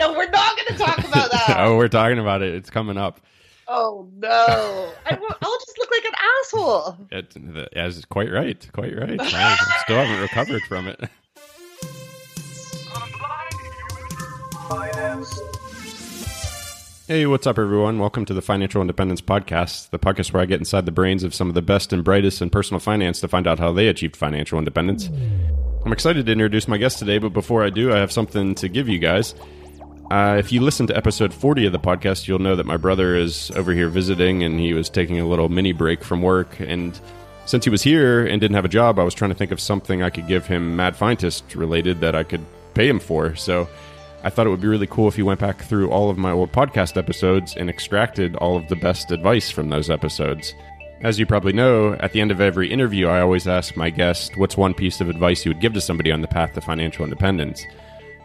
No, 0.00 0.12
we're 0.14 0.30
not 0.30 0.56
going 0.56 0.78
to 0.78 0.82
talk 0.82 0.98
about 0.98 1.30
that. 1.30 1.56
oh, 1.58 1.76
we're 1.76 1.88
talking 1.88 2.18
about 2.18 2.40
it. 2.40 2.54
It's 2.54 2.70
coming 2.70 2.96
up. 2.96 3.20
Oh 3.68 4.08
no! 4.16 4.92
I 5.06 5.14
will, 5.14 5.28
I'll 5.42 5.58
just 5.58 5.78
look 5.78 5.90
like 5.90 6.04
an 6.04 6.12
asshole. 6.42 6.96
It, 7.12 7.68
as 7.76 8.04
quite 8.06 8.32
right, 8.32 8.68
quite 8.72 8.96
right. 8.98 9.20
I 9.20 9.56
still 9.84 9.96
haven't 9.96 10.20
recovered 10.22 10.62
from 10.62 10.88
it. 10.88 11.00
Hey, 17.06 17.26
what's 17.26 17.46
up, 17.46 17.58
everyone? 17.58 17.98
Welcome 17.98 18.24
to 18.24 18.34
the 18.34 18.40
Financial 18.40 18.80
Independence 18.80 19.20
Podcast, 19.20 19.90
the 19.90 19.98
podcast 19.98 20.32
where 20.32 20.42
I 20.42 20.46
get 20.46 20.60
inside 20.60 20.86
the 20.86 20.92
brains 20.92 21.24
of 21.24 21.34
some 21.34 21.48
of 21.48 21.54
the 21.54 21.62
best 21.62 21.92
and 21.92 22.02
brightest 22.04 22.40
in 22.40 22.50
personal 22.50 22.78
finance 22.80 23.20
to 23.20 23.28
find 23.28 23.46
out 23.48 23.58
how 23.58 23.72
they 23.72 23.88
achieved 23.88 24.16
financial 24.16 24.58
independence. 24.58 25.10
I'm 25.84 25.92
excited 25.92 26.26
to 26.26 26.32
introduce 26.32 26.68
my 26.68 26.78
guest 26.78 26.98
today, 27.00 27.18
but 27.18 27.32
before 27.32 27.64
I 27.64 27.70
do, 27.70 27.92
I 27.92 27.96
have 27.98 28.12
something 28.12 28.54
to 28.56 28.68
give 28.68 28.88
you 28.88 28.98
guys. 28.98 29.34
Uh, 30.10 30.34
if 30.36 30.50
you 30.50 30.60
listen 30.60 30.88
to 30.88 30.96
episode 30.96 31.32
40 31.32 31.66
of 31.66 31.72
the 31.72 31.78
podcast, 31.78 32.26
you'll 32.26 32.40
know 32.40 32.56
that 32.56 32.66
my 32.66 32.76
brother 32.76 33.14
is 33.14 33.52
over 33.52 33.72
here 33.72 33.88
visiting 33.88 34.42
and 34.42 34.58
he 34.58 34.74
was 34.74 34.90
taking 34.90 35.20
a 35.20 35.26
little 35.26 35.48
mini 35.48 35.72
break 35.72 36.02
from 36.02 36.20
work. 36.20 36.58
And 36.58 36.98
since 37.46 37.62
he 37.62 37.70
was 37.70 37.82
here 37.82 38.26
and 38.26 38.40
didn't 38.40 38.56
have 38.56 38.64
a 38.64 38.68
job, 38.68 38.98
I 38.98 39.04
was 39.04 39.14
trying 39.14 39.30
to 39.30 39.36
think 39.36 39.52
of 39.52 39.60
something 39.60 40.02
I 40.02 40.10
could 40.10 40.26
give 40.26 40.46
him 40.46 40.74
Mad 40.74 40.96
Fientist 40.96 41.54
related 41.54 42.00
that 42.00 42.16
I 42.16 42.24
could 42.24 42.44
pay 42.74 42.88
him 42.88 42.98
for. 42.98 43.36
So 43.36 43.68
I 44.24 44.30
thought 44.30 44.48
it 44.48 44.50
would 44.50 44.60
be 44.60 44.66
really 44.66 44.88
cool 44.88 45.06
if 45.06 45.14
he 45.14 45.22
went 45.22 45.38
back 45.38 45.62
through 45.62 45.90
all 45.90 46.10
of 46.10 46.18
my 46.18 46.32
old 46.32 46.50
podcast 46.50 46.96
episodes 46.96 47.56
and 47.56 47.70
extracted 47.70 48.34
all 48.36 48.56
of 48.56 48.66
the 48.68 48.76
best 48.76 49.12
advice 49.12 49.48
from 49.48 49.68
those 49.68 49.90
episodes. 49.90 50.54
As 51.02 51.20
you 51.20 51.24
probably 51.24 51.52
know, 51.52 51.94
at 51.94 52.12
the 52.12 52.20
end 52.20 52.32
of 52.32 52.40
every 52.40 52.68
interview, 52.70 53.06
I 53.06 53.20
always 53.20 53.46
ask 53.46 53.76
my 53.76 53.90
guest 53.90 54.36
what's 54.36 54.56
one 54.56 54.74
piece 54.74 55.00
of 55.00 55.08
advice 55.08 55.46
you 55.46 55.52
would 55.52 55.62
give 55.62 55.72
to 55.74 55.80
somebody 55.80 56.10
on 56.10 56.20
the 56.20 56.28
path 56.28 56.52
to 56.54 56.60
financial 56.60 57.04
independence. 57.04 57.64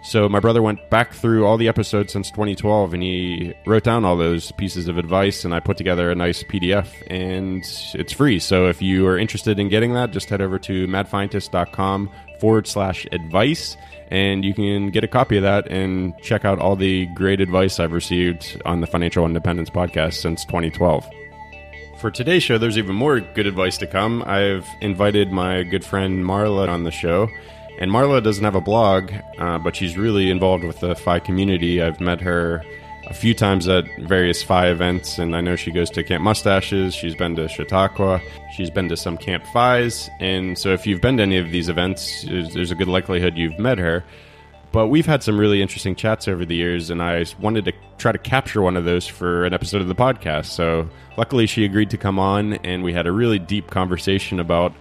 So 0.06 0.30
my 0.30 0.40
brother 0.40 0.62
went 0.62 0.88
back 0.92 1.14
through 1.14 1.48
all 1.48 1.58
the 1.58 1.68
episodes 1.68 2.14
since 2.14 2.30
2012 2.30 2.94
and 2.94 3.02
he 3.02 3.56
wrote 3.66 3.84
down 3.84 4.06
all 4.06 4.16
those 4.16 4.52
pieces 4.52 4.88
of 4.88 5.00
advice 5.00 5.44
and 5.44 5.54
I 5.54 5.60
put 5.60 5.78
together 5.78 6.12
a 6.12 6.16
nice 6.16 6.44
PDF 6.44 6.88
and 7.08 7.64
it's 7.96 8.14
free. 8.14 8.38
So 8.38 8.68
if 8.68 8.84
you 8.84 9.08
are 9.08 9.18
interested 9.18 9.58
in 9.58 9.68
getting 9.68 9.96
that, 9.96 10.12
just 10.12 10.30
head 10.30 10.42
over 10.42 10.60
to 10.60 10.86
madfientist.com 10.88 12.12
forward 12.40 12.68
slash 12.68 13.08
advice 13.12 13.78
and 14.12 14.46
you 14.46 14.54
can 14.54 14.92
get 14.92 15.04
a 15.04 15.08
copy 15.08 15.38
of 15.38 15.44
that 15.44 15.68
and 15.72 16.14
check 16.22 16.46
out 16.46 16.60
all 16.60 16.76
the 16.76 17.08
great 17.16 17.42
advice 17.42 17.80
I've 17.80 17.92
received 17.92 18.62
on 18.64 18.82
the 18.82 18.88
Financial 18.88 19.26
Independence 19.26 19.72
podcast 19.72 20.22
since 20.22 20.46
2012. 20.46 21.04
For 21.98 22.12
today's 22.12 22.44
show, 22.44 22.60
there's 22.60 22.78
even 22.78 22.96
more 22.96 23.22
good 23.22 23.48
advice 23.48 23.80
to 23.80 23.88
come. 23.88 24.24
I've 24.28 24.68
invited 24.82 25.32
my 25.32 25.64
good 25.64 25.84
friend 25.84 26.24
Marla 26.24 26.70
on 26.70 26.84
the 26.84 26.92
show. 26.92 27.28
And 27.80 27.92
Marla 27.92 28.24
doesn't 28.24 28.44
have 28.44 28.56
a 28.56 28.62
blog, 28.62 29.12
uh, 29.38 29.58
but 29.60 29.76
she's 29.76 29.98
really 29.98 30.30
involved 30.30 30.64
with 30.64 30.80
the 30.80 30.96
FI 30.96 31.20
community. 31.20 31.82
I've 31.82 32.00
met 32.00 32.22
her 32.22 32.64
a 33.08 33.14
few 33.14 33.34
times 33.34 33.68
at 33.68 33.86
various 34.00 34.42
FI 34.42 34.70
events, 34.70 35.20
and 35.20 35.36
I 35.36 35.42
know 35.42 35.56
she 35.56 35.72
goes 35.72 35.90
to 35.92 36.04
Camp 36.04 36.24
Mustaches. 36.24 36.96
She's 36.96 37.16
been 37.16 37.36
to 37.36 37.48
Chautauqua. 37.48 38.22
She's 38.56 38.70
been 38.70 38.90
to 38.90 38.98
some 38.98 39.18
Camp 39.18 39.46
FIs. 39.54 40.10
And 40.20 40.58
so 40.58 40.70
if 40.70 40.88
you've 40.88 41.02
been 41.02 41.18
to 41.18 41.24
any 41.24 41.38
of 41.38 41.52
these 41.52 41.70
events, 41.70 42.24
there's 42.24 42.72
a 42.72 42.76
good 42.76 42.88
likelihood 42.88 43.38
you've 43.38 43.60
met 43.60 43.78
her. 43.78 44.04
But 44.72 44.88
we've 44.88 45.06
had 45.06 45.24
some 45.24 45.40
really 45.40 45.62
interesting 45.62 45.96
chats 45.96 46.28
over 46.28 46.46
the 46.46 46.56
years, 46.56 46.90
and 46.90 47.02
I 47.02 47.26
wanted 47.40 47.66
to 47.66 47.74
try 47.98 48.12
to 48.12 48.18
capture 48.18 48.62
one 48.62 48.76
of 48.76 48.84
those 48.84 49.08
for 49.08 49.46
an 49.46 49.54
episode 49.54 49.82
of 49.82 49.88
the 49.88 49.96
podcast. 49.96 50.48
So 50.48 50.90
luckily, 51.18 51.46
she 51.46 51.64
agreed 51.64 51.90
to 51.92 51.98
come 51.98 52.20
on, 52.20 52.54
and 52.56 52.84
we 52.84 52.92
had 52.92 53.08
a 53.08 53.12
really 53.12 53.40
deep 53.40 53.70
conversation 53.70 54.40
about 54.40 54.74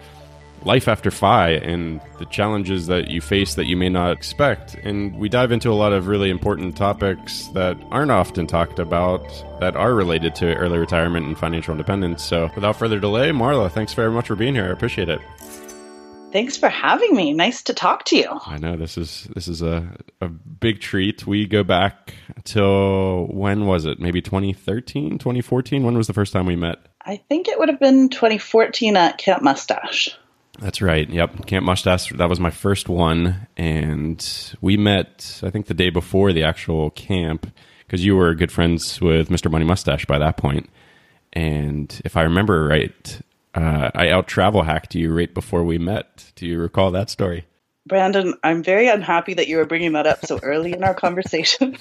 life 0.64 0.88
after 0.88 1.10
FI 1.10 1.50
and 1.50 2.00
the 2.18 2.24
challenges 2.26 2.86
that 2.86 3.10
you 3.10 3.20
face 3.20 3.54
that 3.54 3.66
you 3.66 3.76
may 3.76 3.88
not 3.88 4.12
expect. 4.12 4.74
And 4.76 5.18
we 5.18 5.28
dive 5.28 5.52
into 5.52 5.70
a 5.70 5.74
lot 5.74 5.92
of 5.92 6.06
really 6.06 6.30
important 6.30 6.76
topics 6.76 7.48
that 7.48 7.76
aren't 7.90 8.10
often 8.10 8.46
talked 8.46 8.78
about 8.78 9.22
that 9.60 9.76
are 9.76 9.94
related 9.94 10.34
to 10.36 10.54
early 10.56 10.78
retirement 10.78 11.26
and 11.26 11.38
financial 11.38 11.72
independence. 11.72 12.22
So 12.22 12.50
without 12.54 12.76
further 12.76 12.98
delay, 12.98 13.30
Marla, 13.30 13.70
thanks 13.70 13.94
very 13.94 14.10
much 14.10 14.26
for 14.26 14.36
being 14.36 14.54
here. 14.54 14.66
I 14.66 14.72
appreciate 14.72 15.08
it. 15.08 15.20
Thanks 16.32 16.56
for 16.56 16.68
having 16.68 17.14
me. 17.14 17.32
Nice 17.32 17.62
to 17.62 17.72
talk 17.72 18.04
to 18.06 18.16
you. 18.16 18.40
I 18.46 18.58
know 18.58 18.76
this 18.76 18.98
is 18.98 19.28
this 19.36 19.46
is 19.46 19.62
a, 19.62 19.88
a 20.20 20.26
big 20.26 20.80
treat. 20.80 21.24
We 21.28 21.46
go 21.46 21.62
back 21.62 22.12
till 22.42 23.26
when 23.26 23.66
was 23.66 23.84
it? 23.84 24.00
Maybe 24.00 24.20
2013, 24.20 25.18
2014? 25.18 25.84
When 25.84 25.96
was 25.96 26.08
the 26.08 26.12
first 26.12 26.32
time 26.32 26.46
we 26.46 26.56
met? 26.56 26.78
I 27.02 27.18
think 27.28 27.46
it 27.46 27.56
would 27.56 27.68
have 27.68 27.78
been 27.78 28.08
2014 28.08 28.96
at 28.96 29.18
Camp 29.18 29.44
Mustache. 29.44 30.16
That's 30.60 30.80
right. 30.80 31.08
Yep. 31.08 31.46
Camp 31.46 31.66
Mustache. 31.66 32.10
That 32.10 32.28
was 32.28 32.40
my 32.40 32.50
first 32.50 32.88
one. 32.88 33.48
And 33.56 34.54
we 34.60 34.76
met, 34.76 35.40
I 35.42 35.50
think, 35.50 35.66
the 35.66 35.74
day 35.74 35.90
before 35.90 36.32
the 36.32 36.44
actual 36.44 36.90
camp 36.90 37.50
because 37.86 38.04
you 38.04 38.16
were 38.16 38.34
good 38.34 38.52
friends 38.52 39.00
with 39.00 39.28
Mr. 39.28 39.50
Money 39.50 39.64
Mustache 39.64 40.06
by 40.06 40.18
that 40.18 40.36
point. 40.36 40.70
And 41.32 42.00
if 42.04 42.16
I 42.16 42.22
remember 42.22 42.64
right, 42.64 43.20
uh, 43.54 43.90
I 43.94 44.10
out 44.10 44.26
travel 44.26 44.62
hacked 44.62 44.94
you 44.94 45.12
right 45.12 45.32
before 45.32 45.64
we 45.64 45.78
met. 45.78 46.32
Do 46.36 46.46
you 46.46 46.58
recall 46.58 46.90
that 46.92 47.10
story? 47.10 47.44
Brandon, 47.86 48.34
I'm 48.42 48.62
very 48.62 48.88
unhappy 48.88 49.34
that 49.34 49.48
you 49.48 49.58
were 49.58 49.66
bringing 49.66 49.92
that 49.92 50.06
up 50.06 50.24
so 50.24 50.38
early 50.42 50.72
in 50.72 50.82
our 50.82 50.94
conversation. 50.94 51.76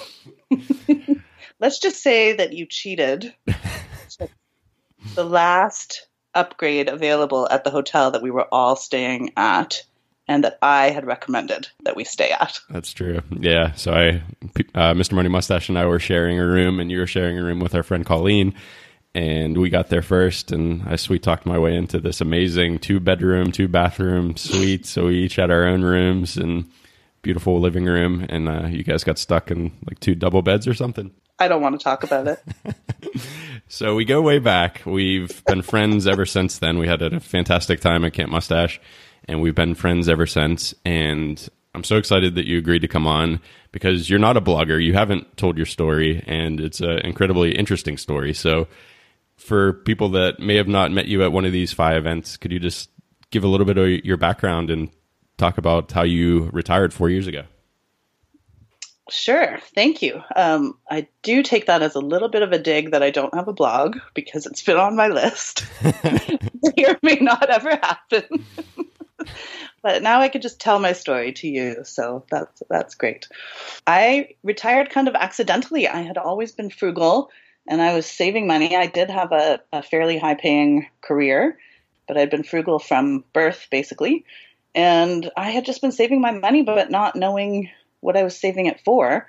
Let's 1.60 1.80
just 1.80 2.04
say 2.04 2.34
that 2.34 2.52
you 2.54 2.66
cheated. 2.66 3.34
the 5.16 5.24
last 5.24 6.08
upgrade 6.36 6.90
available 6.90 7.48
at 7.50 7.64
the 7.64 7.70
hotel 7.70 8.12
that 8.12 8.22
we 8.22 8.32
were 8.32 8.48
all 8.52 8.76
staying 8.76 9.32
at 9.38 9.84
and 10.28 10.44
that 10.44 10.58
I 10.62 10.90
had 10.90 11.06
recommended 11.06 11.68
that 11.84 11.96
we 11.96 12.04
stay 12.04 12.32
at. 12.32 12.60
That's 12.70 12.94
true. 12.94 13.22
Yeah. 13.32 13.74
So 13.74 13.94
I, 13.94 14.08
uh, 14.74 14.94
Mr. 14.94 15.14
Money 15.14 15.30
Mustache 15.30 15.70
and 15.70 15.78
I 15.78 15.86
were 15.86 16.00
sharing 16.00 16.40
a 16.40 16.46
room, 16.46 16.80
and 16.80 16.90
you 16.90 17.00
were 17.00 17.08
sharing 17.08 17.38
a 17.38 17.44
room 17.44 17.60
with 17.60 17.76
our 17.76 17.84
friend 17.84 18.06
Colleen. 18.06 18.54
And 19.16 19.58
we 19.58 19.70
got 19.70 19.90
there 19.90 20.02
first, 20.02 20.52
and 20.52 20.82
I 20.88 20.96
sweet 20.96 21.22
talked 21.22 21.46
my 21.46 21.60
way 21.60 21.76
into 21.76 22.00
this 22.00 22.20
amazing 22.20 22.80
two 22.80 23.00
bedroom, 23.00 23.52
two 23.52 23.68
bathroom 23.68 24.36
suite. 24.38 24.86
so 24.86 25.06
we 25.06 25.20
each 25.20 25.36
had 25.36 25.52
our 25.52 25.66
own 25.66 25.84
rooms 25.84 26.36
and 26.36 26.66
beautiful 27.22 27.60
living 27.60 27.86
room, 27.86 28.26
and 28.30 28.50
uh, 28.50 28.68
you 28.68 28.84
guys 28.84 29.04
got 29.04 29.20
stuck 29.20 29.52
in 29.52 29.72
like 29.86 30.00
two 30.00 30.16
double 30.16 30.42
beds 30.42 30.68
or 30.68 30.74
something. 30.74 31.12
I 31.44 31.50
don't 31.50 31.62
want 31.62 31.78
to 31.78 31.84
talk 31.84 32.04
about 32.06 32.28
it. 32.28 32.42
so 33.68 33.96
we 33.96 34.06
go 34.06 34.22
way 34.22 34.40
back. 34.40 34.82
We've 34.86 35.44
been 35.44 35.62
friends 35.62 36.08
ever 36.08 36.26
since 36.26 36.60
then. 36.60 36.78
We 36.78 36.88
had 36.88 37.02
a 37.02 37.20
fantastic 37.20 37.82
time 37.82 38.06
at 38.06 38.14
Camp 38.14 38.32
Mustache, 38.32 38.80
and 39.26 39.42
we've 39.42 39.54
been 39.54 39.76
friends 39.76 40.08
ever 40.08 40.26
since. 40.26 40.74
And 40.86 41.46
I'm 41.76 41.84
so 41.84 41.98
excited 41.98 42.36
that 42.36 42.48
you 42.48 42.58
agreed 42.58 42.80
to 42.84 42.88
come 42.88 43.06
on 43.06 43.42
because 43.74 44.10
you're 44.10 44.20
not 44.20 44.38
a 44.38 44.42
blogger. 44.42 44.82
You 44.82 44.94
haven't 44.94 45.36
told 45.36 45.58
your 45.58 45.66
story, 45.66 46.24
and 46.28 46.62
it's 46.62 46.80
an 46.80 47.00
incredibly 47.00 47.54
interesting 47.58 47.98
story. 47.98 48.34
So, 48.34 48.70
for 49.36 49.74
people 49.74 50.08
that 50.10 50.40
may 50.40 50.56
have 50.56 50.70
not 50.70 50.92
met 50.92 51.08
you 51.08 51.24
at 51.24 51.34
one 51.34 51.44
of 51.44 51.52
these 51.52 51.74
FI 51.74 51.98
events, 51.98 52.38
could 52.38 52.54
you 52.54 52.60
just 52.60 52.90
give 53.32 53.44
a 53.44 53.50
little 53.50 53.66
bit 53.66 53.78
of 53.78 54.06
your 54.06 54.16
background 54.16 54.70
and 54.70 54.92
talk 55.38 55.58
about 55.58 55.92
how 55.92 56.04
you 56.04 56.50
retired 56.54 56.94
four 56.94 57.10
years 57.10 57.28
ago? 57.28 57.44
Sure, 59.10 59.58
thank 59.76 60.02
you. 60.02 60.22
Um, 60.36 60.78
I 60.90 61.08
do 61.24 61.44
take 61.44 61.66
that 61.66 61.82
as 61.82 61.96
a 61.96 62.00
little 62.00 62.30
bit 62.30 62.42
of 62.42 62.54
a 62.54 62.60
dig 62.60 62.92
that 62.92 63.04
I 63.04 63.12
don't 63.12 63.34
have 63.34 63.50
a 63.50 63.54
blog 63.54 63.98
because 64.14 64.46
it's 64.46 64.64
been 64.64 64.78
on 64.78 64.96
my 64.96 65.10
list. 65.10 65.66
may 65.84 66.86
or 66.86 66.98
may 67.02 67.16
not 67.16 67.50
ever 67.50 67.72
happen. 67.72 68.46
but 69.82 70.02
now 70.02 70.22
I 70.22 70.30
can 70.30 70.42
just 70.42 70.62
tell 70.62 70.80
my 70.80 70.94
story 70.94 71.34
to 71.34 71.48
you, 71.48 71.84
so 71.84 72.24
that's 72.30 72.64
that's 72.70 72.96
great. 72.96 73.28
I 73.86 74.36
retired 74.42 74.90
kind 74.90 75.10
of 75.10 75.16
accidentally. 75.16 75.88
I 75.88 76.02
had 76.02 76.18
always 76.18 76.54
been 76.54 76.70
frugal, 76.70 77.30
and 77.68 77.82
I 77.82 77.94
was 77.94 78.06
saving 78.06 78.48
money. 78.48 78.76
I 78.76 78.88
did 78.88 79.10
have 79.10 79.34
a, 79.34 79.60
a 79.74 79.84
fairly 79.84 80.18
high-paying 80.18 80.88
career, 81.02 81.58
but 82.08 82.18
I'd 82.18 82.30
been 82.30 82.44
frugal 82.44 82.80
from 82.80 83.26
birth, 83.34 83.68
basically. 83.70 84.26
And 84.76 85.30
I 85.38 85.52
had 85.52 85.66
just 85.66 85.82
been 85.82 85.92
saving 85.92 86.22
my 86.22 86.32
money, 86.32 86.64
but 86.64 86.90
not 86.90 87.16
knowing 87.16 87.70
what 88.04 88.18
I 88.18 88.24
was 88.24 88.38
saving 88.38 88.68
it 88.68 88.82
for. 88.84 89.28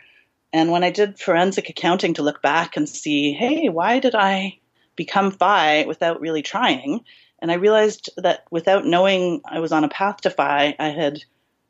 And 0.52 0.70
when 0.70 0.84
I 0.84 0.90
did 0.90 1.18
forensic 1.18 1.68
accounting 1.68 2.15
to 2.15 2.22
look 2.22 2.42
back 2.42 2.76
and 2.76 2.88
see, 2.88 3.32
hey, 3.32 3.68
why 3.68 3.98
did 3.98 4.15
I 4.15 4.59
become 4.97 5.32
FI 5.32 5.84
without 5.86 6.21
really 6.21 6.42
trying? 6.42 7.04
And 7.41 7.50
I 7.50 7.54
realized 7.54 8.10
that 8.16 8.44
without 8.50 8.86
knowing 8.86 9.42
I 9.44 9.60
was 9.60 9.72
on 9.72 9.84
a 9.84 9.88
path 9.88 10.22
to 10.22 10.30
FI, 10.30 10.76
I 10.78 10.88
had 10.88 11.24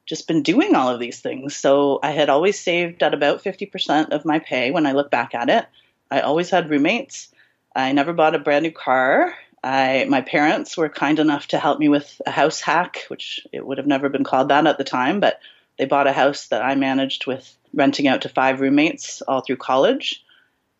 just 0.07 0.29
been 0.29 0.43
doing 0.43 0.75
all 0.75 0.91
of 0.91 1.01
these 1.01 1.21
things. 1.21 1.57
So 1.57 1.99
I 2.03 2.11
had 2.11 2.29
always 2.29 2.59
saved 2.59 3.03
at 3.03 3.15
about 3.15 3.43
50% 3.43 4.11
of 4.11 4.25
my 4.25 4.39
pay 4.39 4.71
when 4.71 4.87
I 4.87 4.93
look 4.93 5.11
back 5.11 5.35
at 5.35 5.49
it. 5.49 5.67
I 6.11 6.21
always 6.21 6.51
had 6.51 6.71
roommates. 6.71 7.33
I 7.75 7.93
never 7.93 8.13
bought 8.13 8.35
a 8.35 8.39
brand 8.39 8.65
new 8.65 8.71
car. 8.71 9.35
I, 9.63 10.05
my 10.09 10.21
parents 10.21 10.77
were 10.77 10.91
kind 10.91 11.19
enough 11.19 11.49
to 11.49 11.59
help 11.59 11.79
me 11.79 11.89
with 11.89 12.21
a 12.27 12.31
house 12.31 12.61
hack, 12.61 13.05
which 13.09 13.41
it 13.51 13.67
would 13.67 13.79
have 13.79 13.87
never 13.87 14.11
been 14.11 14.25
called 14.25 14.51
that 14.51 14.67
at 14.67 14.77
the 14.77 14.85
time, 14.85 15.21
but 15.21 15.41
they 15.79 15.87
bought 15.87 16.07
a 16.07 16.13
house 16.13 16.49
that 16.49 16.63
I 16.63 16.75
managed 16.75 17.27
with 17.27 17.57
renting 17.73 18.07
out 18.07 18.23
to 18.23 18.29
five 18.29 18.61
roommates 18.61 19.23
all 19.23 19.41
through 19.41 19.57
college. 19.57 20.25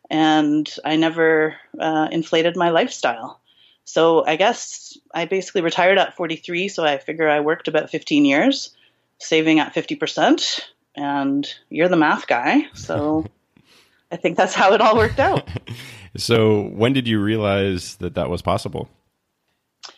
And 0.09 0.71
I 0.85 0.95
never 0.95 1.55
uh, 1.79 2.07
inflated 2.11 2.55
my 2.55 2.69
lifestyle. 2.69 3.41
So 3.85 4.25
I 4.25 4.35
guess 4.35 4.97
I 5.13 5.25
basically 5.25 5.61
retired 5.61 5.97
at 5.97 6.15
43. 6.15 6.69
So 6.69 6.83
I 6.83 6.97
figure 6.97 7.29
I 7.29 7.39
worked 7.39 7.67
about 7.67 7.89
15 7.89 8.25
years, 8.25 8.75
saving 9.19 9.59
at 9.59 9.73
50%. 9.73 10.61
and 10.95 11.47
you're 11.69 11.89
the 11.89 11.97
math 11.97 12.27
guy. 12.27 12.67
So 12.73 13.25
I 14.11 14.17
think 14.17 14.37
that's 14.37 14.53
how 14.53 14.73
it 14.73 14.81
all 14.81 14.95
worked 14.95 15.19
out. 15.19 15.47
so 16.17 16.63
when 16.69 16.93
did 16.93 17.07
you 17.07 17.21
realize 17.21 17.95
that 17.97 18.15
that 18.15 18.29
was 18.29 18.41
possible? 18.41 18.89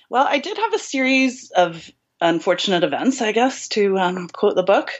Well, 0.10 0.26
I 0.28 0.40
did 0.40 0.58
have 0.58 0.74
a 0.74 0.80
series 0.80 1.52
of 1.52 1.92
unfortunate 2.22 2.84
events, 2.84 3.22
I 3.22 3.32
guess, 3.32 3.68
to 3.70 3.98
um, 3.98 4.28
quote 4.28 4.56
the 4.56 4.64
book, 4.64 4.92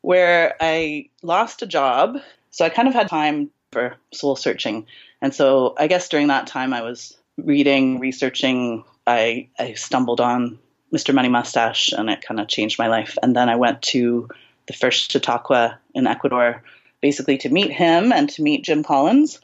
where 0.00 0.56
I 0.60 1.08
lost 1.22 1.62
a 1.62 1.66
job. 1.66 2.18
So 2.50 2.64
I 2.64 2.68
kind 2.68 2.88
of 2.88 2.94
had 2.94 3.08
time 3.08 3.50
for 3.72 3.96
soul 4.12 4.36
searching. 4.36 4.86
And 5.20 5.34
so 5.34 5.74
I 5.78 5.86
guess 5.86 6.08
during 6.08 6.28
that 6.28 6.46
time 6.46 6.72
I 6.72 6.82
was 6.82 7.16
reading, 7.36 7.98
researching, 7.98 8.84
I, 9.06 9.48
I 9.58 9.74
stumbled 9.74 10.20
on 10.20 10.58
Mr. 10.94 11.14
Money 11.14 11.28
Mustache 11.28 11.92
and 11.92 12.08
it 12.08 12.22
kind 12.22 12.40
of 12.40 12.48
changed 12.48 12.78
my 12.78 12.86
life. 12.86 13.18
And 13.22 13.34
then 13.34 13.48
I 13.48 13.56
went 13.56 13.82
to 13.82 14.28
the 14.66 14.72
first 14.72 15.10
Chautauqua 15.10 15.78
in 15.94 16.06
Ecuador, 16.06 16.62
basically 17.00 17.38
to 17.38 17.48
meet 17.48 17.72
him 17.72 18.12
and 18.12 18.30
to 18.30 18.42
meet 18.42 18.64
Jim 18.64 18.82
Collins 18.82 19.40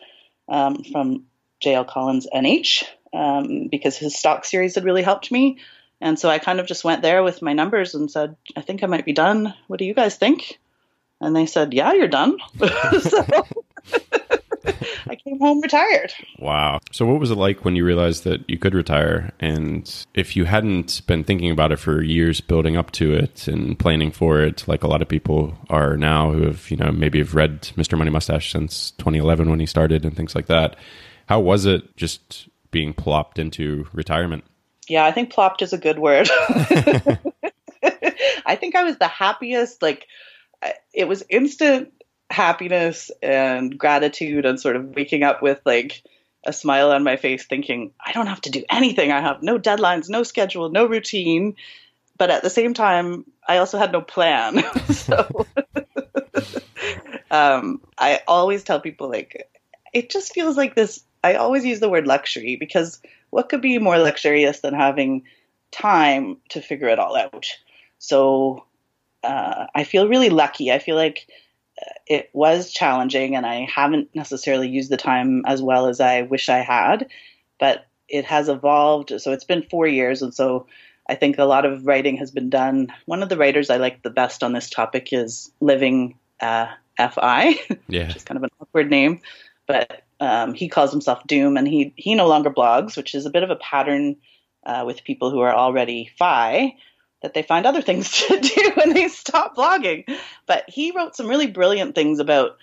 um, 0.49 0.85
from 0.85 1.25
JL 1.65 1.87
Collins 1.87 2.27
NH 2.32 2.85
um, 3.12 3.69
because 3.69 3.97
his 3.97 4.17
stock 4.17 4.44
series 4.44 4.77
had 4.77 4.85
really 4.85 5.03
helped 5.03 5.31
me. 5.31 5.59
And 6.00 6.19
so 6.19 6.29
I 6.29 6.38
kind 6.38 6.61
of 6.61 6.67
just 6.67 6.85
went 6.85 7.02
there 7.02 7.23
with 7.23 7.43
my 7.43 7.52
numbers 7.52 7.94
and 7.94 8.11
said, 8.11 8.37
I 8.56 8.62
think 8.62 8.82
I 8.82 8.87
might 8.87 9.05
be 9.05 9.12
done. 9.12 9.55
What 9.67 9.79
do 9.79 9.85
you 9.85 9.94
guys 9.94 10.17
think? 10.17 10.58
And 11.20 11.37
they 11.37 11.47
said, 11.47 11.75
Yeah, 11.75 11.93
you're 11.93 12.08
done. 12.08 12.38
so 13.00 13.47
I 15.08 15.17
came 15.17 15.38
home 15.38 15.61
retired. 15.61 16.12
Wow. 16.38 16.81
So, 16.93 17.06
what 17.06 17.20
was 17.20 17.31
it 17.31 17.37
like 17.37 17.64
when 17.64 17.76
you 17.76 17.85
realized 17.85 18.25
that 18.25 18.49
you 18.49 18.58
could 18.58 18.75
retire? 18.75 19.32
And 19.41 20.06
if 20.14 20.37
you 20.37 20.44
hadn't 20.44 21.06
been 21.06 21.25
thinking 21.25 21.50
about 21.50 21.73
it 21.73 21.79
for 21.79 22.03
years, 22.03 22.41
building 22.41 22.76
up 22.76 22.91
to 22.93 23.12
it 23.12 23.49
and 23.49 23.79
planning 23.79 24.11
for 24.11 24.41
it, 24.43 24.67
like 24.69 24.82
a 24.82 24.88
lot 24.88 25.03
of 25.03 25.08
people 25.08 25.56
are 25.69 25.96
now 25.96 26.32
who 26.32 26.43
have, 26.43 26.70
you 26.70 26.76
know, 26.76 26.93
maybe 26.93 27.19
have 27.19 27.35
read 27.35 27.62
Mr. 27.76 27.96
Money 27.96 28.11
Mustache 28.11 28.53
since 28.53 28.93
2011 28.93 29.50
when 29.50 29.61
he 29.61 29.67
started 29.67 30.05
and 30.05 30.17
things 30.17 30.35
like 30.35 30.46
that, 30.46 30.76
how 31.26 31.41
was 31.41 31.67
it 31.67 31.96
just 31.96 32.49
being 32.70 32.93
plopped 32.93 33.38
into 33.38 33.87
retirement? 33.93 34.44
Yeah, 34.90 35.04
I 35.04 35.12
think 35.12 35.31
plopped 35.31 35.62
is 35.62 35.72
a 35.72 35.78
good 35.78 36.00
word. 36.00 36.28
I 38.44 38.56
think 38.56 38.75
I 38.75 38.82
was 38.82 38.98
the 38.98 39.06
happiest. 39.06 39.81
Like, 39.81 40.08
it 40.92 41.06
was 41.06 41.22
instant 41.31 41.92
happiness 42.28 43.12
and 43.22 43.78
gratitude, 43.78 44.44
and 44.44 44.60
sort 44.60 44.75
of 44.75 44.96
waking 44.96 45.22
up 45.22 45.42
with 45.42 45.60
like 45.64 46.02
a 46.44 46.52
smile 46.52 46.90
on 46.90 47.04
my 47.04 47.14
face, 47.14 47.46
thinking, 47.46 47.92
I 48.04 48.10
don't 48.10 48.26
have 48.26 48.40
to 48.40 48.50
do 48.50 48.64
anything. 48.69 49.12
I 49.12 49.20
have 49.20 49.44
no 49.44 49.60
deadlines, 49.60 50.08
no 50.08 50.25
schedule, 50.25 50.70
no 50.70 50.87
routine. 50.87 51.54
But 52.19 52.31
at 52.31 52.43
the 52.43 52.50
same 52.50 52.75
time, 52.75 53.25
I 53.46 53.58
also 53.58 53.78
had 53.78 53.93
no 53.93 54.00
plan. 54.00 54.64
so 54.90 55.46
um, 57.31 57.81
I 57.96 58.22
always 58.26 58.64
tell 58.64 58.81
people, 58.81 59.08
like, 59.08 59.48
it 59.94 60.10
just 60.10 60.34
feels 60.34 60.56
like 60.56 60.75
this. 60.75 61.04
I 61.22 61.34
always 61.34 61.64
use 61.64 61.78
the 61.78 61.88
word 61.88 62.08
luxury 62.08 62.56
because 62.56 63.00
what 63.31 63.49
could 63.49 63.61
be 63.61 63.79
more 63.79 63.99
luxurious 63.99 64.61
than 64.61 64.75
having 64.75 65.25
time 65.71 66.37
to 66.50 66.61
figure 66.61 66.88
it 66.88 66.99
all 66.99 67.17
out? 67.17 67.47
So 67.99 68.65
uh, 69.23 69.67
I 69.75 69.85
feel 69.85 70.09
really 70.09 70.31
lucky. 70.31 70.73
I 70.73 70.79
feel 70.79 70.97
like 70.97 71.27
uh, 71.81 71.93
it 72.06 72.31
was 72.32 72.73
challenging 72.73 73.37
and 73.37 73.47
I 73.47 73.67
haven't 73.73 74.15
necessarily 74.15 74.69
used 74.69 74.91
the 74.91 74.97
time 74.97 75.44
as 75.47 75.62
well 75.62 75.87
as 75.87 76.00
I 76.00 76.23
wish 76.23 76.49
I 76.49 76.59
had, 76.59 77.09
but 77.59 77.87
it 78.09 78.25
has 78.25 78.49
evolved. 78.49 79.12
So 79.21 79.32
it's 79.32 79.44
been 79.44 79.62
four 79.62 79.87
years. 79.87 80.23
And 80.23 80.35
so 80.35 80.67
I 81.09 81.15
think 81.15 81.38
a 81.38 81.44
lot 81.44 81.65
of 81.65 81.87
writing 81.87 82.17
has 82.17 82.31
been 82.31 82.50
done. 82.50 82.93
One 83.06 83.23
of 83.23 83.29
the 83.29 83.37
writers 83.37 83.71
I 83.71 83.77
like 83.77 84.03
the 84.03 84.11
best 84.11 84.43
on 84.43 84.53
this 84.53 84.71
topic 84.71 85.12
is 85.12 85.50
Living 85.61 86.19
uh, 86.41 86.67
FI, 86.99 87.55
yeah. 87.88 88.06
which 88.06 88.17
is 88.17 88.25
kind 88.25 88.37
of 88.37 88.44
an 88.44 88.50
awkward 88.61 88.91
name, 88.91 89.21
but 89.67 90.03
um, 90.20 90.55
he 90.55 90.69
calls 90.69 90.90
himself 90.90 91.26
Doom, 91.26 91.56
and 91.56 91.67
he 91.67 91.93
he 91.96 92.14
no 92.14 92.28
longer 92.28 92.50
blogs, 92.50 92.96
which 92.96 93.14
is 93.14 93.26
a 93.26 93.31
bit 93.31 93.43
of 93.43 93.50
a 93.50 93.56
pattern 93.56 94.17
uh, 94.64 94.84
with 94.87 95.05
people 95.05 95.31
who 95.31 95.40
are 95.40 95.55
already 95.55 96.11
FI 96.19 96.75
that 97.22 97.34
they 97.34 97.43
find 97.43 97.67
other 97.67 97.82
things 97.82 98.11
to 98.26 98.40
do 98.40 98.72
when 98.75 98.93
they 98.93 99.08
stop 99.08 99.56
blogging. 99.56 100.05
But 100.46 100.64
he 100.69 100.93
wrote 100.93 101.17
some 101.17 101.26
really 101.28 101.46
brilliant 101.46 101.94
things 101.94 102.19
about 102.19 102.56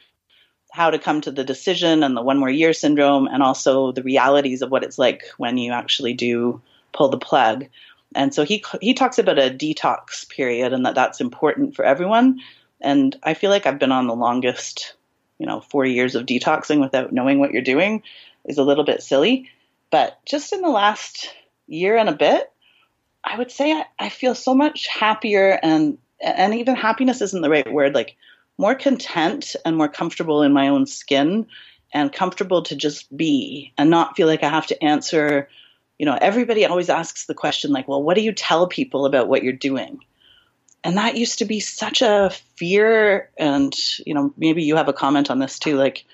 how 0.72 0.90
to 0.90 1.00
come 1.00 1.22
to 1.22 1.32
the 1.32 1.44
decision 1.44 2.04
and 2.04 2.16
the 2.16 2.22
one 2.22 2.38
more 2.38 2.50
year 2.50 2.74
syndrome, 2.74 3.28
and 3.28 3.42
also 3.42 3.92
the 3.92 4.04
realities 4.04 4.62
of 4.62 4.70
what 4.70 4.84
it's 4.84 5.00
like 5.00 5.24
when 5.38 5.58
you 5.58 5.72
actually 5.72 6.14
do 6.14 6.62
pull 6.94 7.10
the 7.10 7.18
plug. 7.18 7.66
And 8.16 8.34
so 8.34 8.44
he 8.44 8.64
he 8.82 8.94
talks 8.94 9.18
about 9.18 9.40
a 9.40 9.50
detox 9.50 10.30
period 10.30 10.74
and 10.74 10.86
that 10.86 10.96
that's 10.96 11.20
important 11.20 11.76
for 11.76 11.84
everyone. 11.84 12.40
And 12.80 13.16
I 13.24 13.34
feel 13.34 13.50
like 13.50 13.66
I've 13.66 13.80
been 13.80 13.92
on 13.92 14.08
the 14.08 14.16
longest 14.16 14.94
you 15.40 15.46
know, 15.46 15.62
four 15.62 15.86
years 15.86 16.16
of 16.16 16.26
detoxing 16.26 16.80
without 16.80 17.14
knowing 17.14 17.40
what 17.40 17.52
you're 17.52 17.62
doing 17.62 18.04
is 18.46 18.58
a 18.58 18.64
little 18.64 18.84
bit 18.84 19.04
silly. 19.04 19.50
But 19.92 20.20
just 20.26 20.54
in 20.54 20.62
the 20.62 20.70
last 20.70 21.34
year 21.68 21.98
and 21.98 22.10
a 22.10 22.14
bit, 22.14 22.52
I 23.24 23.38
would 23.38 23.52
say 23.52 23.72
I, 23.74 23.86
I 24.00 24.10
feel 24.10 24.36
so 24.36 24.56
much 24.56 24.88
happier 24.88 25.60
and 25.62 25.98
and 26.20 26.56
even 26.56 26.76
happiness 26.76 27.22
isn't 27.22 27.42
the 27.42 27.50
right 27.50 27.72
word, 27.72 27.94
like 27.94 28.16
more 28.58 28.74
content 28.74 29.56
and 29.66 29.78
more 29.78 29.88
comfortable 29.88 30.42
in 30.42 30.52
my 30.52 30.70
own 30.70 30.88
skin 30.88 31.46
and 31.94 32.12
comfortable 32.12 32.64
to 32.64 32.76
just 32.76 33.16
be 33.16 33.72
and 33.78 33.90
not 33.90 34.16
feel 34.16 34.28
like 34.28 34.44
I 34.44 34.50
have 34.50 34.68
to 34.68 34.84
answer. 34.84 35.48
You 36.00 36.06
know, 36.06 36.18
everybody 36.20 36.66
always 36.66 36.90
asks 36.90 37.26
the 37.26 37.36
question, 37.36 37.72
like, 37.72 37.88
well, 37.88 38.02
what 38.02 38.16
do 38.16 38.22
you 38.22 38.32
tell 38.32 38.68
people 38.68 39.06
about 39.06 39.28
what 39.28 39.44
you're 39.44 39.54
doing? 39.54 40.00
And 40.84 40.98
that 40.98 41.18
used 41.18 41.40
to 41.40 41.46
be 41.46 41.60
such 41.60 42.02
a 42.02 42.32
fear 42.56 43.30
and 43.38 43.76
you 44.06 44.14
know 44.14 44.34
maybe 44.38 44.64
you 44.64 44.76
have 44.76 44.88
a 44.88 44.94
comment 44.94 45.30
on 45.30 45.40
this 45.40 45.60
too 45.60 45.76
like 45.76 46.06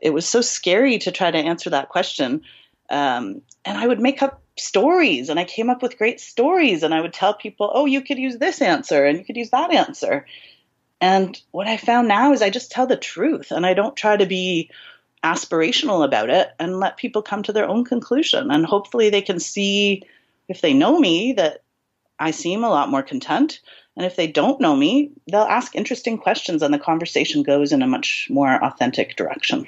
it 0.00 0.12
was 0.12 0.26
so 0.26 0.40
scary 0.40 0.98
to 0.98 1.12
try 1.12 1.30
to 1.30 1.38
answer 1.38 1.70
that 1.70 1.88
question. 1.88 2.42
Um, 2.90 3.42
and 3.64 3.78
i 3.78 3.86
would 3.86 4.00
make 4.00 4.22
up 4.22 4.42
stories 4.58 5.30
and 5.30 5.40
i 5.40 5.44
came 5.44 5.70
up 5.70 5.82
with 5.82 5.96
great 5.96 6.20
stories 6.20 6.82
and 6.82 6.92
i 6.92 7.00
would 7.00 7.14
tell 7.14 7.32
people 7.32 7.70
oh 7.72 7.86
you 7.86 8.02
could 8.02 8.18
use 8.18 8.36
this 8.36 8.60
answer 8.60 9.06
and 9.06 9.18
you 9.18 9.24
could 9.24 9.36
use 9.36 9.50
that 9.50 9.72
answer. 9.72 10.26
And 11.00 11.40
what 11.52 11.68
i 11.68 11.76
found 11.76 12.08
now 12.08 12.32
is 12.32 12.42
i 12.42 12.50
just 12.50 12.70
tell 12.70 12.86
the 12.86 12.96
truth 12.96 13.50
and 13.50 13.64
i 13.64 13.72
don't 13.72 13.96
try 13.96 14.16
to 14.16 14.26
be 14.26 14.70
aspirational 15.24 16.04
about 16.04 16.28
it 16.28 16.50
and 16.58 16.80
let 16.80 16.96
people 16.96 17.22
come 17.22 17.44
to 17.44 17.52
their 17.52 17.68
own 17.68 17.84
conclusion. 17.84 18.50
And 18.50 18.66
hopefully 18.66 19.08
they 19.08 19.22
can 19.22 19.38
see 19.38 20.02
if 20.48 20.60
they 20.60 20.74
know 20.74 20.98
me 20.98 21.32
that 21.34 21.62
i 22.18 22.32
seem 22.32 22.64
a 22.64 22.68
lot 22.68 22.90
more 22.90 23.02
content 23.02 23.60
and 23.96 24.06
if 24.06 24.16
they 24.16 24.26
don't 24.26 24.60
know 24.60 24.74
me, 24.74 25.10
they'll 25.30 25.42
ask 25.42 25.74
interesting 25.76 26.18
questions 26.18 26.62
and 26.62 26.72
the 26.72 26.78
conversation 26.78 27.42
goes 27.42 27.72
in 27.72 27.82
a 27.82 27.86
much 27.86 28.28
more 28.30 28.62
authentic 28.64 29.16
direction. 29.16 29.66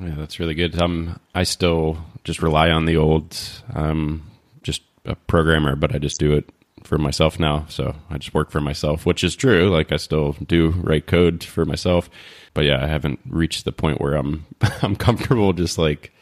Yeah, 0.00 0.14
that's 0.16 0.40
really 0.40 0.54
good. 0.54 0.80
Um, 0.80 1.20
I 1.34 1.44
still 1.44 1.98
just 2.24 2.42
rely 2.42 2.70
on 2.70 2.84
the 2.84 2.96
old, 2.96 3.36
um, 3.74 4.30
just 4.62 4.82
a 5.04 5.14
programmer, 5.14 5.76
but 5.76 5.94
I 5.94 5.98
just 5.98 6.18
do 6.18 6.32
it 6.32 6.48
for 6.82 6.98
myself 6.98 7.38
now. 7.38 7.66
So 7.68 7.94
I 8.08 8.18
just 8.18 8.34
work 8.34 8.50
for 8.50 8.60
myself, 8.60 9.06
which 9.06 9.22
is 9.22 9.36
true. 9.36 9.70
Like 9.70 9.92
I 9.92 9.96
still 9.96 10.32
do 10.32 10.70
write 10.70 11.06
code 11.06 11.44
for 11.44 11.64
myself, 11.64 12.10
but 12.54 12.64
yeah, 12.64 12.82
I 12.82 12.86
haven't 12.86 13.20
reached 13.28 13.64
the 13.64 13.72
point 13.72 14.00
where 14.00 14.14
I'm 14.14 14.46
I'm 14.82 14.96
comfortable 14.96 15.52
just 15.52 15.78
like 15.78 16.12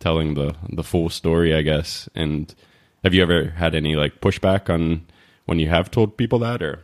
telling 0.00 0.34
the 0.34 0.54
the 0.68 0.84
full 0.84 1.10
story, 1.10 1.54
I 1.54 1.62
guess. 1.62 2.08
And 2.14 2.52
have 3.04 3.14
you 3.14 3.22
ever 3.22 3.50
had 3.50 3.74
any 3.74 3.94
like 3.96 4.20
pushback 4.20 4.72
on 4.72 5.06
when 5.46 5.58
you 5.58 5.68
have 5.68 5.90
told 5.90 6.16
people 6.16 6.40
that, 6.40 6.62
or? 6.62 6.80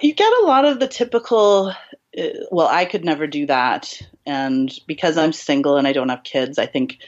You 0.00 0.14
get 0.14 0.32
a 0.42 0.46
lot 0.46 0.64
of 0.64 0.80
the 0.80 0.88
typical. 0.88 1.74
Uh, 2.16 2.28
well, 2.50 2.68
I 2.68 2.84
could 2.84 3.04
never 3.04 3.26
do 3.26 3.46
that, 3.46 4.00
and 4.26 4.72
because 4.86 5.16
I'm 5.16 5.32
single 5.32 5.76
and 5.76 5.86
I 5.86 5.92
don't 5.92 6.08
have 6.10 6.24
kids, 6.24 6.58
I 6.58 6.66
think 6.66 6.98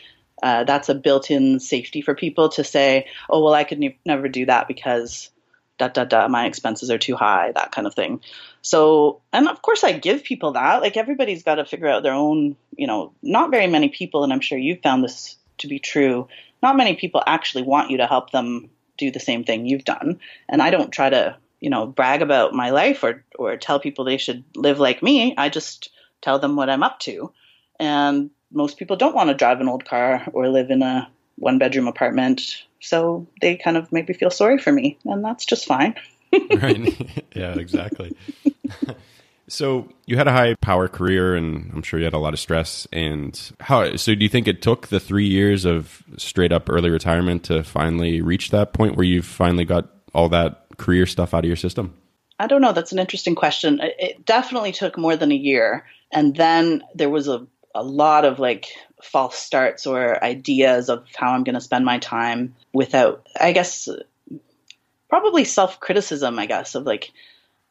uh, 0.43 0.65
that's 0.65 0.89
a 0.89 0.95
built-in 0.95 1.61
safety 1.61 2.01
for 2.01 2.15
people 2.15 2.49
to 2.51 2.65
say, 2.65 3.07
"Oh, 3.29 3.43
well, 3.45 3.55
I 3.55 3.65
could 3.65 3.79
ne- 3.79 3.99
never 4.05 4.29
do 4.29 4.47
that 4.47 4.69
because." 4.69 5.31
Da, 5.77 5.89
da, 5.89 6.05
da, 6.05 6.29
my 6.29 6.47
expenses 6.47 6.89
are 6.89 6.99
too 6.99 7.17
high, 7.17 7.51
that 7.51 7.73
kind 7.73 7.89
of 7.89 7.97
thing. 7.97 8.21
So, 8.63 9.23
and 9.33 9.49
of 9.49 9.61
course, 9.61 9.83
I 9.83 9.91
give 9.91 10.23
people 10.23 10.53
that. 10.53 10.81
Like, 10.81 10.97
everybody's 10.97 11.43
got 11.43 11.57
to 11.57 11.65
figure 11.65 11.89
out 11.89 12.05
their 12.05 12.13
own, 12.13 12.55
you 12.77 12.87
know, 12.87 13.13
not 13.23 13.51
very 13.51 13.67
many 13.67 13.89
people, 13.89 14.23
and 14.23 14.33
I'm 14.33 14.41
sure 14.41 14.57
you've 14.57 14.83
found 14.83 15.03
this 15.03 15.37
to 15.59 15.67
be 15.67 15.81
true. 15.81 16.29
Not 16.63 16.77
many 16.77 16.95
people 16.95 17.25
actually 17.27 17.65
want 17.65 17.91
you 17.91 17.97
to 17.97 18.07
help 18.07 18.31
them 18.31 18.71
do 18.97 19.11
the 19.11 19.19
same 19.19 19.43
thing 19.43 19.67
you've 19.67 19.85
done. 19.85 20.21
And 20.49 20.63
I 20.63 20.71
don't 20.71 20.93
try 20.93 21.11
to 21.11 21.37
you 21.65 21.71
know, 21.71 21.87
brag 21.87 22.21
about 22.21 22.53
my 22.53 22.69
life 22.69 23.03
or 23.03 23.25
or 23.39 23.57
tell 23.57 23.81
people 23.81 24.05
they 24.05 24.19
should 24.19 24.45
live 24.55 24.79
like 24.79 25.03
me. 25.03 25.35
I 25.39 25.49
just 25.49 25.89
tell 26.21 26.39
them 26.39 26.57
what 26.57 26.69
I'm 26.69 26.83
up 26.83 26.99
to. 27.01 27.33
And 27.81 28.29
most 28.53 28.77
people 28.77 28.97
don't 28.97 29.15
want 29.15 29.31
to 29.31 29.35
drive 29.35 29.63
an 29.63 29.69
old 29.69 29.87
car 29.87 30.23
or 30.35 30.51
live 30.51 30.71
in 30.71 30.83
a 30.83 31.09
one 31.37 31.57
bedroom 31.57 31.89
apartment. 31.89 32.65
So 32.81 33.27
they 33.41 33.57
kind 33.57 33.79
of 33.79 33.91
make 33.93 34.07
me 34.09 34.15
feel 34.15 34.29
sorry 34.29 34.59
for 34.59 34.73
me, 34.73 34.99
and 35.07 35.25
that's 35.25 35.47
just 35.47 35.65
fine. 35.65 35.95
right. 36.55 37.25
Yeah, 37.35 37.55
exactly. 37.55 38.15
so 39.49 39.89
you 40.07 40.17
had 40.17 40.29
a 40.29 40.33
high 40.33 40.55
power 40.61 40.87
career 40.87 41.35
and 41.35 41.73
I'm 41.75 41.83
sure 41.83 41.99
you 41.99 42.05
had 42.05 42.15
a 42.15 42.19
lot 42.19 42.33
of 42.33 42.39
stress 42.39 42.87
and 42.93 43.39
how 43.59 43.97
so 43.97 44.15
do 44.15 44.23
you 44.23 44.29
think 44.29 44.47
it 44.47 44.63
took 44.63 44.87
the 44.87 45.01
3 45.01 45.27
years 45.27 45.65
of 45.65 46.05
straight 46.17 46.53
up 46.53 46.71
early 46.71 46.91
retirement 46.91 47.43
to 47.45 47.65
finally 47.65 48.23
reach 48.23 48.51
that 48.51 48.73
point 48.73 48.97
where 48.97 49.05
you 49.05 49.21
finally 49.21 49.65
got 49.65 49.89
all 50.15 50.29
that 50.29 50.64
career 50.77 51.07
stuff 51.07 51.35
out 51.35 51.45
of 51.45 51.49
your 51.49 51.57
system? 51.57 51.95
I 52.39 52.47
don't 52.47 52.61
know. 52.61 52.73
That's 52.73 52.93
an 52.93 52.99
interesting 52.99 53.35
question. 53.35 53.81
It 53.83 54.25
definitely 54.25 54.73
took 54.73 54.99
more 54.99 55.17
than 55.17 55.31
a 55.31 55.37
year. 55.37 55.87
And 56.11 56.35
then 56.35 56.83
there 56.95 57.11
was 57.11 57.29
a, 57.29 57.47
a 57.75 57.83
lot 57.83 58.25
of 58.25 58.39
like 58.39 58.67
false 59.03 59.37
starts 59.37 59.87
or 59.87 60.23
ideas 60.23 60.89
of 60.89 61.05
how 61.15 61.33
I'm 61.33 61.45
going 61.45 61.55
to 61.55 61.61
spend 61.61 61.85
my 61.85 61.99
time 61.99 62.55
without, 62.73 63.27
I 63.41 63.53
guess, 63.53 63.89
probably 65.09 65.45
self 65.45 65.79
criticism, 65.79 66.39
I 66.39 66.47
guess, 66.47 66.75
of 66.75 66.85
like, 66.85 67.13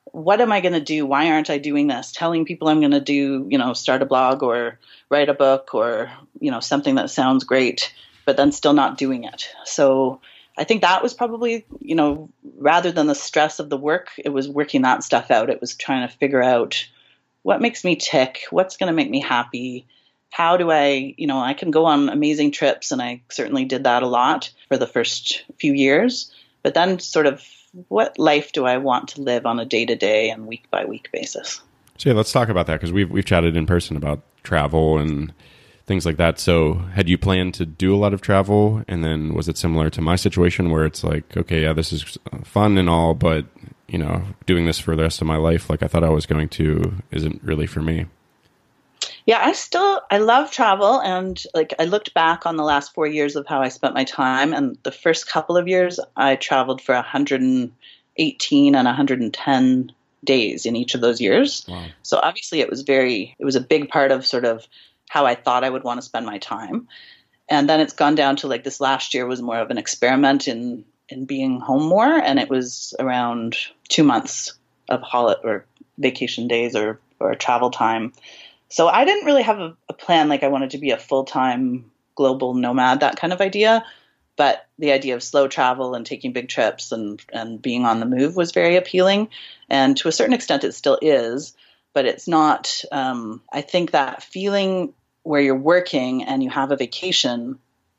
what 0.05 0.41
am 0.41 0.51
I 0.51 0.61
going 0.61 0.73
to 0.73 0.81
do? 0.81 1.05
Why 1.05 1.31
aren't 1.31 1.49
I 1.49 1.57
doing 1.57 1.87
this? 1.87 2.11
Telling 2.11 2.45
people 2.45 2.67
I'm 2.67 2.79
going 2.79 2.91
to 2.91 3.01
do, 3.01 3.47
you 3.49 3.57
know, 3.57 3.73
start 3.73 4.01
a 4.01 4.05
blog 4.05 4.43
or 4.43 4.79
write 5.09 5.29
a 5.29 5.33
book 5.33 5.73
or, 5.73 6.11
you 6.39 6.51
know, 6.51 6.59
something 6.59 6.95
that 6.95 7.09
sounds 7.09 7.43
great, 7.43 7.93
but 8.25 8.37
then 8.37 8.51
still 8.51 8.73
not 8.73 8.97
doing 8.97 9.23
it. 9.23 9.49
So 9.65 10.21
I 10.57 10.63
think 10.63 10.81
that 10.81 11.01
was 11.01 11.13
probably, 11.13 11.65
you 11.79 11.95
know, 11.95 12.29
rather 12.57 12.91
than 12.91 13.07
the 13.07 13.15
stress 13.15 13.59
of 13.59 13.69
the 13.69 13.77
work, 13.77 14.09
it 14.17 14.29
was 14.29 14.47
working 14.47 14.83
that 14.83 15.03
stuff 15.03 15.31
out. 15.31 15.49
It 15.49 15.61
was 15.61 15.75
trying 15.75 16.07
to 16.07 16.15
figure 16.17 16.43
out 16.43 16.87
what 17.41 17.61
makes 17.61 17.83
me 17.83 17.95
tick, 17.95 18.41
what's 18.51 18.77
going 18.77 18.87
to 18.87 18.93
make 18.93 19.09
me 19.09 19.19
happy. 19.19 19.87
How 20.29 20.57
do 20.57 20.71
I, 20.71 21.13
you 21.17 21.27
know, 21.27 21.39
I 21.39 21.53
can 21.53 21.71
go 21.71 21.85
on 21.85 22.09
amazing 22.09 22.51
trips, 22.51 22.91
and 22.91 23.01
I 23.01 23.21
certainly 23.29 23.65
did 23.65 23.83
that 23.83 24.03
a 24.03 24.07
lot 24.07 24.51
for 24.67 24.77
the 24.77 24.87
first 24.87 25.43
few 25.59 25.73
years. 25.73 26.31
But 26.63 26.73
then, 26.73 26.99
sort 26.99 27.27
of, 27.27 27.43
what 27.87 28.17
life 28.17 28.51
do 28.51 28.65
I 28.65 28.77
want 28.77 29.09
to 29.09 29.21
live 29.21 29.45
on 29.45 29.59
a 29.59 29.65
day 29.65 29.85
to 29.85 29.95
day 29.95 30.29
and 30.29 30.47
week 30.47 30.69
by 30.71 30.85
week 30.85 31.09
basis? 31.11 31.61
So 31.97 32.09
yeah, 32.09 32.15
let's 32.15 32.31
talk 32.31 32.49
about 32.49 32.67
that 32.67 32.75
because 32.75 32.91
we've 32.91 33.09
we've 33.09 33.25
chatted 33.25 33.55
in 33.55 33.65
person 33.65 33.95
about 33.95 34.21
travel 34.43 34.97
and 34.97 35.33
things 35.85 36.05
like 36.05 36.17
that. 36.17 36.39
So, 36.39 36.75
had 36.93 37.09
you 37.09 37.17
planned 37.17 37.53
to 37.55 37.65
do 37.65 37.93
a 37.93 37.97
lot 37.97 38.13
of 38.13 38.21
travel, 38.21 38.83
and 38.87 39.03
then 39.03 39.33
was 39.33 39.47
it 39.47 39.57
similar 39.57 39.89
to 39.91 40.01
my 40.01 40.15
situation 40.15 40.69
where 40.69 40.85
it's 40.85 41.03
like, 41.03 41.35
okay, 41.35 41.63
yeah, 41.63 41.73
this 41.73 41.91
is 41.91 42.17
fun 42.43 42.77
and 42.77 42.89
all, 42.89 43.13
but 43.13 43.45
you 43.87 43.97
know, 43.97 44.23
doing 44.45 44.65
this 44.65 44.79
for 44.79 44.95
the 44.95 45.03
rest 45.03 45.21
of 45.21 45.27
my 45.27 45.37
life, 45.37 45.69
like 45.69 45.83
I 45.83 45.87
thought 45.87 46.03
I 46.03 46.09
was 46.09 46.25
going 46.25 46.49
to, 46.49 46.95
isn't 47.11 47.43
really 47.43 47.67
for 47.67 47.81
me. 47.81 48.07
Yeah, 49.25 49.39
I 49.41 49.53
still 49.53 50.01
I 50.11 50.17
love 50.17 50.51
travel, 50.51 50.99
and 50.99 51.41
like 51.53 51.73
I 51.79 51.85
looked 51.85 52.13
back 52.13 52.45
on 52.45 52.57
the 52.57 52.63
last 52.63 52.93
four 52.93 53.07
years 53.07 53.35
of 53.35 53.47
how 53.47 53.61
I 53.61 53.69
spent 53.69 53.93
my 53.93 54.03
time, 54.03 54.53
and 54.53 54.77
the 54.83 54.91
first 54.91 55.29
couple 55.29 55.55
of 55.55 55.67
years 55.67 55.99
I 56.15 56.35
traveled 56.35 56.81
for 56.81 56.93
118 56.95 58.75
and 58.75 58.85
110 58.85 59.91
days 60.23 60.65
in 60.65 60.75
each 60.75 60.95
of 60.95 61.01
those 61.01 61.21
years. 61.21 61.65
Wow. 61.67 61.85
So 62.01 62.19
obviously 62.21 62.61
it 62.61 62.69
was 62.69 62.81
very 62.81 63.35
it 63.39 63.45
was 63.45 63.55
a 63.55 63.61
big 63.61 63.89
part 63.89 64.11
of 64.11 64.25
sort 64.25 64.45
of 64.45 64.67
how 65.13 65.27
I 65.27 65.35
thought 65.35 65.63
I 65.63 65.69
would 65.69 65.83
want 65.83 65.99
to 65.99 66.05
spend 66.05 66.25
my 66.25 66.39
time. 66.39 66.87
And 67.47 67.69
then 67.69 67.79
it's 67.81 67.93
gone 67.93 68.15
down 68.15 68.37
to 68.37 68.47
like 68.47 68.63
this 68.63 68.81
last 68.81 69.13
year 69.13 69.27
was 69.27 69.43
more 69.43 69.59
of 69.59 69.69
an 69.69 69.77
experiment 69.77 70.47
in 70.47 70.85
in 71.07 71.25
being 71.25 71.59
home 71.59 71.83
more, 71.83 72.07
and 72.07 72.39
it 72.39 72.49
was 72.49 72.95
around 72.99 73.55
two 73.89 74.03
months 74.03 74.53
of 74.89 75.03
holiday 75.03 75.39
or 75.43 75.65
vacation 75.99 76.47
days 76.47 76.75
or 76.75 76.99
or 77.19 77.35
travel 77.35 77.69
time. 77.69 78.11
So 78.69 78.87
I 78.87 79.05
didn't 79.05 79.25
really 79.25 79.43
have 79.43 79.59
a, 79.59 79.77
a 79.87 79.93
plan 79.93 80.29
like 80.29 80.41
I 80.41 80.47
wanted 80.47 80.71
to 80.71 80.79
be 80.79 80.89
a 80.89 80.97
full 80.97 81.25
time 81.25 81.91
global 82.15 82.55
nomad, 82.55 83.01
that 83.01 83.17
kind 83.17 83.33
of 83.33 83.41
idea. 83.41 83.85
But 84.35 84.65
the 84.79 84.93
idea 84.93 85.13
of 85.13 85.21
slow 85.21 85.47
travel 85.47 85.93
and 85.93 86.07
taking 86.07 86.33
big 86.33 86.49
trips 86.49 86.91
and 86.91 87.23
and 87.31 87.61
being 87.61 87.85
on 87.85 87.99
the 87.99 88.07
move 88.07 88.35
was 88.35 88.51
very 88.51 88.77
appealing, 88.77 89.29
and 89.69 89.95
to 89.97 90.07
a 90.07 90.11
certain 90.17 90.33
extent, 90.33 90.63
it 90.63 90.73
still 90.73 90.97
is. 91.03 91.55
But 91.93 92.05
it's 92.05 92.27
not. 92.27 92.81
Um, 92.91 93.41
I 93.51 93.61
think 93.61 93.91
that 93.91 94.23
feeling 94.23 94.95
where 95.23 95.41
you're 95.41 95.55
working 95.55 96.23
and 96.23 96.43
you 96.43 96.49
have 96.49 96.71
a 96.71 96.77
vacation, 96.77 97.57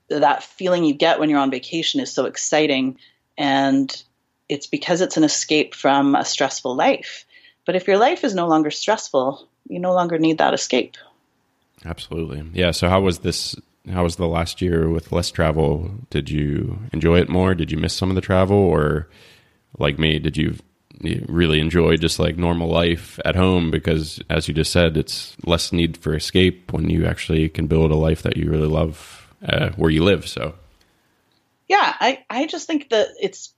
that 0.08 0.42
feeling 0.42 0.84
you 0.84 0.94
get 0.94 1.18
when 1.18 1.30
you're 1.30 1.38
on 1.38 1.50
vacation 1.50 2.00
is 2.00 2.12
so 2.12 2.26
exciting. 2.26 2.98
And 3.36 4.02
it's 4.48 4.66
because 4.66 5.00
it's 5.00 5.16
an 5.16 5.24
escape 5.24 5.74
from 5.74 6.14
a 6.14 6.24
stressful 6.24 6.76
life. 6.76 7.24
But 7.66 7.76
if 7.76 7.88
your 7.88 7.98
life 7.98 8.24
is 8.24 8.34
no 8.34 8.46
longer 8.46 8.70
stressful, 8.70 9.48
you 9.68 9.78
no 9.78 9.94
longer 9.94 10.18
need 10.18 10.38
that 10.38 10.54
escape. 10.54 10.96
Absolutely. 11.84 12.44
Yeah. 12.52 12.70
So, 12.70 12.88
how 12.88 13.00
was 13.00 13.20
this? 13.20 13.56
How 13.90 14.02
was 14.02 14.16
the 14.16 14.28
last 14.28 14.62
year 14.62 14.88
with 14.88 15.12
less 15.12 15.30
travel? 15.30 15.90
Did 16.10 16.30
you 16.30 16.78
enjoy 16.92 17.20
it 17.20 17.28
more? 17.28 17.54
Did 17.54 17.70
you 17.70 17.76
miss 17.76 17.94
some 17.94 18.08
of 18.08 18.14
the 18.14 18.22
travel? 18.22 18.56
Or, 18.56 19.08
like 19.78 19.98
me, 19.98 20.18
did 20.18 20.36
you 20.36 20.56
really 21.28 21.60
enjoy 21.60 21.96
just 21.96 22.18
like 22.18 22.36
normal 22.36 22.68
life 22.68 23.18
at 23.24 23.36
home 23.36 23.70
because 23.70 24.20
as 24.28 24.48
you 24.48 24.54
just 24.54 24.72
said 24.72 24.96
it's 24.96 25.36
less 25.44 25.72
need 25.72 25.96
for 25.96 26.14
escape 26.14 26.72
when 26.72 26.90
you 26.90 27.06
actually 27.06 27.48
can 27.48 27.66
build 27.66 27.90
a 27.90 27.96
life 27.96 28.22
that 28.22 28.36
you 28.36 28.50
really 28.50 28.68
love 28.68 29.32
uh, 29.48 29.70
where 29.70 29.90
you 29.90 30.02
live 30.02 30.26
so. 30.26 30.54
Yeah 31.68 31.94
i 32.00 32.24
i 32.28 32.46
just 32.46 32.66
think 32.66 32.90
that 32.90 33.08
it's 33.20 33.54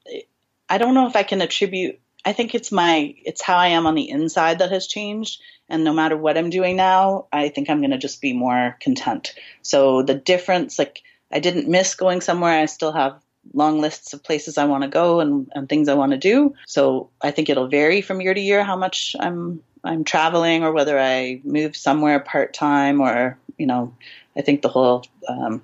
i 0.68 0.78
don't 0.78 0.94
know 0.94 1.06
if 1.06 1.16
i 1.16 1.22
can 1.22 1.40
attribute 1.40 1.98
i 2.24 2.32
think 2.32 2.54
it's 2.54 2.70
my 2.70 3.14
it's 3.24 3.42
how 3.42 3.56
i 3.56 3.68
am 3.68 3.86
on 3.86 3.94
the 3.94 4.08
inside 4.08 4.60
that 4.60 4.70
has 4.70 4.86
changed 4.86 5.40
and 5.68 5.82
no 5.82 5.92
matter 5.92 6.16
what 6.16 6.38
i'm 6.38 6.50
doing 6.50 6.76
now 6.76 7.26
i 7.32 7.48
think 7.48 7.68
i'm 7.68 7.80
going 7.80 7.90
to 7.90 7.98
just 7.98 8.20
be 8.20 8.32
more 8.32 8.76
content. 8.80 9.34
So 9.62 10.02
the 10.02 10.14
difference 10.14 10.78
like 10.78 11.02
i 11.32 11.40
didn't 11.40 11.68
miss 11.68 11.94
going 11.94 12.20
somewhere 12.20 12.60
i 12.60 12.66
still 12.66 12.92
have 12.92 13.20
long 13.52 13.80
lists 13.80 14.12
of 14.12 14.22
places 14.22 14.58
I 14.58 14.64
want 14.64 14.82
to 14.82 14.88
go 14.88 15.20
and, 15.20 15.50
and 15.54 15.68
things 15.68 15.88
I 15.88 15.94
want 15.94 16.12
to 16.12 16.18
do. 16.18 16.54
So 16.66 17.10
I 17.22 17.30
think 17.30 17.48
it'll 17.48 17.68
vary 17.68 18.00
from 18.00 18.20
year 18.20 18.34
to 18.34 18.40
year 18.40 18.64
how 18.64 18.76
much 18.76 19.16
I'm 19.18 19.62
I'm 19.84 20.04
traveling 20.04 20.64
or 20.64 20.72
whether 20.72 20.98
I 20.98 21.40
move 21.44 21.76
somewhere 21.76 22.18
part 22.20 22.54
time 22.54 23.00
or 23.00 23.38
you 23.56 23.66
know 23.66 23.94
I 24.36 24.42
think 24.42 24.62
the 24.62 24.68
whole 24.68 25.04
um, 25.28 25.62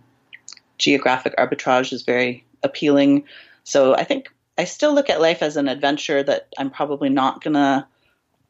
geographic 0.78 1.36
arbitrage 1.36 1.92
is 1.92 2.02
very 2.02 2.44
appealing. 2.62 3.24
So 3.64 3.94
I 3.94 4.04
think 4.04 4.28
I 4.58 4.64
still 4.64 4.94
look 4.94 5.10
at 5.10 5.20
life 5.20 5.42
as 5.42 5.56
an 5.56 5.68
adventure 5.68 6.22
that 6.22 6.48
I'm 6.58 6.70
probably 6.70 7.08
not 7.08 7.42
gonna 7.42 7.86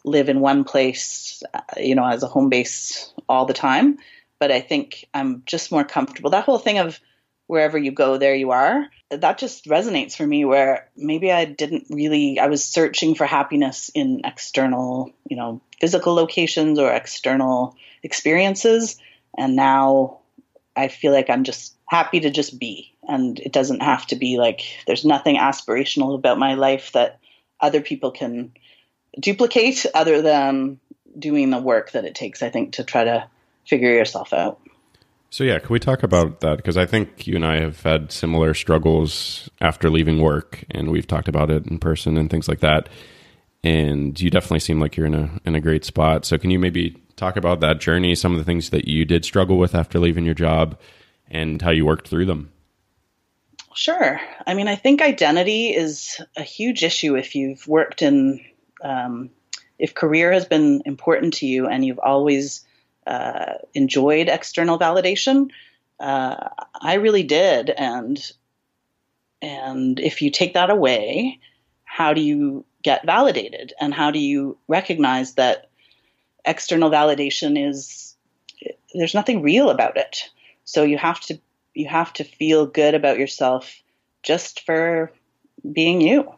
live 0.04 0.28
in 0.28 0.40
one 0.40 0.64
place, 0.64 1.42
uh, 1.54 1.60
you 1.76 1.94
know, 1.94 2.06
as 2.06 2.22
a 2.22 2.28
home 2.28 2.48
base 2.48 3.12
all 3.28 3.46
the 3.46 3.54
time. 3.54 3.98
But 4.38 4.50
I 4.50 4.60
think 4.60 5.06
I'm 5.14 5.42
just 5.46 5.70
more 5.70 5.84
comfortable. 5.84 6.30
That 6.30 6.44
whole 6.44 6.58
thing 6.58 6.78
of 6.78 6.98
wherever 7.52 7.76
you 7.76 7.92
go, 7.92 8.16
there 8.16 8.35
you 8.35 8.52
are. 8.52 8.88
That 9.11 9.37
just 9.37 9.66
resonates 9.66 10.16
for 10.16 10.26
me 10.26 10.47
where 10.47 10.88
maybe 10.97 11.30
I 11.30 11.44
didn't 11.44 11.88
really, 11.90 12.38
I 12.38 12.47
was 12.47 12.64
searching 12.64 13.14
for 13.14 13.26
happiness 13.26 13.90
in 13.94 14.23
external, 14.25 15.12
you 15.28 15.37
know, 15.37 15.61
physical 15.78 16.14
locations 16.14 16.78
or 16.78 16.90
external 16.90 17.76
experiences. 18.02 18.97
And 19.37 19.54
now 19.54 20.21
I 20.75 20.88
feel 20.88 21.12
like 21.12 21.28
I'm 21.28 21.44
just 21.44 21.76
happy 21.87 22.21
to 22.21 22.30
just 22.30 22.59
be. 22.59 22.94
And 23.06 23.38
it 23.38 23.52
doesn't 23.52 23.82
have 23.82 24.06
to 24.06 24.16
be 24.16 24.38
like, 24.38 24.62
there's 24.87 25.04
nothing 25.04 25.37
aspirational 25.37 26.14
about 26.14 26.38
my 26.38 26.54
life 26.54 26.92
that 26.92 27.18
other 27.61 27.82
people 27.82 28.12
can 28.12 28.52
duplicate 29.21 29.85
other 29.92 30.23
than 30.23 30.80
doing 31.18 31.50
the 31.50 31.61
work 31.61 31.92
that 31.92 32.06
it 32.06 32.14
takes, 32.14 32.42
I 32.42 32.49
think, 32.49 32.73
to 32.75 32.85
try 32.85 33.04
to 33.04 33.28
figure 33.66 33.92
yourself 33.92 34.32
out. 34.32 34.62
So 35.32 35.44
yeah, 35.44 35.58
can 35.60 35.72
we 35.72 35.78
talk 35.78 36.02
about 36.02 36.40
that? 36.40 36.58
Because 36.58 36.76
I 36.76 36.84
think 36.84 37.26
you 37.26 37.36
and 37.36 37.46
I 37.46 37.58
have 37.60 37.80
had 37.80 38.12
similar 38.12 38.52
struggles 38.52 39.48
after 39.62 39.88
leaving 39.88 40.20
work, 40.20 40.62
and 40.70 40.90
we've 40.90 41.06
talked 41.06 41.26
about 41.26 41.50
it 41.50 41.66
in 41.66 41.78
person 41.78 42.18
and 42.18 42.28
things 42.28 42.48
like 42.48 42.60
that. 42.60 42.90
And 43.64 44.20
you 44.20 44.28
definitely 44.28 44.60
seem 44.60 44.78
like 44.78 44.94
you're 44.94 45.06
in 45.06 45.14
a 45.14 45.40
in 45.46 45.54
a 45.54 45.60
great 45.60 45.86
spot. 45.86 46.26
So 46.26 46.36
can 46.36 46.50
you 46.50 46.58
maybe 46.58 47.02
talk 47.16 47.38
about 47.38 47.60
that 47.60 47.80
journey, 47.80 48.14
some 48.14 48.32
of 48.32 48.38
the 48.38 48.44
things 48.44 48.68
that 48.70 48.86
you 48.86 49.06
did 49.06 49.24
struggle 49.24 49.56
with 49.56 49.74
after 49.74 49.98
leaving 49.98 50.26
your 50.26 50.34
job, 50.34 50.78
and 51.30 51.62
how 51.62 51.70
you 51.70 51.86
worked 51.86 52.08
through 52.08 52.26
them? 52.26 52.52
Sure. 53.74 54.20
I 54.46 54.52
mean, 54.52 54.68
I 54.68 54.76
think 54.76 55.00
identity 55.00 55.70
is 55.70 56.20
a 56.36 56.42
huge 56.42 56.84
issue 56.84 57.16
if 57.16 57.34
you've 57.34 57.66
worked 57.66 58.02
in, 58.02 58.44
um, 58.84 59.30
if 59.78 59.94
career 59.94 60.30
has 60.30 60.44
been 60.44 60.82
important 60.84 61.32
to 61.34 61.46
you 61.46 61.68
and 61.68 61.86
you've 61.86 62.00
always 62.00 62.66
uh, 63.06 63.54
enjoyed 63.75 64.28
external 64.28 64.78
validation. 64.78 65.50
Uh, 65.99 66.49
I 66.80 66.94
really 66.94 67.23
did, 67.23 67.71
and 67.71 68.32
and 69.40 69.99
if 70.00 70.23
you 70.23 70.30
take 70.30 70.54
that 70.54 70.71
away, 70.71 71.40
how 71.85 72.14
do 72.14 72.21
you 72.21 72.64
get 72.82 73.06
validated, 73.06 73.73
and 73.80 73.92
how 73.94 74.11
do 74.11 74.18
you 74.18 74.59
recognize 74.68 75.35
that 75.35 75.71
external 76.44 76.90
validation 76.90 77.68
is 77.68 78.16
there's 78.94 79.14
nothing 79.14 79.42
real 79.42 79.71
about 79.71 79.97
it? 79.97 80.30
So 80.64 80.85
you 80.85 80.99
have 80.99 81.21
to 81.23 81.40
you 81.75 81.88
have 81.88 82.12
to 82.14 82.25
feel 82.25 82.66
good 82.66 82.94
about 82.94 83.18
yourself 83.18 83.82
just 84.23 84.61
for 84.64 85.11
being 85.73 86.00
you. 86.00 86.32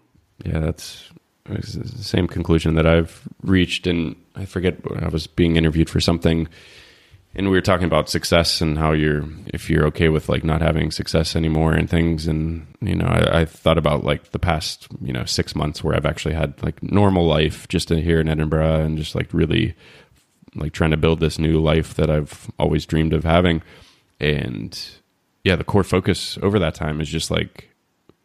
Yeah, 0.45 0.61
that's 0.61 1.11
it's 1.47 1.75
the 1.75 2.03
same 2.03 2.27
conclusion 2.27 2.75
that 2.75 2.87
I've 2.87 3.29
reached. 3.43 3.87
And 3.87 4.17
I 4.35 4.45
forget, 4.45 4.77
I 4.97 5.09
was 5.09 5.27
being 5.27 5.57
interviewed 5.57 5.91
for 5.91 6.01
something 6.01 6.49
and 7.37 7.51
we 7.51 7.57
were 7.57 7.63
talking 7.63 7.87
about 7.87 8.09
success 8.09 8.61
and 8.61 8.79
how 8.79 8.93
you're, 8.93 9.25
if 9.47 9.69
you're 9.69 9.87
okay 9.87 10.09
with 10.09 10.29
like 10.29 10.45
not 10.45 10.61
having 10.61 10.93
success 10.93 11.35
anymore 11.35 11.73
and 11.73 11.91
things. 11.91 12.29
And, 12.29 12.67
you 12.81 12.95
know, 12.95 13.07
I, 13.07 13.41
I 13.41 13.45
thought 13.45 13.77
about 13.77 14.05
like 14.05 14.31
the 14.31 14.39
past, 14.39 14.87
you 15.01 15.13
know, 15.13 15.25
six 15.25 15.57
months 15.57 15.83
where 15.83 15.97
I've 15.97 16.07
actually 16.07 16.35
had 16.35 16.63
like 16.63 16.81
normal 16.83 17.27
life 17.27 17.67
just 17.67 17.89
here 17.89 18.21
in 18.21 18.29
Edinburgh 18.29 18.85
and 18.85 18.97
just 18.97 19.17
like 19.17 19.35
really 19.35 19.75
like 20.55 20.73
trying 20.73 20.93
to 20.93 20.97
build 20.97 21.19
this 21.19 21.41
new 21.41 21.61
life 21.61 21.95
that 21.95 22.09
I've 22.09 22.49
always 22.57 22.87
dreamed 22.87 23.13
of 23.13 23.25
having. 23.25 23.63
And 24.21 24.81
yeah, 25.43 25.57
the 25.57 25.65
core 25.65 25.83
focus 25.83 26.39
over 26.41 26.61
that 26.61 26.77
time 26.77 27.01
is 27.01 27.09
just 27.09 27.33
like 27.33 27.69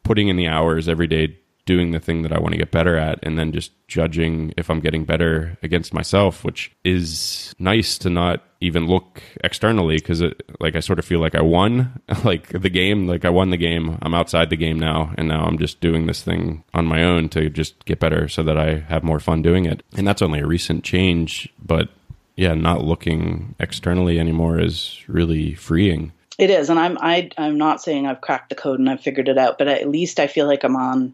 putting 0.03 0.27
in 0.27 0.35
the 0.35 0.47
hours 0.47 0.87
every 0.87 1.07
day 1.07 1.35
doing 1.69 1.91
the 1.91 1.99
thing 1.99 2.23
that 2.23 2.33
I 2.33 2.39
want 2.39 2.53
to 2.53 2.57
get 2.57 2.71
better 2.71 2.97
at 2.97 3.19
and 3.21 3.37
then 3.37 3.51
just 3.51 3.71
judging 3.87 4.55
if 4.57 4.71
I'm 4.71 4.79
getting 4.79 5.05
better 5.05 5.55
against 5.61 5.93
myself, 5.93 6.43
which 6.43 6.75
is 6.83 7.53
nice 7.59 7.99
to 7.99 8.09
not 8.09 8.41
even 8.59 8.87
look 8.87 9.21
externally 9.43 9.97
because 9.97 10.23
like 10.59 10.75
I 10.75 10.79
sort 10.79 10.97
of 10.97 11.05
feel 11.05 11.19
like 11.19 11.35
I 11.35 11.43
won 11.43 12.01
like 12.23 12.47
the 12.59 12.71
game, 12.71 13.05
like 13.05 13.23
I 13.23 13.29
won 13.29 13.51
the 13.51 13.57
game. 13.57 13.99
I'm 14.01 14.15
outside 14.15 14.49
the 14.49 14.57
game 14.57 14.79
now 14.79 15.13
and 15.15 15.27
now 15.27 15.45
I'm 15.45 15.59
just 15.59 15.79
doing 15.79 16.07
this 16.07 16.23
thing 16.23 16.63
on 16.73 16.87
my 16.87 17.03
own 17.03 17.29
to 17.29 17.51
just 17.51 17.85
get 17.85 17.99
better 17.99 18.27
so 18.27 18.41
that 18.41 18.57
I 18.57 18.79
have 18.79 19.03
more 19.03 19.19
fun 19.19 19.43
doing 19.43 19.65
it. 19.65 19.83
And 19.95 20.07
that's 20.07 20.23
only 20.23 20.39
a 20.39 20.47
recent 20.47 20.83
change, 20.83 21.53
but 21.63 21.89
yeah, 22.35 22.55
not 22.55 22.83
looking 22.83 23.53
externally 23.59 24.19
anymore 24.19 24.59
is 24.59 25.03
really 25.07 25.53
freeing. 25.53 26.13
It 26.39 26.49
is, 26.49 26.69
and 26.69 26.79
I'm 26.79 26.97
I, 26.99 27.29
I'm 27.37 27.57
not 27.57 27.81
saying 27.81 28.07
I've 28.07 28.21
cracked 28.21 28.49
the 28.49 28.55
code 28.55 28.79
and 28.79 28.89
I've 28.89 29.01
figured 29.01 29.27
it 29.27 29.37
out, 29.37 29.57
but 29.59 29.67
at 29.67 29.89
least 29.89 30.19
I 30.19 30.27
feel 30.27 30.47
like 30.47 30.63
I'm 30.63 30.77
on 30.77 31.13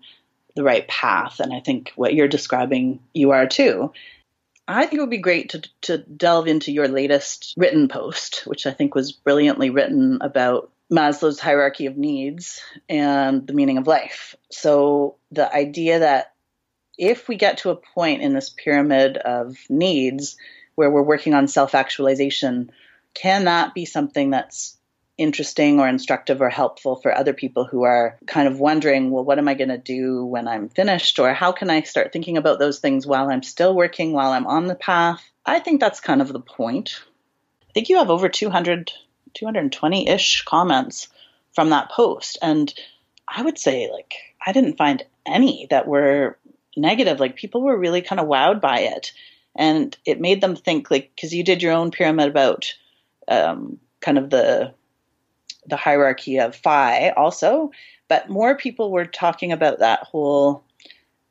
the 0.55 0.63
right 0.63 0.87
path, 0.87 1.39
and 1.39 1.53
I 1.53 1.59
think 1.59 1.91
what 1.95 2.13
you're 2.13 2.27
describing, 2.27 2.99
you 3.13 3.31
are 3.31 3.47
too. 3.47 3.91
I 4.67 4.85
think 4.85 4.95
it 4.95 5.01
would 5.01 5.09
be 5.09 5.17
great 5.17 5.49
to 5.49 5.61
to 5.81 5.97
delve 5.97 6.47
into 6.47 6.71
your 6.71 6.87
latest 6.87 7.53
written 7.57 7.87
post, 7.87 8.43
which 8.45 8.65
I 8.65 8.71
think 8.71 8.95
was 8.95 9.11
brilliantly 9.11 9.69
written 9.69 10.19
about 10.21 10.71
Maslow's 10.91 11.39
hierarchy 11.39 11.85
of 11.85 11.97
needs 11.97 12.61
and 12.89 13.45
the 13.45 13.53
meaning 13.53 13.77
of 13.77 13.87
life. 13.87 14.35
So 14.51 15.17
the 15.31 15.53
idea 15.53 15.99
that 15.99 16.33
if 16.97 17.27
we 17.27 17.35
get 17.35 17.59
to 17.59 17.71
a 17.71 17.75
point 17.75 18.21
in 18.21 18.33
this 18.33 18.49
pyramid 18.49 19.17
of 19.17 19.57
needs 19.69 20.37
where 20.75 20.89
we're 20.89 21.01
working 21.01 21.33
on 21.33 21.47
self 21.47 21.75
actualization, 21.75 22.71
can 23.13 23.45
that 23.45 23.73
be 23.73 23.85
something 23.85 24.31
that's 24.31 24.77
interesting 25.17 25.79
or 25.79 25.87
instructive 25.87 26.41
or 26.41 26.49
helpful 26.49 26.97
for 26.97 27.15
other 27.15 27.33
people 27.33 27.65
who 27.65 27.83
are 27.83 28.17
kind 28.27 28.47
of 28.47 28.59
wondering, 28.59 29.11
well, 29.11 29.23
what 29.23 29.39
am 29.39 29.47
I 29.47 29.53
going 29.53 29.69
to 29.69 29.77
do 29.77 30.25
when 30.25 30.47
I'm 30.47 30.69
finished? 30.69 31.19
Or 31.19 31.33
how 31.33 31.51
can 31.51 31.69
I 31.69 31.81
start 31.81 32.11
thinking 32.11 32.37
about 32.37 32.59
those 32.59 32.79
things 32.79 33.07
while 33.07 33.29
I'm 33.29 33.43
still 33.43 33.73
working, 33.73 34.11
while 34.11 34.31
I'm 34.31 34.47
on 34.47 34.67
the 34.67 34.75
path? 34.75 35.23
I 35.45 35.59
think 35.59 35.79
that's 35.79 35.99
kind 35.99 36.21
of 36.21 36.33
the 36.33 36.39
point. 36.39 37.01
I 37.69 37.73
think 37.73 37.89
you 37.89 37.97
have 37.97 38.09
over 38.09 38.27
200, 38.27 38.91
220 39.33 40.09
ish 40.09 40.43
comments 40.43 41.07
from 41.53 41.69
that 41.69 41.91
post. 41.91 42.37
And 42.41 42.73
I 43.27 43.41
would 43.41 43.57
say, 43.57 43.89
like, 43.91 44.13
I 44.45 44.51
didn't 44.51 44.77
find 44.77 45.03
any 45.25 45.67
that 45.69 45.87
were 45.87 46.37
negative. 46.75 47.19
Like, 47.19 47.37
people 47.37 47.61
were 47.61 47.77
really 47.77 48.01
kind 48.01 48.19
of 48.19 48.27
wowed 48.27 48.59
by 48.59 48.79
it. 48.79 49.13
And 49.55 49.97
it 50.05 50.19
made 50.19 50.41
them 50.41 50.57
think, 50.57 50.91
like, 50.91 51.11
because 51.15 51.33
you 51.33 51.43
did 51.43 51.63
your 51.63 51.73
own 51.73 51.91
pyramid 51.91 52.27
about 52.27 52.73
um, 53.29 53.79
kind 54.01 54.17
of 54.17 54.29
the 54.29 54.73
the 55.67 55.77
hierarchy 55.77 56.39
of 56.39 56.55
FI 56.55 57.11
also, 57.11 57.71
but 58.07 58.29
more 58.29 58.55
people 58.55 58.91
were 58.91 59.05
talking 59.05 59.51
about 59.51 59.79
that 59.79 60.03
whole, 60.03 60.63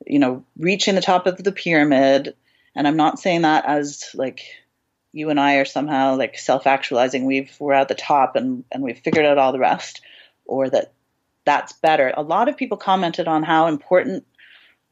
you 0.05 0.19
know, 0.19 0.43
reaching 0.57 0.95
the 0.95 1.01
top 1.01 1.27
of 1.27 1.43
the 1.43 1.51
pyramid. 1.51 2.35
And 2.75 2.87
I'm 2.87 2.97
not 2.97 3.19
saying 3.19 3.43
that 3.43 3.65
as 3.65 4.09
like 4.13 4.41
you 5.13 5.29
and 5.29 5.39
I 5.39 5.55
are 5.55 5.65
somehow 5.65 6.17
like 6.17 6.37
self-actualizing. 6.37 7.25
We've 7.25 7.55
we're 7.59 7.73
at 7.73 7.87
the 7.87 7.95
top 7.95 8.35
and 8.35 8.65
and 8.71 8.83
we've 8.83 8.99
figured 8.99 9.25
out 9.25 9.37
all 9.37 9.53
the 9.53 9.59
rest, 9.59 10.01
or 10.45 10.69
that 10.69 10.91
that's 11.45 11.73
better. 11.73 12.13
A 12.15 12.21
lot 12.21 12.49
of 12.49 12.57
people 12.57 12.77
commented 12.77 13.27
on 13.27 13.43
how 13.43 13.67
important 13.67 14.25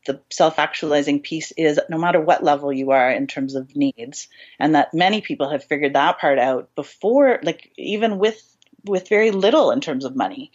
the 0.06 0.22
self-actualizing 0.30 1.22
piece 1.22 1.52
is 1.58 1.80
no 1.90 1.98
matter 1.98 2.20
what 2.20 2.44
level 2.44 2.72
you 2.74 2.92
are 2.92 3.10
in 3.12 3.28
terms 3.28 3.56
of 3.56 3.76
needs 3.76 4.28
and 4.60 4.76
that 4.76 4.94
many 4.94 5.22
people 5.22 5.50
have 5.50 5.64
figured 5.64 5.94
that 5.94 6.20
part 6.20 6.40
out 6.40 6.74
before 6.76 7.40
like 7.44 7.72
even 7.78 8.18
with 8.18 8.53
with 8.86 9.10
very 9.10 9.32
little 9.32 9.72
in 9.72 9.82
terms 9.82 10.06
of 10.06 10.16
money. 10.16 10.52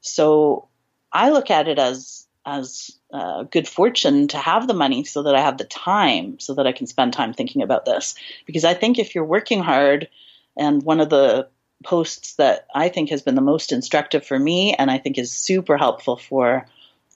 So 0.00 0.68
I 1.12 1.30
look 1.30 1.50
at 1.50 1.68
it 1.68 1.78
as 1.78 2.26
as 2.44 2.92
uh, 3.12 3.42
good 3.42 3.66
fortune 3.66 4.28
to 4.28 4.38
have 4.38 4.68
the 4.68 4.74
money 4.74 5.02
so 5.02 5.24
that 5.24 5.34
I 5.34 5.40
have 5.40 5.58
the 5.58 5.64
time 5.64 6.38
so 6.38 6.54
that 6.54 6.66
I 6.66 6.72
can 6.72 6.86
spend 6.86 7.12
time 7.12 7.32
thinking 7.32 7.62
about 7.62 7.84
this. 7.84 8.14
Because 8.46 8.64
I 8.64 8.72
think 8.72 8.98
if 8.98 9.14
you're 9.14 9.24
working 9.24 9.60
hard, 9.60 10.08
and 10.56 10.82
one 10.82 11.00
of 11.00 11.10
the 11.10 11.48
posts 11.84 12.34
that 12.36 12.66
I 12.74 12.88
think 12.88 13.10
has 13.10 13.22
been 13.22 13.34
the 13.34 13.40
most 13.40 13.72
instructive 13.72 14.24
for 14.24 14.38
me, 14.38 14.74
and 14.74 14.90
I 14.90 14.98
think 14.98 15.18
is 15.18 15.32
super 15.32 15.76
helpful 15.76 16.16
for 16.16 16.66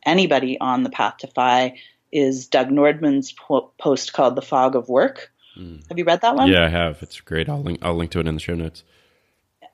anybody 0.05 0.59
on 0.61 0.83
the 0.83 0.91
path 0.91 1.19
to 1.19 1.29
FI, 1.29 1.79
is 2.13 2.49
Doug 2.49 2.69
Nordman's 2.69 3.33
po- 3.33 3.71
post 3.79 4.13
called 4.13 4.35
"The 4.35 4.43
Fog 4.43 4.75
of 4.75 4.89
Work." 4.89 5.33
Mm. 5.57 5.87
Have 5.89 5.99
you 5.99 6.05
read 6.05 6.23
that 6.23 6.35
one? 6.35 6.49
Yeah, 6.49 6.65
I 6.65 6.69
have. 6.69 7.03
It's 7.03 7.21
great. 7.21 7.49
I'll 7.49 7.63
link. 7.63 7.79
I'll 7.83 7.95
link 7.95 8.11
to 8.13 8.21
it 8.21 8.27
in 8.27 8.35
the 8.35 8.41
show 8.41 8.55
notes 8.55 8.83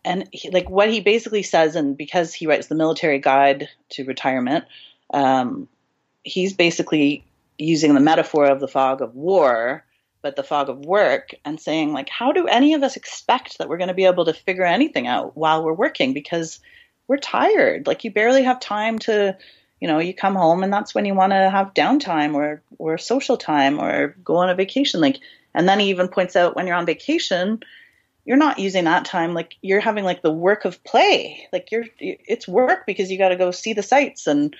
and 0.07 0.29
he, 0.33 0.51
like 0.51 0.71
what 0.71 0.89
he 0.89 1.01
basically 1.01 1.43
says, 1.43 1.75
and 1.75 1.97
because 1.97 2.33
he 2.33 2.47
writes 2.47 2.69
the 2.69 2.77
military 2.77 3.19
guide 3.19 3.69
to 3.91 4.05
retirement, 4.05 4.65
um, 5.13 5.69
he's 6.23 6.53
basically 6.53 7.25
using 7.59 7.93
the 7.93 8.01
metaphor 8.01 8.47
of 8.47 8.61
the 8.61 8.69
fog 8.69 9.03
of 9.03 9.17
war, 9.17 9.85
but 10.23 10.37
the 10.37 10.45
fog 10.45 10.69
of 10.69 10.79
work, 10.79 11.31
and 11.45 11.61
saying 11.61 11.93
like, 11.93 12.09
how 12.09 12.31
do 12.33 12.47
any 12.47 12.75
of 12.75 12.85
us 12.85 12.97
expect 12.97 13.59
that 13.59 13.69
we're 13.69 13.79
going 13.79 13.89
to 13.89 13.95
be 13.95 14.05
able 14.05 14.25
to 14.25 14.33
figure 14.33 14.65
anything 14.65 15.09
out 15.09 15.37
while 15.37 15.65
we're 15.65 15.73
working 15.73 16.13
because 16.13 16.61
we're 17.09 17.17
tired? 17.17 17.89
Like 17.89 18.05
you 18.05 18.13
barely 18.13 18.45
have 18.45 18.61
time 18.61 19.01
to, 19.01 19.37
you 19.81 19.89
know, 19.89 19.99
you 19.99 20.15
come 20.15 20.37
home 20.37 20.63
and 20.63 20.73
that's 20.73 20.95
when 20.95 21.05
you 21.05 21.15
want 21.15 21.33
to 21.33 21.51
have 21.51 21.75
downtime 21.75 22.35
or 22.35 22.63
or 22.79 22.97
social 22.97 23.37
time 23.37 23.81
or 23.81 24.15
go 24.25 24.37
on 24.37 24.51
a 24.51 24.55
vacation. 24.55 25.01
Like, 25.01 25.19
and 25.53 25.69
then 25.69 25.81
he 25.81 25.91
even 25.91 26.07
points 26.07 26.37
out 26.37 26.55
when 26.55 26.69
you're 26.69 26.77
on 26.77 26.87
vacation 26.87 27.61
you're 28.27 28.37
not 28.37 28.59
using 28.59 28.85
that 28.85 29.05
time 29.05 29.35
like 29.35 29.57
you're 29.63 29.81
having 29.81 30.05
like 30.05 30.21
the 30.21 30.33
work 30.33 30.65
of 30.65 30.83
play. 30.83 31.49
Like 31.53 31.71
you're 31.71 31.85
it's 31.99 32.49
work 32.49 32.85
because 32.85 33.11
you 33.11 33.19
got 33.19 33.29
to 33.29 33.37
go 33.37 33.53
see 33.53 33.73
the 33.73 33.85
sights 33.85 34.27
and 34.27 34.55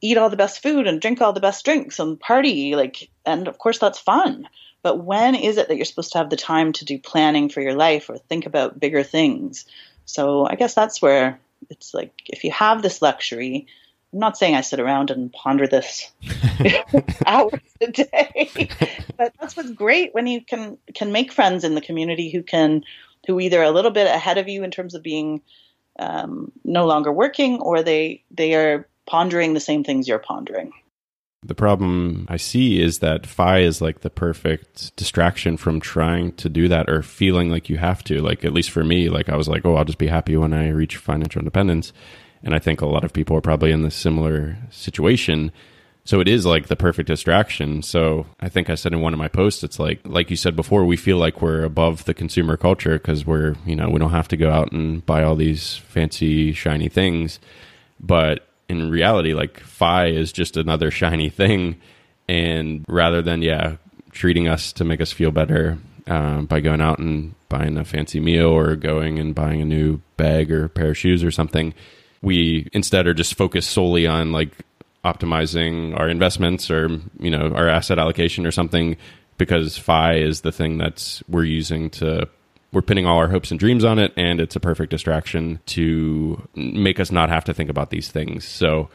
eat 0.00 0.16
all 0.16 0.30
the 0.30 0.36
best 0.36 0.62
food 0.62 0.86
and 0.86 1.00
drink 1.00 1.20
all 1.20 1.32
the 1.32 1.40
best 1.40 1.64
drinks 1.64 1.98
and 1.98 2.18
party 2.18 2.76
like 2.76 3.10
and 3.26 3.48
of 3.48 3.58
course 3.58 3.78
that's 3.78 3.98
fun. 3.98 4.48
But 4.82 5.04
when 5.04 5.34
is 5.34 5.58
it 5.58 5.68
that 5.68 5.76
you're 5.76 5.84
supposed 5.84 6.12
to 6.12 6.18
have 6.18 6.30
the 6.30 6.36
time 6.36 6.72
to 6.74 6.84
do 6.84 6.98
planning 6.98 7.50
for 7.50 7.60
your 7.60 7.74
life 7.74 8.08
or 8.08 8.16
think 8.16 8.46
about 8.46 8.78
bigger 8.78 9.02
things? 9.02 9.66
So 10.04 10.46
i 10.46 10.54
guess 10.54 10.74
that's 10.74 11.02
where 11.02 11.40
it's 11.68 11.92
like 11.92 12.12
if 12.26 12.44
you 12.44 12.52
have 12.52 12.80
this 12.80 13.02
luxury 13.02 13.66
I'm 14.12 14.18
not 14.18 14.36
saying 14.36 14.56
I 14.56 14.60
sit 14.62 14.80
around 14.80 15.10
and 15.10 15.32
ponder 15.32 15.66
this 15.66 16.10
hours 17.26 17.60
a 17.80 17.86
day, 17.88 18.68
but 19.16 19.32
that's 19.40 19.56
what's 19.56 19.70
great 19.70 20.14
when 20.14 20.26
you 20.26 20.40
can 20.44 20.78
can 20.94 21.12
make 21.12 21.32
friends 21.32 21.64
in 21.64 21.74
the 21.74 21.80
community 21.80 22.30
who 22.30 22.42
can 22.42 22.82
who 23.26 23.38
either 23.38 23.62
a 23.62 23.70
little 23.70 23.90
bit 23.90 24.06
ahead 24.06 24.38
of 24.38 24.48
you 24.48 24.64
in 24.64 24.70
terms 24.70 24.94
of 24.94 25.02
being 25.02 25.42
um, 25.98 26.50
no 26.64 26.86
longer 26.86 27.12
working 27.12 27.60
or 27.60 27.82
they 27.82 28.24
they 28.30 28.54
are 28.54 28.88
pondering 29.06 29.54
the 29.54 29.60
same 29.60 29.84
things 29.84 30.08
you're 30.08 30.18
pondering. 30.18 30.72
The 31.42 31.54
problem 31.54 32.26
I 32.28 32.36
see 32.36 32.82
is 32.82 32.98
that 32.98 33.26
FI 33.26 33.60
is 33.60 33.80
like 33.80 34.00
the 34.00 34.10
perfect 34.10 34.94
distraction 34.96 35.56
from 35.56 35.80
trying 35.80 36.32
to 36.32 36.50
do 36.50 36.68
that 36.68 36.90
or 36.90 37.02
feeling 37.02 37.48
like 37.48 37.70
you 37.70 37.78
have 37.78 38.04
to. 38.04 38.20
Like, 38.20 38.44
at 38.44 38.52
least 38.52 38.70
for 38.70 38.84
me, 38.84 39.08
like 39.08 39.30
I 39.30 39.36
was 39.36 39.48
like, 39.48 39.64
oh, 39.64 39.76
I'll 39.76 39.86
just 39.86 39.96
be 39.96 40.08
happy 40.08 40.36
when 40.36 40.52
I 40.52 40.68
reach 40.68 40.98
financial 40.98 41.38
independence. 41.38 41.94
And 42.42 42.54
I 42.54 42.58
think 42.58 42.80
a 42.80 42.86
lot 42.86 43.04
of 43.04 43.12
people 43.12 43.36
are 43.36 43.42
probably 43.42 43.70
in 43.70 43.82
this 43.82 43.94
similar 43.94 44.56
situation. 44.70 45.52
So 46.04 46.20
it 46.20 46.28
is 46.28 46.46
like 46.46 46.68
the 46.68 46.76
perfect 46.76 47.06
distraction. 47.06 47.82
So 47.82 48.26
I 48.40 48.48
think 48.48 48.70
I 48.70 48.74
said 48.74 48.92
in 48.92 49.00
one 49.00 49.12
of 49.12 49.18
my 49.18 49.28
posts, 49.28 49.62
it's 49.62 49.78
like, 49.78 50.00
like 50.04 50.30
you 50.30 50.36
said 50.36 50.56
before, 50.56 50.84
we 50.84 50.96
feel 50.96 51.18
like 51.18 51.42
we're 51.42 51.64
above 51.64 52.04
the 52.04 52.14
consumer 52.14 52.56
culture 52.56 52.94
because 52.94 53.26
we're, 53.26 53.54
you 53.66 53.76
know, 53.76 53.90
we 53.90 53.98
don't 53.98 54.10
have 54.10 54.28
to 54.28 54.36
go 54.36 54.50
out 54.50 54.72
and 54.72 55.04
buy 55.04 55.22
all 55.22 55.36
these 55.36 55.76
fancy, 55.76 56.52
shiny 56.52 56.88
things. 56.88 57.38
But 58.00 58.48
in 58.68 58.90
reality, 58.90 59.34
like 59.34 59.60
FI 59.60 60.06
is 60.06 60.32
just 60.32 60.56
another 60.56 60.90
shiny 60.90 61.28
thing. 61.28 61.76
And 62.28 62.84
rather 62.88 63.20
than, 63.20 63.42
yeah, 63.42 63.76
treating 64.12 64.48
us 64.48 64.72
to 64.74 64.84
make 64.84 65.00
us 65.00 65.12
feel 65.12 65.30
better 65.30 65.78
uh, 66.06 66.42
by 66.42 66.60
going 66.60 66.80
out 66.80 66.98
and 66.98 67.34
buying 67.48 67.76
a 67.76 67.84
fancy 67.84 68.20
meal 68.20 68.48
or 68.48 68.76
going 68.76 69.18
and 69.18 69.34
buying 69.34 69.60
a 69.60 69.64
new 69.64 70.00
bag 70.16 70.50
or 70.50 70.68
pair 70.68 70.90
of 70.90 70.98
shoes 70.98 71.22
or 71.22 71.30
something, 71.30 71.74
we 72.22 72.68
instead 72.72 73.06
are 73.06 73.14
just 73.14 73.34
focused 73.34 73.70
solely 73.70 74.06
on 74.06 74.32
like 74.32 74.50
optimizing 75.04 75.98
our 75.98 76.08
investments 76.08 76.70
or 76.70 76.88
you 77.18 77.30
know 77.30 77.52
our 77.54 77.68
asset 77.68 77.98
allocation 77.98 78.46
or 78.46 78.50
something 78.50 78.96
because 79.38 79.78
FI 79.78 80.16
is 80.16 80.42
the 80.42 80.52
thing 80.52 80.76
that's 80.76 81.22
we're 81.28 81.44
using 81.44 81.88
to 81.88 82.28
we're 82.72 82.82
pinning 82.82 83.06
all 83.06 83.18
our 83.18 83.28
hopes 83.28 83.50
and 83.50 83.58
dreams 83.58 83.84
on 83.84 83.98
it 83.98 84.12
and 84.16 84.40
it's 84.40 84.54
a 84.54 84.60
perfect 84.60 84.90
distraction 84.90 85.58
to 85.66 86.46
make 86.54 87.00
us 87.00 87.10
not 87.10 87.28
have 87.30 87.44
to 87.44 87.54
think 87.54 87.70
about 87.70 87.90
these 87.90 88.10
things. 88.10 88.44
So 88.44 88.88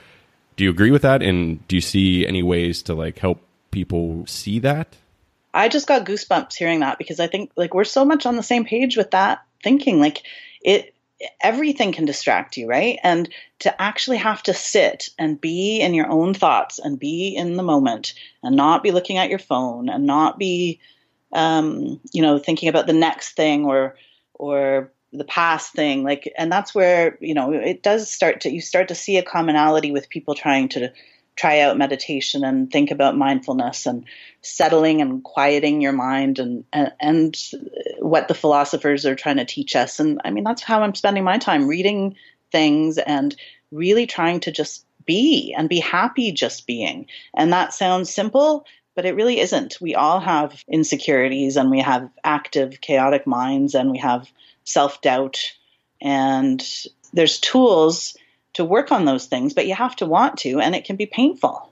do 0.56 0.64
you 0.64 0.70
agree 0.70 0.92
with 0.92 1.02
that? 1.02 1.22
And 1.22 1.68
do 1.68 1.76
you 1.76 1.82
see 1.82 2.26
any 2.26 2.44
ways 2.44 2.84
to 2.84 2.94
like 2.94 3.20
help 3.20 3.42
people 3.72 4.26
see 4.28 4.60
that? 4.60 4.96
I 5.54 5.68
just 5.68 5.88
got 5.88 6.06
goosebumps 6.06 6.54
hearing 6.54 6.82
that 6.82 6.98
because 6.98 7.20
i 7.20 7.28
think 7.28 7.52
like 7.56 7.74
we're 7.74 7.86
so 7.86 8.06
much 8.06 8.26
on 8.26 8.36
the 8.36 8.44
same 8.44 8.66
page 8.66 8.98
with 8.98 9.12
that 9.12 9.44
thinking. 9.64 10.00
Like 10.00 10.22
it 10.62 10.95
everything 11.42 11.92
can 11.92 12.06
distract 12.06 12.58
you, 12.58 12.68
right? 12.68 13.00
And 13.04 13.30
to 13.60 13.82
actually 13.82 14.18
have 14.18 14.44
to 14.44 14.54
sit 14.54 15.10
and 15.18 15.40
be 15.40 15.80
in 15.80 15.94
your 15.94 16.10
own 16.10 16.34
thoughts 16.34 16.80
and 16.80 17.00
be 17.00 17.36
in 17.36 17.56
the 17.56 17.64
moment 17.64 18.14
and 18.44 18.56
not 18.56 18.84
be 18.84 18.92
looking 18.92 19.18
at 19.18 19.30
your 19.30 19.40
phone 19.40 19.90
and 19.90 20.06
not 20.06 20.38
be, 20.38 20.80
um, 21.32 22.00
you 22.12 22.22
know, 22.22 22.38
thinking 22.38 22.70
about 22.70 22.88
the 22.88 22.94
next 22.94 23.36
thing 23.36 23.66
or 23.66 23.96
or 24.34 24.92
the 25.18 25.24
past 25.24 25.74
thing, 25.74 26.04
like, 26.04 26.32
and 26.38 26.52
that's 26.52 26.76
where 26.76 27.18
you 27.22 27.34
know 27.34 27.54
it 27.54 27.82
does 27.82 28.12
start 28.12 28.42
to 28.42 28.52
you 28.52 28.62
start 28.62 28.90
to 28.90 28.96
see 28.96 29.18
a 29.18 29.24
commonality 29.24 29.92
with 29.92 30.10
people 30.10 30.36
trying 30.36 30.70
to 30.70 30.92
try 31.36 31.60
out 31.60 31.78
meditation 31.78 32.44
and 32.44 32.72
think 32.72 32.92
about 32.92 33.18
mindfulness 33.18 33.86
and 33.86 34.06
settling 34.42 35.02
and 35.02 35.24
quieting 35.24 35.82
your 35.82 35.92
mind 35.92 36.40
and, 36.40 36.64
and, 36.72 36.94
and 37.00 37.38
what 38.00 38.28
the 38.28 38.34
philosophers 38.34 39.06
are 39.06 39.16
trying 39.16 39.38
to 39.38 39.46
teach 39.46 39.76
us. 39.76 40.00
And 40.00 40.22
I 40.24 40.32
mean, 40.32 40.44
that's 40.44 40.64
how 40.64 40.82
I'm 40.82 40.96
spending 40.96 41.24
my 41.24 41.38
time 41.38 41.68
reading 41.68 42.16
things 42.52 42.98
and 42.98 43.36
really 43.72 44.08
trying 44.08 44.40
to 44.42 44.52
just 44.52 44.86
be 45.06 45.54
and 45.58 45.68
be 45.68 45.80
happy 45.80 46.32
just 46.32 46.66
being. 46.66 47.08
And 47.36 47.52
that 47.52 47.74
sounds 47.74 48.14
simple, 48.14 48.66
but 48.96 49.06
it 49.06 49.16
really 49.16 49.40
isn't. 49.40 49.80
We 49.82 49.94
all 49.94 50.20
have 50.20 50.64
insecurities 50.70 51.58
and 51.58 51.70
we 51.70 51.82
have 51.82 52.10
active, 52.24 52.80
chaotic 52.82 53.28
minds 53.28 53.76
and 53.76 53.92
we 53.92 53.98
have 54.00 54.28
self 54.64 55.02
doubt. 55.02 55.52
And 56.02 56.66
there's 57.14 57.40
tools 57.40 58.16
to 58.56 58.66
work 58.66 58.92
on 58.92 59.06
those 59.06 59.28
things, 59.28 59.54
but 59.54 59.68
you 59.68 59.76
have 59.76 59.96
to 59.98 60.06
want 60.06 60.38
to, 60.40 60.60
and 60.60 60.76
it 60.76 60.86
can 60.86 60.96
be 60.96 61.06
painful. 61.06 61.72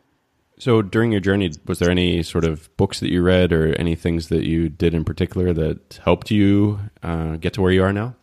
So 0.60 0.82
during 0.82 1.12
your 1.12 1.22
journey, 1.22 1.52
was 1.66 1.80
there 1.80 1.90
any 1.90 2.24
sort 2.24 2.46
of 2.46 2.76
books 2.78 3.00
that 3.00 3.12
you 3.12 3.22
read 3.22 3.52
or 3.52 3.74
any 3.76 3.96
things 3.96 4.30
that 4.30 4.46
you 4.46 4.70
did 4.70 4.94
in 4.94 5.04
particular 5.04 5.52
that 5.54 6.00
helped 6.04 6.30
you 6.30 6.80
uh, 7.02 7.38
get 7.38 7.54
to 7.54 7.62
where 7.62 7.72
you 7.72 7.84
are 7.84 7.94
now? 7.94 8.16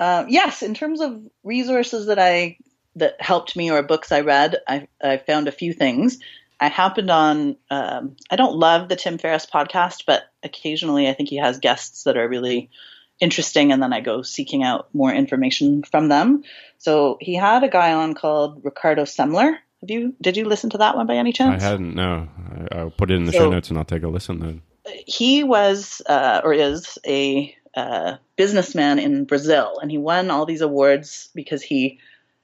Uh, 0.00 0.24
yes, 0.28 0.62
in 0.62 0.74
terms 0.74 1.00
of 1.00 1.20
resources 1.42 2.06
that 2.06 2.18
I 2.18 2.56
that 2.96 3.20
helped 3.20 3.56
me 3.56 3.70
or 3.70 3.82
books 3.82 4.10
I 4.10 4.20
read, 4.20 4.56
I, 4.66 4.88
I 5.02 5.18
found 5.18 5.48
a 5.48 5.52
few 5.52 5.72
things. 5.72 6.18
I 6.60 6.68
happened 6.68 7.10
on. 7.10 7.56
Um, 7.70 8.16
I 8.30 8.36
don't 8.36 8.56
love 8.56 8.88
the 8.88 8.96
Tim 8.96 9.18
Ferriss 9.18 9.46
podcast, 9.46 10.04
but 10.06 10.24
occasionally 10.42 11.08
I 11.08 11.14
think 11.14 11.28
he 11.28 11.36
has 11.36 11.58
guests 11.58 12.04
that 12.04 12.16
are 12.16 12.28
really 12.28 12.70
interesting, 13.20 13.72
and 13.72 13.82
then 13.82 13.92
I 13.92 14.00
go 14.00 14.22
seeking 14.22 14.62
out 14.62 14.88
more 14.94 15.12
information 15.12 15.82
from 15.82 16.08
them. 16.08 16.44
So 16.78 17.18
he 17.20 17.34
had 17.34 17.64
a 17.64 17.68
guy 17.68 17.92
on 17.92 18.14
called 18.14 18.64
Ricardo 18.64 19.04
Semler. 19.04 19.56
Have 19.80 19.90
you? 19.90 20.14
Did 20.20 20.36
you 20.36 20.44
listen 20.44 20.70
to 20.70 20.78
that 20.78 20.96
one 20.96 21.06
by 21.06 21.16
any 21.16 21.32
chance? 21.32 21.62
I 21.62 21.66
hadn't. 21.66 21.94
No, 21.94 22.28
I, 22.72 22.84
will 22.84 22.90
put 22.90 23.10
it 23.10 23.14
in 23.14 23.24
the 23.24 23.32
so, 23.32 23.38
show 23.38 23.50
notes 23.50 23.70
and 23.70 23.78
I'll 23.78 23.84
take 23.84 24.02
a 24.02 24.08
listen. 24.08 24.40
Then 24.40 24.62
he 25.06 25.44
was 25.44 26.02
uh, 26.06 26.40
or 26.42 26.52
is 26.52 26.98
a 27.06 27.54
uh, 27.76 28.16
businessman 28.36 28.98
in 28.98 29.24
Brazil, 29.24 29.78
and 29.80 29.90
he 29.90 29.98
won 29.98 30.30
all 30.30 30.46
these 30.46 30.62
awards 30.62 31.28
because 31.34 31.62
he 31.62 31.98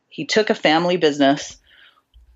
he 0.09 0.27
took 0.27 0.51
a 0.51 0.55
family 0.55 0.97
business 0.97 1.57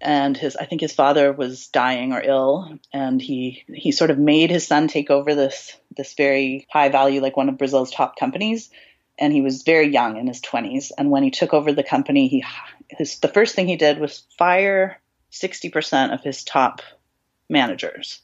and 0.01 0.37
his 0.37 0.57
I 0.57 0.65
think 0.65 0.81
his 0.81 0.95
father 0.95 1.33
was 1.33 1.69
dying 1.69 2.13
or 2.13 2.23
ill, 2.23 2.79
and 2.93 3.21
he 3.21 3.65
he 3.73 3.93
sort 3.93 4.11
of 4.11 4.19
made 4.19 4.51
his 4.51 4.67
son 4.67 4.89
take 4.89 5.11
over 5.11 5.35
this 5.35 5.77
this 5.97 6.15
very 6.15 6.67
high 6.71 6.89
value 6.89 7.21
like 7.21 7.37
one 7.37 7.49
of 7.49 7.59
Brazil's 7.59 7.91
top 7.91 8.17
companies, 8.17 8.71
and 9.19 9.33
he 9.33 9.41
was 9.41 9.63
very 9.63 9.89
young 9.89 10.17
in 10.17 10.27
his 10.27 10.41
twenties. 10.41 10.93
And 10.97 11.11
when 11.11 11.23
he 11.23 11.31
took 11.31 11.53
over 11.53 11.73
the 11.73 11.83
company, 11.83 12.29
he 12.29 12.45
his 12.89 13.19
the 13.19 13.29
first 13.29 13.55
thing 13.55 13.67
he 13.67 13.77
did 13.77 13.99
was 13.99 14.25
fire 14.39 15.01
sixty 15.31 15.69
percent 15.69 16.13
of 16.13 16.23
his 16.23 16.45
top 16.45 16.81
managers, 17.49 18.21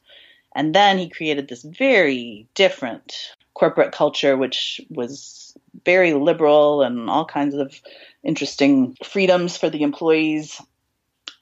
and 0.55 0.75
then 0.75 0.99
he 0.99 1.09
created 1.09 1.49
this 1.49 1.63
very 1.63 2.47
different 2.55 3.35
corporate 3.55 3.93
culture, 3.93 4.37
which 4.37 4.81
was 4.91 5.57
very 5.85 6.13
liberal 6.13 6.83
and 6.83 7.11
all 7.11 7.25
kinds 7.25 7.55
of 7.55 7.81
interesting 8.23 8.97
freedoms 9.05 9.57
for 9.57 9.71
the 9.71 9.83
employees 9.83 10.61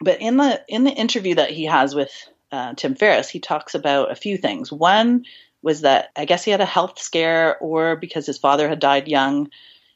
but 0.02 0.20
in 0.20 0.36
the 0.36 0.62
in 0.68 0.84
the 0.84 0.90
interview 0.90 1.36
that 1.36 1.50
he 1.50 1.64
has 1.64 1.94
with 1.94 2.10
uh, 2.50 2.74
Tim 2.74 2.94
Ferriss, 2.94 3.28
he 3.28 3.40
talks 3.40 3.74
about 3.74 4.10
a 4.10 4.16
few 4.16 4.36
things. 4.36 4.70
One 4.70 5.24
was 5.62 5.82
that 5.82 6.10
I 6.16 6.24
guess 6.24 6.44
he 6.44 6.50
had 6.50 6.60
a 6.60 6.66
health 6.66 6.98
scare, 6.98 7.56
or 7.58 7.96
because 7.96 8.26
his 8.26 8.38
father 8.38 8.68
had 8.68 8.80
died 8.80 9.08
young, 9.08 9.50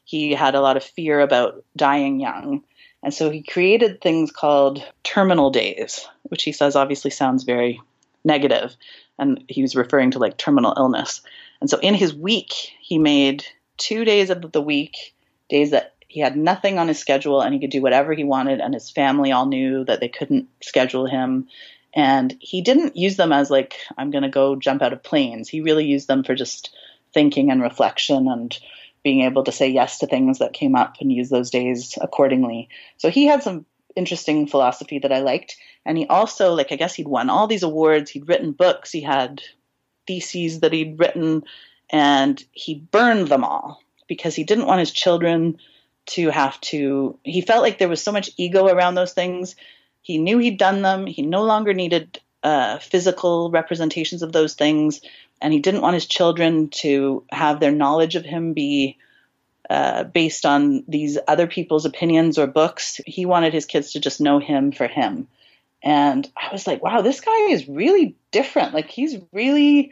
he 0.05 0.31
had 0.31 0.55
a 0.55 0.61
lot 0.61 0.77
of 0.77 0.83
fear 0.83 1.19
about 1.19 1.63
dying 1.75 2.19
young. 2.19 2.63
And 3.03 3.13
so 3.13 3.29
he 3.29 3.43
created 3.43 4.01
things 4.01 4.31
called 4.31 4.83
terminal 5.03 5.51
days, 5.51 6.07
which 6.23 6.43
he 6.43 6.51
says 6.51 6.75
obviously 6.75 7.11
sounds 7.11 7.43
very 7.43 7.79
negative, 8.23 8.75
And 9.19 9.43
he 9.47 9.61
was 9.61 9.75
referring 9.75 10.11
to 10.11 10.19
like 10.19 10.37
terminal 10.37 10.73
illness. 10.77 11.21
And 11.61 11.69
so 11.69 11.77
in 11.79 11.93
his 11.93 12.13
week, 12.13 12.53
he 12.81 12.97
made 12.97 13.45
two 13.77 14.05
days 14.05 14.29
of 14.29 14.51
the 14.51 14.61
week, 14.61 15.15
days 15.49 15.71
that 15.71 15.95
he 16.07 16.21
had 16.21 16.37
nothing 16.37 16.79
on 16.79 16.87
his 16.87 16.99
schedule 16.99 17.41
and 17.41 17.53
he 17.53 17.59
could 17.59 17.69
do 17.69 17.81
whatever 17.81 18.13
he 18.13 18.23
wanted 18.23 18.61
and 18.61 18.73
his 18.73 18.89
family 18.89 19.31
all 19.31 19.45
knew 19.45 19.83
that 19.85 19.99
they 19.99 20.07
couldn't 20.07 20.47
schedule 20.61 21.05
him. 21.05 21.47
And 21.93 22.35
he 22.39 22.61
didn't 22.61 22.95
use 22.95 23.17
them 23.17 23.33
as 23.33 23.49
like 23.49 23.75
i'm 23.97 24.11
going 24.11 24.23
to 24.23 24.29
go 24.29 24.55
jump 24.55 24.81
out 24.81 24.93
of 24.93 25.03
planes. 25.03 25.49
He 25.49 25.61
really 25.61 25.85
used 25.85 26.07
them 26.07 26.23
for 26.23 26.35
just 26.35 26.75
thinking 27.13 27.51
and 27.51 27.61
reflection 27.61 28.27
and 28.27 28.57
being 29.03 29.21
able 29.21 29.43
to 29.43 29.51
say 29.51 29.69
yes 29.69 29.99
to 29.99 30.07
things 30.07 30.39
that 30.39 30.53
came 30.53 30.75
up 30.75 30.95
and 30.99 31.11
use 31.11 31.29
those 31.29 31.49
days 31.49 31.97
accordingly. 31.99 32.69
So 32.97 33.09
he 33.09 33.25
had 33.25 33.43
some 33.43 33.65
interesting 33.95 34.47
philosophy 34.47 34.99
that 34.99 35.11
i 35.11 35.19
liked. 35.19 35.57
And 35.85 35.97
he 35.97 36.05
also 36.07 36.53
like 36.53 36.71
i 36.71 36.75
guess 36.77 36.95
he'd 36.95 37.07
won 37.07 37.29
all 37.29 37.47
these 37.47 37.63
awards. 37.63 38.11
He'd 38.11 38.29
written 38.29 38.53
books. 38.53 38.91
He 38.91 39.01
had 39.01 39.41
theses 40.05 40.61
that 40.61 40.73
he'd 40.73 40.99
written. 40.99 41.43
And 41.89 42.41
he 42.51 42.75
burned 42.75 43.27
them 43.27 43.43
all 43.43 43.81
because 44.07 44.35
he 44.35 44.45
didn't 44.45 44.67
want 44.67 44.79
his 44.79 44.91
children 44.91 45.57
to 46.07 46.29
have 46.29 46.59
to 46.61 47.17
he 47.23 47.41
felt 47.41 47.61
like 47.61 47.77
there 47.77 47.89
was 47.89 48.01
so 48.01 48.11
much 48.11 48.29
ego 48.37 48.67
around 48.67 48.95
those 48.95 49.13
things. 49.13 49.55
He 50.01 50.17
knew 50.17 50.37
he'd 50.37 50.57
done 50.57 50.81
them. 50.81 51.05
He 51.05 51.21
no 51.21 51.43
longer 51.43 51.73
needed 51.73 52.19
uh, 52.43 52.79
physical 52.79 53.51
representations 53.51 54.21
of 54.21 54.31
those 54.31 54.53
things. 54.53 55.01
And 55.41 55.53
he 55.53 55.59
didn't 55.59 55.81
want 55.81 55.95
his 55.95 56.05
children 56.05 56.69
to 56.81 57.23
have 57.29 57.59
their 57.59 57.71
knowledge 57.71 58.15
of 58.15 58.25
him 58.25 58.53
be 58.53 58.97
uh, 59.69 60.05
based 60.05 60.45
on 60.45 60.83
these 60.87 61.17
other 61.27 61.45
people's 61.45 61.85
opinions 61.85 62.37
or 62.37 62.47
books. 62.47 63.01
He 63.05 63.25
wanted 63.25 63.53
his 63.53 63.65
kids 63.65 63.91
to 63.91 63.99
just 63.99 64.21
know 64.21 64.39
him 64.39 64.71
for 64.71 64.87
him. 64.87 65.27
And 65.83 66.27
i 66.35 66.51
was 66.51 66.65
like 66.65 66.81
wow 66.81 67.01
this 67.01 67.21
guy 67.21 67.49
is 67.49 67.67
really 67.67 68.15
different. 68.31 68.73
Like 68.73 68.89
he's 68.89 69.17
really 69.31 69.91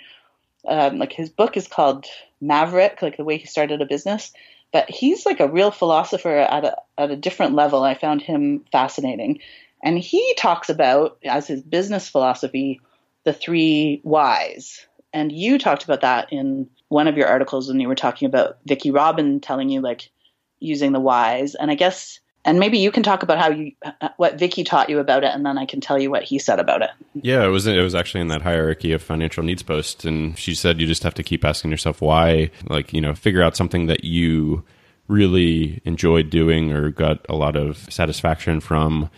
um, 0.68 0.98
like 0.98 1.14
his 1.14 1.30
book 1.30 1.58
is 1.58 1.68
called 1.68 2.06
maverick 2.42 3.02
like 3.02 3.18
the 3.18 3.24
way 3.24 3.38
he 3.38 3.46
started 3.46 3.82
a 3.82 3.86
business 3.86 4.32
but 4.76 4.90
he's 4.90 5.26
like 5.26 5.40
a 5.40 5.48
real 5.48 5.72
philosopher 5.72 6.36
at 6.36 6.66
a, 6.66 6.76
at 6.98 7.10
a 7.10 7.16
different 7.16 7.56
level. 7.56 7.82
I 7.82 7.94
found 7.94 8.22
him 8.22 8.66
fascinating. 8.74 9.40
And 9.82 9.98
he 9.98 10.34
talks 10.38 10.68
about, 10.68 11.18
as 11.24 11.48
his 11.48 11.62
business 11.62 12.10
philosophy, 12.10 12.82
the 13.24 13.32
three 13.32 14.02
whys. 14.04 14.86
And 15.14 15.32
you 15.32 15.60
talked 15.60 15.86
about 15.86 16.02
that 16.02 16.34
in 16.34 16.70
one 16.90 17.08
of 17.08 17.16
your 17.16 17.30
articles 17.30 17.70
when 17.70 17.80
you 17.80 17.88
were 17.88 17.96
talking 17.96 18.26
about 18.26 18.58
Vicki 18.68 18.92
Robin 18.92 19.40
telling 19.40 19.70
you, 19.70 19.80
like, 19.80 20.12
using 20.60 20.92
the 20.92 21.00
whys. 21.00 21.56
And 21.56 21.72
I 21.72 21.76
guess 21.76 22.20
and 22.46 22.60
maybe 22.60 22.78
you 22.78 22.92
can 22.92 23.04
talk 23.04 23.24
about 23.24 23.38
how 23.40 23.50
you 23.50 23.74
uh, 23.84 23.92
uh, 24.00 24.10
what 24.18 24.40
Vicki 24.40 24.64
taught 24.64 24.90
you 24.90 25.00
about 25.00 25.24
it, 25.24 25.32
and 25.34 25.46
then 25.46 25.58
I 25.58 25.66
can 25.66 25.82
tell 25.82 26.00
you 26.00 26.10
what 26.10 26.24
he 26.24 26.40
said 26.40 26.60
about 26.60 26.82
it. 26.82 26.92
Yeah, 27.16 27.44
it 27.44 27.50
was 27.50 27.68
it 27.68 27.82
was 27.82 27.96
actually 27.96 28.22
in 28.22 28.28
that 28.30 28.44
hierarchy 28.44 28.94
of 28.94 29.02
financial 29.02 29.44
needs 29.44 29.64
post, 29.64 30.06
and 30.06 30.38
she 30.38 30.56
said 30.56 30.80
you 30.80 30.88
just 30.88 31.04
have 31.04 31.16
to 31.16 31.24
keep 31.24 31.44
asking 31.44 31.72
yourself 31.72 32.02
why, 32.02 32.52
like 32.70 32.94
you 32.94 33.02
know, 33.02 33.14
figure 33.14 33.42
out 33.42 33.58
something 33.58 33.88
that 33.88 34.06
you 34.06 34.64
really 35.08 35.82
enjoyed 35.86 36.30
doing 36.30 36.72
or 36.72 36.90
got 36.90 37.26
a 37.30 37.36
lot 37.36 37.56
of 37.56 37.78
satisfaction 37.92 38.60
from, 38.60 39.10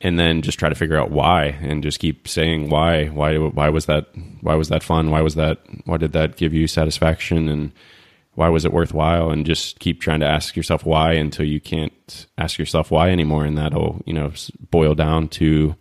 and 0.00 0.18
then 0.18 0.42
just 0.42 0.58
try 0.58 0.68
to 0.68 0.74
figure 0.74 0.98
out 0.98 1.10
why, 1.10 1.44
and 1.62 1.82
just 1.82 1.98
keep 1.98 2.28
saying 2.28 2.68
why, 2.68 3.06
why, 3.06 3.36
why 3.38 3.68
was 3.68 3.86
that, 3.86 4.08
why 4.42 4.54
was 4.54 4.68
that 4.68 4.82
fun, 4.82 5.10
why 5.10 5.22
was 5.22 5.34
that, 5.34 5.58
why 5.86 5.96
did 5.96 6.12
that 6.12 6.36
give 6.36 6.52
you 6.52 6.66
satisfaction, 6.66 7.48
and 7.48 7.72
why 8.36 8.50
was 8.50 8.64
it 8.64 8.72
worthwhile? 8.72 9.30
And 9.30 9.44
just 9.44 9.80
keep 9.80 10.00
trying 10.00 10.20
to 10.20 10.26
ask 10.26 10.56
yourself 10.56 10.84
why 10.84 11.14
until 11.14 11.46
you 11.46 11.60
can't 11.60 12.26
ask 12.38 12.58
yourself 12.58 12.90
why 12.90 13.10
anymore. 13.10 13.44
And 13.44 13.58
that'll 13.58 14.02
you 14.06 14.12
know 14.12 14.32
boil 14.70 14.94
down 14.94 15.28
to 15.28 15.74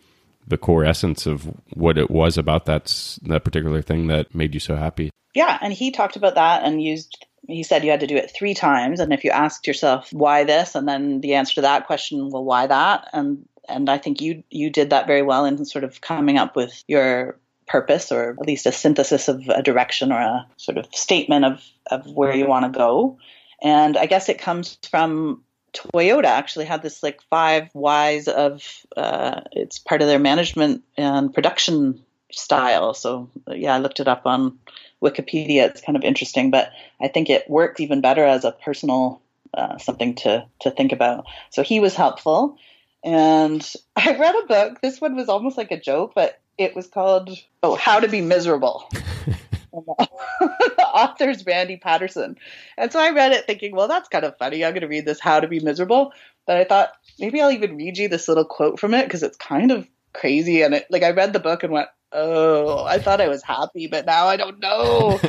the 0.48 0.58
core 0.58 0.86
essence 0.86 1.26
of 1.26 1.44
what 1.74 1.98
it 1.98 2.10
was 2.10 2.38
about 2.38 2.66
that 2.66 3.18
that 3.24 3.44
particular 3.44 3.82
thing 3.82 4.08
that 4.08 4.34
made 4.34 4.54
you 4.54 4.60
so 4.60 4.76
happy. 4.76 5.12
Yeah 5.36 5.60
and 5.62 5.74
he 5.74 5.92
talked 5.92 6.16
about 6.16 6.36
that 6.36 6.64
and 6.64 6.82
used 6.82 7.26
he 7.48 7.62
said 7.62 7.84
you 7.84 7.92
had 7.92 8.00
to 8.00 8.08
do 8.08 8.16
it 8.16 8.32
three 8.32 8.56
times. 8.56 9.00
And 9.00 9.14
if 9.14 9.24
you 9.24 9.32
asked 9.32 9.68
yourself 9.68 10.12
why 10.12 10.46
this 10.46 10.76
and 10.76 10.88
then 10.88 11.22
the 11.22 11.36
answer 11.36 11.56
to 11.56 11.62
that 11.62 11.88
question 11.88 12.30
well 12.30 12.44
why 12.44 12.68
that? 12.68 13.10
And 13.12 13.48
and 13.68 13.90
I 13.90 13.98
think 13.98 14.22
you 14.22 14.44
you 14.50 14.70
did 14.70 14.92
that 14.92 15.08
very 15.08 15.24
well 15.24 15.46
in 15.46 15.64
sort 15.66 15.84
of 15.84 16.00
coming 16.00 16.38
up 16.38 16.56
with 16.56 16.84
your 16.88 17.38
purpose 17.68 18.12
or 18.12 18.32
at 18.32 18.48
least 18.48 18.66
a 18.66 18.72
synthesis 18.72 19.28
of 19.28 19.48
a 19.50 19.64
direction 19.64 20.12
or 20.12 20.20
a 20.20 20.48
sort 20.58 20.78
of 20.78 20.88
statement 20.94 21.46
of, 21.46 21.64
of 21.90 22.06
where 22.08 22.36
you 22.36 22.48
want 22.48 22.66
to 22.66 22.78
go. 22.78 23.18
And 23.62 23.98
I 23.98 24.06
guess 24.06 24.30
it 24.30 24.40
comes 24.40 24.78
from 24.90 25.44
Toyota 25.74 26.26
actually 26.26 26.66
had 26.66 26.82
this 26.82 27.04
like 27.04 27.22
five 27.30 27.70
whys 27.74 28.28
of 28.28 28.64
uh, 28.96 29.42
it's 29.52 29.80
part 29.80 30.02
of 30.02 30.08
their 30.08 30.20
management 30.20 30.84
and 30.98 31.34
production 31.34 32.04
style. 32.32 32.94
So 32.94 33.30
yeah, 33.48 33.76
I 33.76 33.80
looked 33.80 34.00
it 34.00 34.08
up 34.08 34.26
on 34.26 34.60
Wikipedia. 35.02 35.68
It's 35.70 35.82
kind 35.82 35.96
of 35.98 36.04
interesting, 36.04 36.52
but 36.52 36.72
I 37.02 37.08
think 37.08 37.30
it 37.30 37.50
works 37.50 37.80
even 37.80 38.02
better 38.02 38.24
as 38.24 38.46
a 38.46 38.52
personal 38.52 39.22
uh, 39.54 39.78
something 39.78 40.16
to 40.16 40.46
to 40.62 40.72
think 40.72 40.92
about. 40.92 41.26
So 41.50 41.64
he 41.64 41.80
was 41.80 41.96
helpful, 41.96 42.58
and 43.04 43.66
I 43.96 44.18
read 44.18 44.36
a 44.36 44.48
book. 44.48 44.82
This 44.82 45.02
one 45.02 45.16
was 45.16 45.30
almost 45.30 45.58
like 45.58 45.72
a 45.72 45.80
joke, 45.80 46.14
but 46.16 46.40
it 46.58 46.76
was 46.76 46.88
called 46.88 47.30
oh 47.64 47.76
how 47.76 48.00
to 48.00 48.08
be 48.08 48.22
miserable 48.22 48.90
the 49.74 50.88
author's 50.94 51.46
randy 51.46 51.76
paterson 51.76 52.38
and 52.78 52.92
so 52.92 53.00
i 53.00 53.10
read 53.12 53.34
it 53.34 53.46
thinking 53.46 53.76
well 53.76 53.88
that's 53.88 54.08
kind 54.08 54.24
of 54.24 54.38
funny 54.38 54.64
i'm 54.64 54.72
going 54.72 54.82
to 54.82 54.88
read 54.88 55.06
this 55.06 55.20
how 55.20 55.40
to 55.40 55.48
be 55.48 55.60
miserable 55.60 56.14
but 56.48 56.56
i 56.56 56.64
thought 56.64 56.94
maybe 57.20 57.42
i'll 57.42 57.52
even 57.52 57.76
read 57.76 57.98
you 57.98 58.08
this 58.08 58.28
little 58.28 58.46
quote 58.46 58.80
from 58.80 58.94
it 58.94 59.04
because 59.04 59.22
it's 59.22 59.38
kind 59.38 59.72
of 59.72 59.86
crazy. 60.16 60.64
And 60.64 60.74
it, 60.74 60.88
like 60.90 61.04
I 61.04 61.12
read 61.12 61.34
the 61.34 61.40
book 61.40 61.64
and 61.64 61.72
went, 61.72 61.90
oh, 62.12 62.84
I 62.84 62.98
thought 62.98 63.22
I 63.22 63.28
was 63.28 63.44
happy, 63.44 63.88
but 63.88 64.06
now 64.06 64.28
I 64.28 64.38
don't 64.38 64.60
know. 64.60 65.20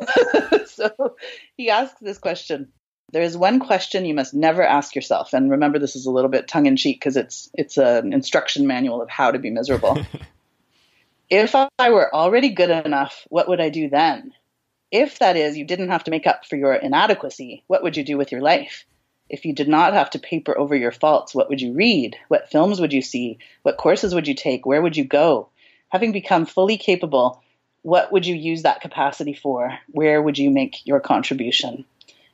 so 0.66 1.16
he 1.56 1.70
asks 1.70 2.00
this 2.00 2.18
question. 2.18 2.72
There 3.12 3.22
is 3.22 3.36
one 3.36 3.60
question 3.60 4.04
you 4.04 4.14
must 4.14 4.34
never 4.34 4.62
ask 4.62 4.96
yourself, 4.96 5.32
and 5.32 5.48
remember 5.48 5.78
this 5.78 5.94
is 5.94 6.06
a 6.06 6.10
little 6.10 6.28
bit 6.28 6.48
tongue 6.48 6.66
in 6.66 6.76
cheek 6.76 6.98
because 6.98 7.16
it's 7.16 7.48
it's 7.54 7.78
an 7.78 8.12
instruction 8.12 8.66
manual 8.66 9.00
of 9.00 9.08
how 9.08 9.30
to 9.30 9.38
be 9.38 9.50
miserable. 9.50 9.96
If 11.28 11.54
I 11.54 11.90
were 11.90 12.14
already 12.14 12.50
good 12.50 12.70
enough, 12.70 13.26
what 13.28 13.48
would 13.48 13.60
I 13.60 13.68
do 13.68 13.88
then? 13.88 14.32
If 14.92 15.18
that 15.18 15.36
is, 15.36 15.56
you 15.56 15.64
didn't 15.64 15.90
have 15.90 16.04
to 16.04 16.10
make 16.10 16.26
up 16.26 16.46
for 16.46 16.56
your 16.56 16.74
inadequacy, 16.74 17.64
what 17.66 17.82
would 17.82 17.96
you 17.96 18.04
do 18.04 18.16
with 18.16 18.30
your 18.30 18.40
life? 18.40 18.84
If 19.28 19.44
you 19.44 19.52
did 19.52 19.66
not 19.66 19.94
have 19.94 20.10
to 20.10 20.20
paper 20.20 20.56
over 20.56 20.76
your 20.76 20.92
faults, 20.92 21.34
what 21.34 21.48
would 21.48 21.60
you 21.60 21.72
read? 21.72 22.16
What 22.28 22.50
films 22.50 22.80
would 22.80 22.92
you 22.92 23.02
see? 23.02 23.38
What 23.62 23.76
courses 23.76 24.14
would 24.14 24.28
you 24.28 24.34
take? 24.34 24.64
Where 24.64 24.80
would 24.80 24.96
you 24.96 25.04
go? 25.04 25.48
Having 25.88 26.12
become 26.12 26.46
fully 26.46 26.76
capable, 26.76 27.42
what 27.82 28.12
would 28.12 28.24
you 28.24 28.36
use 28.36 28.62
that 28.62 28.80
capacity 28.80 29.34
for? 29.34 29.76
Where 29.88 30.22
would 30.22 30.38
you 30.38 30.50
make 30.50 30.86
your 30.86 31.00
contribution? 31.00 31.84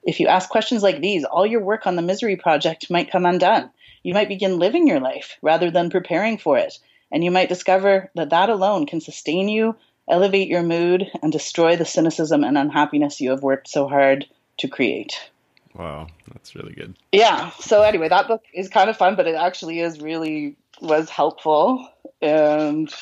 If 0.03 0.21
you 0.21 0.27
ask 0.27 0.51
questions 0.51 0.83
like 0.83 1.01
these, 1.01 1.25
all 1.25 1.47
your 1.47 1.63
work 1.63 1.87
on 1.87 1.97
the 1.97 2.03
misery 2.03 2.37
project 2.37 2.91
might 2.91 3.11
come 3.11 3.25
undone. 3.25 3.71
You 4.03 4.13
might 4.13 4.29
begin 4.29 4.59
living 4.59 4.87
your 4.87 5.01
life 5.01 5.39
rather 5.41 5.71
than 5.71 5.91
preparing 5.91 6.37
for 6.37 6.59
it. 6.59 6.79
And 7.13 7.23
you 7.23 7.31
might 7.31 7.51
discover 7.51 8.11
that 8.15 8.31
that 8.31 8.49
alone 8.49 8.87
can 8.87 9.01
sustain 9.01 9.49
you, 9.49 9.77
elevate 10.09 10.49
your 10.49 10.63
mood, 10.63 11.05
and 11.23 11.31
destroy 11.31 11.77
the 11.77 11.85
cynicism 11.85 12.43
and 12.43 12.57
unhappiness 12.57 13.21
you 13.21 13.31
have 13.31 13.43
worked 13.43 13.69
so 13.69 13.87
hard 13.87 14.27
to 14.59 14.69
create. 14.69 15.31
Wow, 15.75 16.09
that's 16.33 16.55
really 16.55 16.73
good. 16.73 16.97
Yeah. 17.13 17.51
So 17.61 17.83
anyway, 17.83 18.09
that 18.09 18.29
book 18.29 18.43
is 18.55 18.69
kind 18.69 18.91
of 18.91 18.97
fun, 18.97 19.17
but 19.17 19.27
it 19.27 19.35
actually 19.35 19.81
is 19.81 20.01
really 20.01 20.57
was 20.81 21.09
helpful. 21.09 21.89
And 22.21 22.93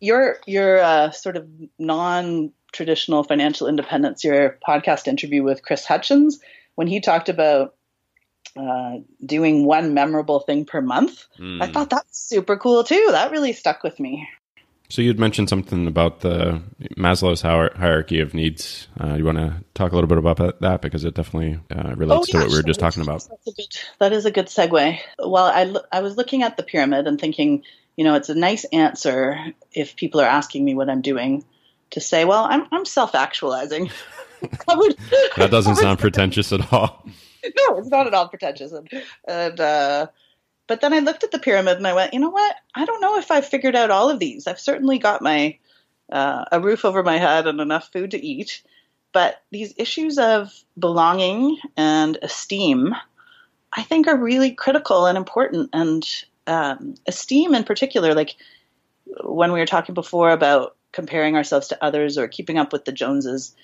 your 0.00 0.38
your 0.46 0.78
uh, 0.78 1.10
sort 1.10 1.36
of 1.36 1.46
non 1.78 2.52
traditional 2.72 3.22
financial 3.24 3.66
independence, 3.66 4.24
your 4.24 4.58
podcast 4.66 5.08
interview 5.08 5.42
with 5.42 5.62
Chris 5.62 5.84
Hutchins, 5.84 6.40
when 6.74 6.86
he 6.86 7.00
talked 7.00 7.28
about 7.28 7.74
uh, 8.56 8.98
doing 9.24 9.64
one 9.64 9.94
memorable 9.94 10.40
thing 10.40 10.64
per 10.64 10.80
month, 10.80 11.26
mm. 11.38 11.62
I 11.62 11.66
hmm. 11.66 11.72
thought 11.72 11.90
that's 11.90 12.18
super 12.18 12.56
cool 12.56 12.84
too. 12.84 13.08
That 13.10 13.30
really 13.30 13.52
stuck 13.52 13.82
with 13.82 14.00
me. 14.00 14.28
So 14.90 15.02
you'd 15.02 15.20
mentioned 15.20 15.48
something 15.48 15.86
about 15.86 16.20
the 16.20 16.60
Maslow's 16.96 17.42
hierarchy 17.42 18.18
of 18.18 18.34
needs. 18.34 18.88
Uh, 19.00 19.14
you 19.14 19.24
want 19.24 19.38
to 19.38 19.62
talk 19.74 19.92
a 19.92 19.94
little 19.94 20.08
bit 20.08 20.18
about 20.18 20.60
that 20.60 20.82
because 20.82 21.04
it 21.04 21.14
definitely 21.14 21.60
uh, 21.70 21.94
relates 21.94 22.28
oh, 22.28 22.38
yeah, 22.38 22.40
to 22.40 22.46
what 22.46 22.50
we 22.50 22.58
were 22.58 22.64
just 22.64 22.80
talking 22.80 23.04
about. 23.04 23.24
That's 23.28 23.54
good, 23.54 23.78
that 24.00 24.12
is 24.12 24.26
a 24.26 24.32
good 24.32 24.46
segue. 24.46 24.98
Well, 25.20 25.44
I, 25.44 25.72
I 25.96 26.00
was 26.00 26.16
looking 26.16 26.42
at 26.42 26.56
the 26.56 26.64
pyramid 26.64 27.06
and 27.06 27.20
thinking, 27.20 27.62
you 27.94 28.02
know, 28.02 28.16
it's 28.16 28.30
a 28.30 28.34
nice 28.34 28.64
answer 28.64 29.38
if 29.72 29.94
people 29.94 30.20
are 30.20 30.26
asking 30.26 30.64
me 30.64 30.74
what 30.74 30.90
I'm 30.90 31.02
doing 31.02 31.44
to 31.90 32.00
say, 32.00 32.24
well, 32.24 32.44
I'm, 32.44 32.66
I'm 32.72 32.84
self 32.84 33.14
actualizing. 33.14 33.92
that 34.40 35.48
doesn't 35.52 35.76
sound 35.76 36.00
pretentious 36.00 36.52
at 36.52 36.72
all. 36.72 37.06
No, 37.56 37.78
it's 37.78 37.88
not 37.88 38.06
at 38.06 38.14
all 38.14 38.28
pretentious. 38.28 38.72
And, 38.72 38.88
and 39.26 39.60
uh, 39.60 40.06
but 40.66 40.80
then 40.80 40.92
I 40.92 41.00
looked 41.00 41.24
at 41.24 41.32
the 41.32 41.38
pyramid 41.38 41.78
and 41.78 41.86
I 41.86 41.94
went, 41.94 42.14
you 42.14 42.20
know 42.20 42.30
what? 42.30 42.56
I 42.74 42.84
don't 42.84 43.00
know 43.00 43.18
if 43.18 43.30
I've 43.30 43.46
figured 43.46 43.74
out 43.74 43.90
all 43.90 44.08
of 44.10 44.18
these. 44.18 44.46
I've 44.46 44.60
certainly 44.60 44.98
got 44.98 45.22
my 45.22 45.58
uh, 46.12 46.44
a 46.52 46.60
roof 46.60 46.84
over 46.84 47.02
my 47.02 47.18
head 47.18 47.46
and 47.46 47.60
enough 47.60 47.90
food 47.92 48.12
to 48.12 48.24
eat, 48.24 48.62
but 49.12 49.42
these 49.50 49.74
issues 49.76 50.18
of 50.18 50.52
belonging 50.78 51.58
and 51.76 52.18
esteem, 52.22 52.94
I 53.72 53.82
think, 53.82 54.06
are 54.06 54.16
really 54.16 54.52
critical 54.52 55.06
and 55.06 55.16
important. 55.16 55.70
And 55.72 56.08
um, 56.46 56.94
esteem, 57.06 57.54
in 57.54 57.64
particular, 57.64 58.14
like 58.14 58.36
when 59.24 59.52
we 59.52 59.60
were 59.60 59.66
talking 59.66 59.94
before 59.94 60.30
about 60.30 60.76
comparing 60.92 61.36
ourselves 61.36 61.68
to 61.68 61.84
others 61.84 62.18
or 62.18 62.28
keeping 62.28 62.58
up 62.58 62.72
with 62.72 62.84
the 62.84 62.92
Joneses, 62.92 63.54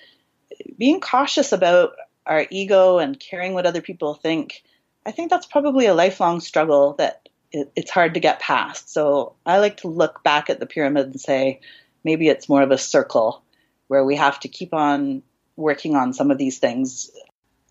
being 0.77 0.99
cautious 0.99 1.51
about 1.51 1.93
our 2.27 2.45
ego 2.49 2.99
and 2.99 3.19
caring 3.19 3.53
what 3.53 3.65
other 3.65 3.81
people 3.81 4.13
think 4.13 4.63
I 5.07 5.11
think 5.11 5.29
that's 5.29 5.45
probably 5.45 5.85
a 5.85 5.93
lifelong 5.93 6.41
struggle 6.41 6.95
that 6.95 7.29
it, 7.53 7.71
it's 7.77 7.89
hard 7.89 8.15
to 8.15 8.19
get 8.19 8.41
past. 8.41 8.91
So 8.91 9.35
I 9.45 9.59
like 9.59 9.77
to 9.77 9.87
look 9.87 10.21
back 10.21 10.49
at 10.49 10.59
the 10.59 10.65
pyramid 10.65 11.05
and 11.05 11.19
say 11.19 11.61
maybe 12.03 12.27
it's 12.27 12.49
more 12.49 12.61
of 12.61 12.71
a 12.71 12.77
circle 12.77 13.41
where 13.87 14.03
we 14.03 14.17
have 14.17 14.37
to 14.41 14.49
keep 14.49 14.73
on 14.73 15.23
working 15.55 15.95
on 15.95 16.11
some 16.11 16.29
of 16.29 16.37
these 16.37 16.59
things. 16.59 17.09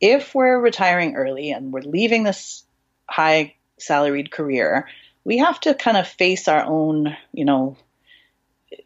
If 0.00 0.34
we're 0.34 0.58
retiring 0.58 1.14
early 1.14 1.50
and 1.50 1.72
we're 1.74 1.82
leaving 1.82 2.22
this 2.22 2.64
high 3.06 3.54
salaried 3.78 4.30
career, 4.30 4.88
we 5.22 5.36
have 5.38 5.60
to 5.60 5.74
kind 5.74 5.98
of 5.98 6.08
face 6.08 6.48
our 6.48 6.64
own, 6.64 7.18
you 7.32 7.44
know, 7.44 7.76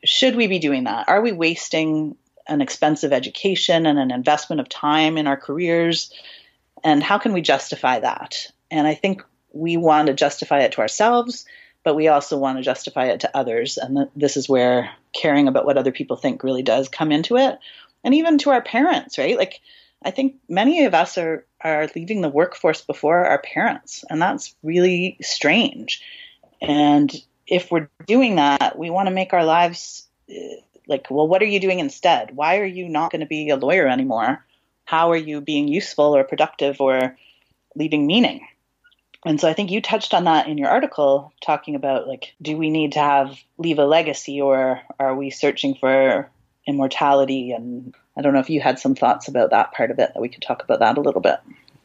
should 0.04 0.34
we 0.34 0.48
be 0.48 0.58
doing 0.58 0.84
that? 0.84 1.08
Are 1.08 1.22
we 1.22 1.30
wasting 1.30 2.16
an 2.50 2.60
expensive 2.60 3.12
education 3.12 3.86
and 3.86 3.98
an 3.98 4.10
investment 4.10 4.60
of 4.60 4.68
time 4.68 5.16
in 5.16 5.26
our 5.26 5.36
careers? 5.38 6.12
And 6.84 7.02
how 7.02 7.18
can 7.18 7.32
we 7.32 7.40
justify 7.40 8.00
that? 8.00 8.46
And 8.70 8.86
I 8.86 8.94
think 8.94 9.22
we 9.52 9.76
want 9.76 10.08
to 10.08 10.14
justify 10.14 10.60
it 10.60 10.72
to 10.72 10.80
ourselves, 10.80 11.46
but 11.82 11.96
we 11.96 12.08
also 12.08 12.38
want 12.38 12.58
to 12.58 12.62
justify 12.64 13.06
it 13.06 13.20
to 13.20 13.36
others. 13.36 13.78
And 13.78 13.96
th- 13.96 14.08
this 14.14 14.36
is 14.36 14.48
where 14.48 14.90
caring 15.12 15.48
about 15.48 15.64
what 15.64 15.78
other 15.78 15.92
people 15.92 16.16
think 16.16 16.42
really 16.42 16.62
does 16.62 16.88
come 16.88 17.12
into 17.12 17.36
it. 17.36 17.58
And 18.04 18.14
even 18.14 18.38
to 18.38 18.50
our 18.50 18.62
parents, 18.62 19.18
right? 19.18 19.36
Like, 19.36 19.60
I 20.02 20.10
think 20.10 20.36
many 20.48 20.84
of 20.84 20.94
us 20.94 21.18
are, 21.18 21.44
are 21.60 21.88
leaving 21.94 22.22
the 22.22 22.28
workforce 22.28 22.80
before 22.80 23.26
our 23.26 23.42
parents, 23.42 24.04
and 24.08 24.20
that's 24.20 24.54
really 24.62 25.18
strange. 25.20 26.02
And 26.62 27.14
if 27.46 27.70
we're 27.70 27.90
doing 28.06 28.36
that, 28.36 28.78
we 28.78 28.88
want 28.88 29.08
to 29.08 29.14
make 29.14 29.34
our 29.34 29.44
lives 29.44 30.08
uh, 30.30 30.34
like, 30.86 31.06
well, 31.10 31.28
what 31.28 31.42
are 31.42 31.46
you 31.46 31.60
doing 31.60 31.78
instead? 31.78 32.34
Why 32.34 32.58
are 32.58 32.66
you 32.66 32.88
not 32.88 33.10
going 33.10 33.20
to 33.20 33.26
be 33.26 33.50
a 33.50 33.56
lawyer 33.56 33.86
anymore? 33.86 34.44
how 34.90 35.12
are 35.12 35.16
you 35.16 35.40
being 35.40 35.68
useful 35.68 36.16
or 36.16 36.24
productive 36.24 36.80
or 36.80 37.16
leaving 37.76 38.08
meaning? 38.08 38.44
And 39.24 39.40
so 39.40 39.48
I 39.48 39.52
think 39.52 39.70
you 39.70 39.80
touched 39.80 40.14
on 40.14 40.24
that 40.24 40.48
in 40.48 40.58
your 40.58 40.68
article 40.68 41.32
talking 41.40 41.76
about 41.76 42.08
like 42.08 42.34
do 42.42 42.56
we 42.56 42.70
need 42.70 42.92
to 42.92 42.98
have 42.98 43.38
leave 43.56 43.78
a 43.78 43.84
legacy 43.84 44.40
or 44.40 44.80
are 44.98 45.14
we 45.14 45.30
searching 45.30 45.76
for 45.76 46.28
immortality 46.66 47.52
and 47.52 47.94
I 48.16 48.22
don't 48.22 48.32
know 48.32 48.40
if 48.40 48.50
you 48.50 48.60
had 48.60 48.80
some 48.80 48.96
thoughts 48.96 49.28
about 49.28 49.50
that 49.50 49.72
part 49.72 49.92
of 49.92 50.00
it 50.00 50.10
that 50.12 50.20
we 50.20 50.28
could 50.28 50.42
talk 50.42 50.64
about 50.64 50.80
that 50.80 50.98
a 50.98 51.00
little 51.00 51.20
bit. 51.20 51.38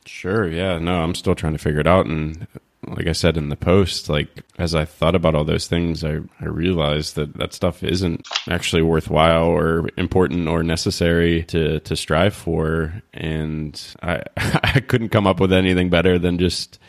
Sure, 0.08 0.48
yeah. 0.48 0.80
No, 0.80 1.02
I'm 1.02 1.14
still 1.14 1.36
trying 1.36 1.54
to 1.54 1.60
figure 1.60 1.80
it 1.80 1.88
out 1.88 2.08
and 2.08 2.48
like 2.88 3.08
I 3.08 3.12
said 3.12 3.38
in 3.38 3.50
the 3.50 3.56
post, 3.56 4.10
like 4.10 4.28
as 4.58 4.76
I 4.76 4.86
thought 4.86 5.16
about 5.16 5.36
all 5.36 5.44
those 5.44 5.68
things, 5.68 6.04
I, 6.04 6.20
I 6.40 6.46
realized 6.46 7.16
that 7.16 7.34
that 7.38 7.54
stuff 7.54 7.84
isn't 7.84 8.28
actually 8.50 8.82
worthwhile 8.82 9.46
or 9.46 9.90
important 9.98 10.48
or 10.48 10.64
necessary 10.64 11.44
to, 11.44 11.80
to 11.82 11.96
strive 11.96 12.34
for. 12.34 13.02
And 13.14 13.82
I, 14.02 14.24
I 14.38 14.80
couldn't 14.80 15.10
come 15.10 15.28
up 15.28 15.40
with 15.40 15.54
anything 15.54 15.90
better 15.90 16.20
than 16.20 16.38
just, 16.38 16.80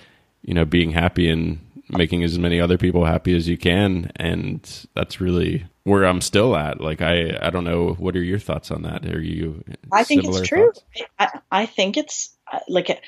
you 0.43 0.55
know, 0.55 0.65
being 0.65 0.91
happy 0.91 1.31
and 1.31 1.61
making 1.89 2.25
as 2.25 2.39
many 2.39 2.61
other 2.61 2.79
people 2.79 3.05
happy 3.05 3.37
as 3.37 3.49
you 3.49 3.57
can. 3.57 4.11
And 4.17 4.87
that's 4.95 5.21
really 5.21 5.67
where 5.85 6.05
I'm 6.05 6.21
still 6.21 6.57
at. 6.57 6.81
Like, 6.81 7.01
I, 7.01 7.39
I 7.41 7.51
don't 7.51 7.65
know. 7.65 7.95
What 7.95 8.17
are 8.17 8.23
your 8.23 8.41
thoughts 8.41 8.71
on 8.71 8.83
that? 8.83 9.07
Are 9.07 9.21
you, 9.21 9.65
I 9.93 10.05
think 10.05 10.25
it's 10.25 10.41
true. 10.41 10.73
I, 11.19 11.41
I 11.51 11.67
think 11.67 11.97
it's 11.97 12.31
uh, 12.53 12.59
like, 12.69 13.01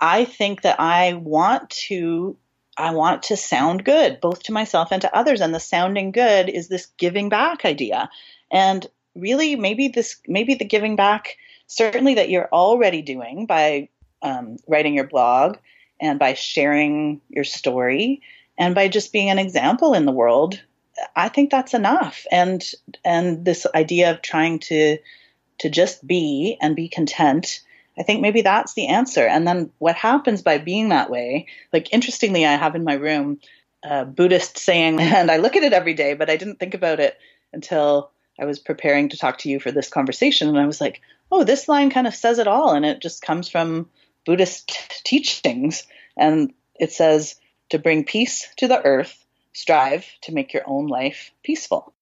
I 0.00 0.24
think 0.24 0.62
that 0.62 0.80
I 0.80 1.14
want 1.14 1.70
to 1.88 2.36
I 2.78 2.92
want 2.92 3.24
to 3.24 3.36
sound 3.36 3.84
good 3.84 4.20
both 4.20 4.42
to 4.44 4.52
myself 4.52 4.88
and 4.92 5.00
to 5.02 5.16
others 5.16 5.40
and 5.40 5.54
the 5.54 5.60
sounding 5.60 6.12
good 6.12 6.50
is 6.50 6.68
this 6.68 6.86
giving 6.98 7.30
back 7.30 7.64
idea. 7.64 8.10
And 8.50 8.86
really 9.16 9.56
maybe 9.56 9.88
this 9.88 10.20
maybe 10.26 10.54
the 10.54 10.64
giving 10.64 10.96
back 10.96 11.36
certainly 11.66 12.14
that 12.14 12.30
you're 12.30 12.48
already 12.52 13.02
doing 13.02 13.46
by 13.46 13.88
um, 14.22 14.56
writing 14.68 14.94
your 14.94 15.06
blog 15.06 15.56
and 16.00 16.18
by 16.18 16.34
sharing 16.34 17.20
your 17.28 17.44
story 17.44 18.22
and 18.58 18.74
by 18.74 18.88
just 18.88 19.12
being 19.12 19.30
an 19.30 19.38
example 19.38 19.94
in 19.94 20.04
the 20.04 20.12
world 20.12 20.60
i 21.14 21.28
think 21.28 21.50
that's 21.50 21.74
enough 21.74 22.26
and 22.30 22.72
and 23.04 23.44
this 23.44 23.66
idea 23.74 24.10
of 24.10 24.22
trying 24.22 24.58
to 24.58 24.98
to 25.58 25.70
just 25.70 26.06
be 26.06 26.56
and 26.60 26.76
be 26.76 26.88
content 26.88 27.60
I 27.98 28.02
think 28.02 28.20
maybe 28.20 28.42
that's 28.42 28.74
the 28.74 28.88
answer. 28.88 29.26
And 29.26 29.46
then 29.46 29.70
what 29.78 29.96
happens 29.96 30.42
by 30.42 30.58
being 30.58 30.90
that 30.90 31.10
way, 31.10 31.46
like 31.72 31.92
interestingly, 31.92 32.44
I 32.44 32.56
have 32.56 32.74
in 32.74 32.84
my 32.84 32.94
room 32.94 33.40
a 33.82 34.04
Buddhist 34.04 34.58
saying, 34.58 35.00
and 35.00 35.30
I 35.30 35.38
look 35.38 35.56
at 35.56 35.62
it 35.62 35.72
every 35.72 35.94
day, 35.94 36.14
but 36.14 36.30
I 36.30 36.36
didn't 36.36 36.58
think 36.58 36.74
about 36.74 37.00
it 37.00 37.18
until 37.52 38.10
I 38.38 38.44
was 38.44 38.58
preparing 38.58 39.08
to 39.10 39.16
talk 39.16 39.38
to 39.38 39.48
you 39.48 39.60
for 39.60 39.72
this 39.72 39.88
conversation. 39.88 40.48
And 40.48 40.58
I 40.58 40.66
was 40.66 40.80
like, 40.80 41.00
oh, 41.32 41.44
this 41.44 41.68
line 41.68 41.90
kind 41.90 42.06
of 42.06 42.14
says 42.14 42.38
it 42.38 42.46
all. 42.46 42.74
And 42.74 42.84
it 42.84 43.00
just 43.00 43.22
comes 43.22 43.48
from 43.48 43.88
Buddhist 44.24 45.02
teachings. 45.04 45.84
And 46.16 46.52
it 46.78 46.92
says, 46.92 47.36
to 47.70 47.78
bring 47.78 48.04
peace 48.04 48.48
to 48.56 48.68
the 48.68 48.80
earth, 48.82 49.24
strive 49.52 50.06
to 50.22 50.32
make 50.32 50.52
your 50.52 50.62
own 50.66 50.86
life 50.86 51.32
peaceful. 51.42 51.92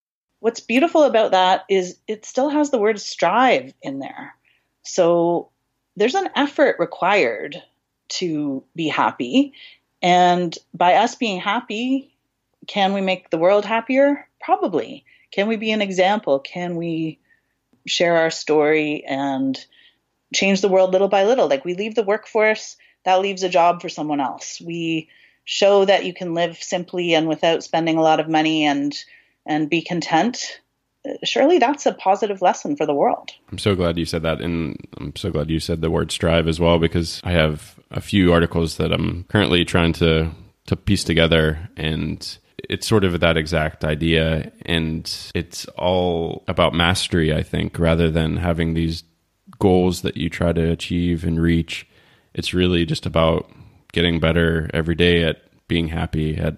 What's 0.40 0.60
beautiful 0.60 1.04
about 1.04 1.30
that 1.30 1.64
is 1.70 1.96
it 2.06 2.26
still 2.26 2.50
has 2.50 2.70
the 2.70 2.78
word 2.78 3.00
strive 3.00 3.72
in 3.82 3.98
there. 3.98 4.34
So 4.82 5.50
there's 5.96 6.14
an 6.14 6.28
effort 6.34 6.76
required 6.78 7.62
to 8.08 8.62
be 8.74 8.88
happy. 8.88 9.52
And 10.02 10.56
by 10.72 10.94
us 10.94 11.14
being 11.14 11.40
happy, 11.40 12.14
can 12.66 12.92
we 12.92 13.00
make 13.00 13.30
the 13.30 13.38
world 13.38 13.64
happier? 13.64 14.28
Probably. 14.40 15.04
Can 15.30 15.48
we 15.48 15.56
be 15.56 15.72
an 15.72 15.82
example? 15.82 16.38
Can 16.38 16.76
we 16.76 17.18
share 17.86 18.16
our 18.16 18.30
story 18.30 19.04
and 19.04 19.58
change 20.34 20.60
the 20.60 20.68
world 20.68 20.92
little 20.92 21.08
by 21.08 21.24
little? 21.24 21.48
Like 21.48 21.64
we 21.64 21.74
leave 21.74 21.94
the 21.94 22.02
workforce, 22.02 22.76
that 23.04 23.20
leaves 23.20 23.42
a 23.42 23.48
job 23.48 23.82
for 23.82 23.88
someone 23.88 24.20
else. 24.20 24.60
We 24.60 25.08
show 25.44 25.84
that 25.84 26.04
you 26.04 26.14
can 26.14 26.34
live 26.34 26.62
simply 26.62 27.14
and 27.14 27.28
without 27.28 27.62
spending 27.62 27.96
a 27.96 28.02
lot 28.02 28.20
of 28.20 28.28
money 28.28 28.64
and 28.64 28.94
and 29.46 29.68
be 29.68 29.82
content 29.82 30.60
surely 31.22 31.58
that's 31.58 31.86
a 31.86 31.92
positive 31.92 32.42
lesson 32.42 32.76
for 32.76 32.86
the 32.86 32.94
world. 32.94 33.30
I'm 33.50 33.58
so 33.58 33.74
glad 33.74 33.98
you 33.98 34.04
said 34.04 34.22
that. 34.22 34.40
And 34.40 34.76
I'm 34.98 35.14
so 35.16 35.30
glad 35.30 35.50
you 35.50 35.60
said 35.60 35.80
the 35.80 35.90
word 35.90 36.12
strive 36.12 36.48
as 36.48 36.60
well, 36.60 36.78
because 36.78 37.20
I 37.24 37.32
have 37.32 37.78
a 37.90 38.00
few 38.00 38.32
articles 38.32 38.76
that 38.78 38.92
I'm 38.92 39.24
currently 39.24 39.64
trying 39.64 39.92
to, 39.94 40.30
to 40.66 40.76
piece 40.76 41.04
together 41.04 41.68
and 41.76 42.38
it's 42.70 42.86
sort 42.86 43.04
of 43.04 43.20
that 43.20 43.36
exact 43.36 43.84
idea. 43.84 44.50
And 44.64 45.04
it's 45.34 45.66
all 45.76 46.44
about 46.48 46.74
mastery, 46.74 47.34
I 47.34 47.42
think, 47.42 47.78
rather 47.78 48.10
than 48.10 48.38
having 48.38 48.72
these 48.74 49.04
goals 49.58 50.02
that 50.02 50.16
you 50.16 50.30
try 50.30 50.52
to 50.52 50.70
achieve 50.70 51.24
and 51.24 51.40
reach. 51.40 51.86
It's 52.32 52.54
really 52.54 52.86
just 52.86 53.06
about 53.06 53.50
getting 53.92 54.18
better 54.18 54.70
every 54.72 54.94
day 54.94 55.24
at 55.24 55.42
being 55.68 55.88
happy, 55.88 56.36
at 56.36 56.56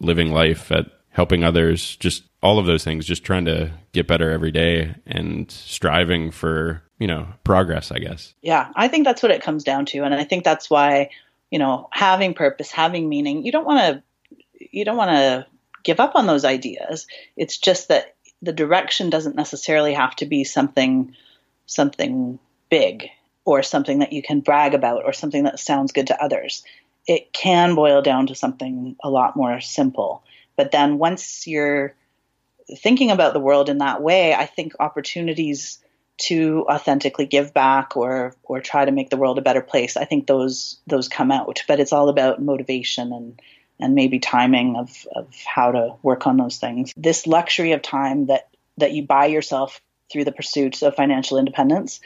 living 0.00 0.32
life, 0.32 0.72
at 0.72 0.86
helping 1.12 1.44
others, 1.44 1.96
just 1.96 2.24
all 2.42 2.58
of 2.58 2.66
those 2.66 2.82
things, 2.82 3.06
just 3.06 3.22
trying 3.22 3.44
to 3.44 3.70
get 3.92 4.06
better 4.06 4.30
every 4.30 4.50
day 4.50 4.94
and 5.06 5.50
striving 5.50 6.30
for, 6.30 6.82
you 6.98 7.06
know, 7.06 7.28
progress, 7.44 7.92
I 7.92 7.98
guess. 7.98 8.34
Yeah, 8.42 8.70
I 8.74 8.88
think 8.88 9.04
that's 9.04 9.22
what 9.22 9.30
it 9.30 9.42
comes 9.42 9.62
down 9.62 9.86
to. 9.86 10.02
And 10.02 10.14
I 10.14 10.24
think 10.24 10.42
that's 10.42 10.68
why, 10.68 11.10
you 11.50 11.58
know, 11.58 11.88
having 11.92 12.34
purpose, 12.34 12.70
having 12.70 13.08
meaning, 13.08 13.44
you 13.44 13.52
don't 13.52 13.66
want 13.66 13.80
to, 13.80 14.02
you 14.72 14.84
don't 14.84 14.96
want 14.96 15.10
to 15.10 15.46
give 15.84 16.00
up 16.00 16.16
on 16.16 16.26
those 16.26 16.44
ideas. 16.44 17.06
It's 17.36 17.58
just 17.58 17.88
that 17.88 18.14
the 18.40 18.52
direction 18.52 19.10
doesn't 19.10 19.36
necessarily 19.36 19.94
have 19.94 20.16
to 20.16 20.26
be 20.26 20.44
something, 20.44 21.14
something 21.66 22.38
big 22.70 23.08
or 23.44 23.62
something 23.62 23.98
that 23.98 24.12
you 24.12 24.22
can 24.22 24.40
brag 24.40 24.74
about 24.74 25.04
or 25.04 25.12
something 25.12 25.44
that 25.44 25.60
sounds 25.60 25.92
good 25.92 26.06
to 26.06 26.22
others. 26.22 26.64
It 27.06 27.32
can 27.32 27.74
boil 27.74 28.00
down 28.00 28.28
to 28.28 28.34
something 28.34 28.96
a 29.02 29.10
lot 29.10 29.36
more 29.36 29.60
simple. 29.60 30.22
But 30.56 30.72
then 30.72 30.98
once 30.98 31.46
you're 31.46 31.94
thinking 32.78 33.10
about 33.10 33.32
the 33.32 33.40
world 33.40 33.68
in 33.68 33.78
that 33.78 34.02
way, 34.02 34.34
I 34.34 34.46
think 34.46 34.74
opportunities 34.80 35.78
to 36.18 36.66
authentically 36.68 37.26
give 37.26 37.52
back 37.52 37.96
or 37.96 38.34
or 38.42 38.60
try 38.60 38.84
to 38.84 38.92
make 38.92 39.10
the 39.10 39.16
world 39.16 39.38
a 39.38 39.42
better 39.42 39.62
place, 39.62 39.96
I 39.96 40.04
think 40.04 40.26
those 40.26 40.78
those 40.86 41.08
come 41.08 41.32
out. 41.32 41.62
But 41.66 41.80
it's 41.80 41.92
all 41.92 42.08
about 42.08 42.42
motivation 42.42 43.12
and 43.12 43.40
and 43.80 43.94
maybe 43.94 44.20
timing 44.20 44.76
of, 44.76 45.06
of 45.14 45.34
how 45.44 45.72
to 45.72 45.94
work 46.02 46.26
on 46.26 46.36
those 46.36 46.58
things. 46.58 46.92
This 46.96 47.26
luxury 47.26 47.72
of 47.72 47.82
time 47.82 48.26
that 48.26 48.48
that 48.78 48.92
you 48.92 49.06
buy 49.06 49.26
yourself 49.26 49.80
through 50.10 50.24
the 50.24 50.32
pursuit 50.32 50.82
of 50.82 50.94
financial 50.94 51.38
independence 51.38 52.00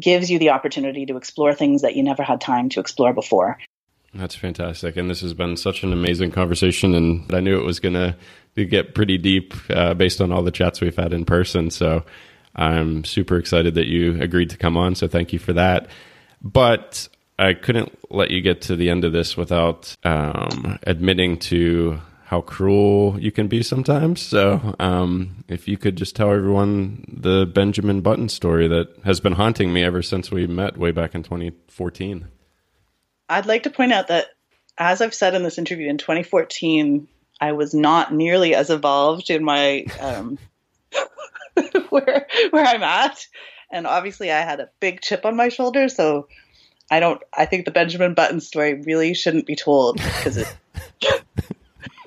gives 0.00 0.30
you 0.30 0.38
the 0.38 0.50
opportunity 0.50 1.06
to 1.06 1.16
explore 1.16 1.52
things 1.52 1.82
that 1.82 1.96
you 1.96 2.02
never 2.02 2.22
had 2.22 2.40
time 2.40 2.68
to 2.70 2.80
explore 2.80 3.12
before. 3.12 3.58
That's 4.14 4.34
fantastic. 4.34 4.96
And 4.96 5.08
this 5.10 5.20
has 5.20 5.34
been 5.34 5.56
such 5.56 5.82
an 5.82 5.92
amazing 5.92 6.30
conversation. 6.30 6.94
And 6.94 7.32
I 7.34 7.40
knew 7.40 7.58
it 7.58 7.64
was 7.64 7.80
going 7.80 7.94
to 7.94 8.16
get 8.64 8.94
pretty 8.94 9.18
deep 9.18 9.54
uh, 9.70 9.94
based 9.94 10.20
on 10.20 10.32
all 10.32 10.42
the 10.42 10.50
chats 10.50 10.80
we've 10.80 10.96
had 10.96 11.12
in 11.12 11.24
person. 11.24 11.70
So 11.70 12.04
I'm 12.56 13.04
super 13.04 13.36
excited 13.36 13.74
that 13.74 13.86
you 13.86 14.20
agreed 14.20 14.50
to 14.50 14.56
come 14.56 14.76
on. 14.76 14.94
So 14.94 15.08
thank 15.08 15.32
you 15.32 15.38
for 15.38 15.52
that. 15.52 15.88
But 16.42 17.08
I 17.38 17.54
couldn't 17.54 17.96
let 18.10 18.30
you 18.30 18.40
get 18.40 18.62
to 18.62 18.76
the 18.76 18.90
end 18.90 19.04
of 19.04 19.12
this 19.12 19.36
without 19.36 19.94
um, 20.04 20.78
admitting 20.84 21.38
to 21.38 22.00
how 22.24 22.40
cruel 22.40 23.16
you 23.18 23.30
can 23.30 23.48
be 23.48 23.62
sometimes. 23.62 24.20
So, 24.20 24.74
um, 24.78 25.44
if 25.48 25.66
you 25.66 25.78
could 25.78 25.96
just 25.96 26.14
tell 26.14 26.30
everyone 26.30 27.06
the 27.10 27.46
Benjamin 27.46 28.02
Button 28.02 28.28
story 28.28 28.68
that 28.68 28.88
has 29.04 29.18
been 29.18 29.32
haunting 29.32 29.72
me 29.72 29.82
ever 29.82 30.02
since 30.02 30.30
we 30.30 30.46
met 30.46 30.76
way 30.76 30.90
back 30.90 31.14
in 31.14 31.22
2014. 31.22 32.28
I'd 33.28 33.46
like 33.46 33.64
to 33.64 33.70
point 33.70 33.92
out 33.92 34.08
that, 34.08 34.26
as 34.76 35.00
I've 35.00 35.14
said 35.14 35.34
in 35.34 35.42
this 35.42 35.58
interview, 35.58 35.88
in 35.88 35.98
2014, 35.98 37.08
I 37.40 37.52
was 37.52 37.74
not 37.74 38.12
nearly 38.12 38.54
as 38.54 38.70
evolved 38.70 39.30
in 39.30 39.44
my 39.44 39.84
um, 40.00 40.38
where 41.90 42.26
where 42.50 42.64
I'm 42.64 42.82
at, 42.82 43.26
and 43.70 43.86
obviously 43.86 44.32
I 44.32 44.40
had 44.40 44.60
a 44.60 44.70
big 44.80 45.00
chip 45.00 45.24
on 45.24 45.36
my 45.36 45.48
shoulder. 45.48 45.88
So 45.88 46.28
I 46.90 47.00
don't. 47.00 47.22
I 47.36 47.46
think 47.46 47.64
the 47.64 47.70
Benjamin 47.70 48.14
Button 48.14 48.40
story 48.40 48.74
really 48.74 49.14
shouldn't 49.14 49.46
be 49.46 49.56
told 49.56 49.96
because 49.96 50.38
it. 50.38 50.56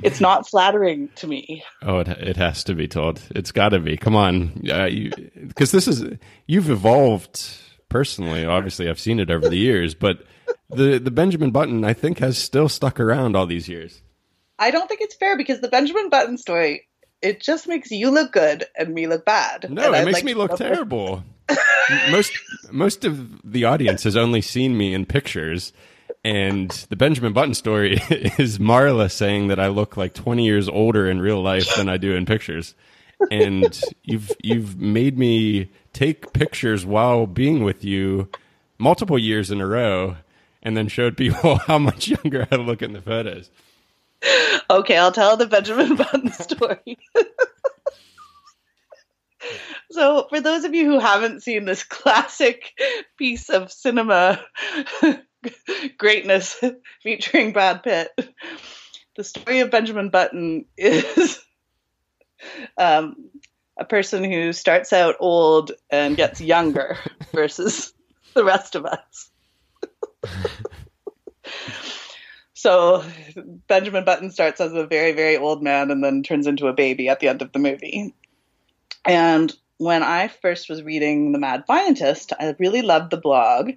it's 0.04 0.20
not 0.20 0.50
flattering 0.50 1.10
to 1.16 1.28
me. 1.28 1.64
Oh, 1.82 2.00
it 2.00 2.08
it 2.08 2.38
has 2.38 2.64
to 2.66 2.74
be 2.74 2.88
told. 2.88 3.22
It's 3.32 3.52
got 3.52 3.70
to 3.70 3.80
be. 3.80 3.98
Come 3.98 4.16
on, 4.16 4.48
because 4.56 5.74
uh, 5.74 5.78
this 5.78 5.88
is 5.88 6.18
you've 6.48 6.70
evolved 6.70 7.46
personally. 7.90 8.46
Obviously, 8.46 8.90
I've 8.90 9.00
seen 9.00 9.20
it 9.20 9.30
over 9.30 9.48
the 9.48 9.58
years, 9.58 9.94
but 9.94 10.24
the 10.70 11.00
the 11.00 11.12
Benjamin 11.12 11.52
Button 11.52 11.84
I 11.84 11.94
think 11.94 12.20
has 12.20 12.38
still 12.38 12.70
stuck 12.70 13.00
around 13.00 13.36
all 13.36 13.46
these 13.46 13.68
years. 13.68 14.02
I 14.60 14.72
don't 14.72 14.88
think 14.88 15.02
it's 15.02 15.16
fair 15.16 15.38
because 15.38 15.60
the 15.60 15.68
Benjamin 15.68 16.10
Button 16.10 16.38
story 16.38 16.88
it 17.22 17.40
just 17.40 17.68
makes 17.68 17.92
you 17.92 18.10
look 18.10 18.32
good 18.32 18.66
and 18.76 18.94
me 18.94 19.08
look 19.08 19.26
bad. 19.26 19.70
No, 19.70 19.94
it 19.94 20.06
makes 20.06 20.18
like 20.18 20.24
me 20.24 20.34
look 20.34 20.56
terrible. 20.56 21.24
most 22.10 22.32
most 22.72 23.06
of 23.06 23.42
the 23.50 23.66
audience 23.66 24.04
has 24.04 24.16
only 24.16 24.42
seen 24.42 24.78
me 24.78 24.94
in 24.94 25.06
pictures, 25.06 25.74
and 26.24 26.70
the 26.90 26.96
Benjamin 26.96 27.34
Button 27.34 27.54
story 27.54 27.94
is 28.10 28.58
Marla 28.58 29.12
saying 29.12 29.48
that 29.48 29.60
I 29.60 29.68
look 29.68 29.98
like 29.98 30.14
twenty 30.14 30.46
years 30.46 30.68
older 30.68 31.10
in 31.10 31.22
real 31.22 31.42
life 31.42 31.76
than 31.76 31.90
I 31.90 31.98
do 31.98 32.16
in 32.16 32.26
pictures. 32.26 32.76
And 33.30 33.80
you've 34.04 34.32
you've 34.42 34.80
made 34.82 35.18
me 35.18 35.70
take 35.94 36.34
pictures 36.34 36.86
while 36.86 37.28
being 37.28 37.64
with 37.64 37.84
you 37.84 38.30
multiple 38.80 39.20
years 39.20 39.52
in 39.52 39.62
a 39.62 39.68
row 39.68 40.18
and 40.64 40.76
then 40.76 40.88
showed 40.88 41.18
people 41.18 41.56
how 41.68 41.78
much 41.78 42.08
younger 42.08 42.48
I 42.52 42.56
look 42.56 42.82
in 42.82 42.94
the 42.94 43.02
photos. 43.02 43.50
Okay, 44.70 44.98
I'll 44.98 45.12
tell 45.12 45.36
the 45.38 45.48
Benjamin 45.48 45.96
Button 45.96 46.32
story. 46.32 46.98
so, 49.90 50.28
for 50.30 50.40
those 50.40 50.64
of 50.64 50.76
you 50.76 50.86
who 50.86 51.00
haven't 51.00 51.42
seen 51.42 51.66
this 51.66 51.84
classic 51.84 52.72
piece 53.18 53.50
of 53.50 53.72
cinema 53.72 54.40
greatness 55.98 56.62
featuring 57.02 57.52
Brad 57.52 57.82
Pitt, 57.82 58.12
the 59.16 59.24
story 59.24 59.62
of 59.62 59.72
Benjamin 59.72 60.10
Button 60.10 60.66
is 60.78 61.44
um, 62.78 63.16
a 63.78 63.86
person 63.86 64.24
who 64.24 64.54
starts 64.54 64.94
out 64.94 65.16
old 65.20 65.72
and 65.90 66.16
gets 66.16 66.40
younger 66.40 66.98
versus 67.34 67.94
the 68.36 68.44
rest 68.44 68.76
of 68.76 68.86
us. 68.86 69.31
so 72.54 73.04
Benjamin 73.68 74.06
Button 74.06 74.32
starts 74.32 74.62
as 74.62 74.74
a 74.74 74.86
very, 74.86 75.14
very 75.14 75.38
old 75.38 75.64
man 75.64 75.92
and 75.92 76.04
then 76.04 76.24
turns 76.24 76.48
into 76.48 76.68
a 76.68 76.74
baby 76.74 77.10
at 77.10 77.20
the 77.20 77.28
end 77.28 77.42
of 77.42 77.52
the 77.52 77.60
movie. 77.60 78.14
And 79.06 79.54
when 79.78 80.04
I 80.04 80.28
first 80.28 80.70
was 80.70 80.84
reading 80.84 81.32
The 81.32 81.40
Mad 81.40 81.66
Fientist, 81.68 82.34
I 82.40 82.56
really 82.60 82.82
loved 82.82 83.12
the 83.12 83.18
blog. 83.18 83.72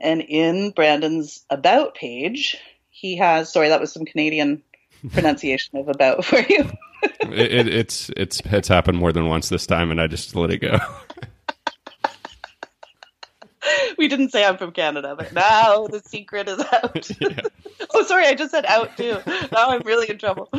And 0.00 0.22
in 0.22 0.70
Brandon's 0.70 1.44
About 1.50 1.94
page, 1.94 2.56
he 2.88 3.16
has, 3.16 3.52
sorry, 3.52 3.68
that 3.68 3.80
was 3.80 3.92
some 3.92 4.04
Canadian 4.04 4.62
pronunciation 5.12 5.78
of 5.78 5.88
About 5.88 6.24
for 6.24 6.38
you. 6.38 6.70
it, 7.02 7.52
it, 7.52 7.68
it's 7.68 8.10
it's 8.16 8.40
it's 8.44 8.68
happened 8.68 8.98
more 8.98 9.12
than 9.12 9.26
once 9.26 9.48
this 9.48 9.66
time, 9.66 9.90
and 9.90 10.00
I 10.00 10.06
just 10.06 10.36
let 10.36 10.50
it 10.50 10.58
go. 10.58 10.78
we 14.00 14.08
didn't 14.08 14.30
say 14.30 14.46
I'm 14.46 14.56
from 14.56 14.72
Canada, 14.72 15.14
but 15.14 15.34
now 15.34 15.86
the 15.86 16.00
secret 16.00 16.48
is 16.48 16.58
out. 16.58 17.10
Yeah. 17.20 17.42
oh, 17.94 18.02
sorry, 18.04 18.26
I 18.26 18.34
just 18.34 18.50
said 18.50 18.64
out 18.64 18.96
too. 18.96 19.18
Now 19.52 19.70
I'm 19.70 19.82
really 19.82 20.08
in 20.08 20.16
trouble. 20.16 20.50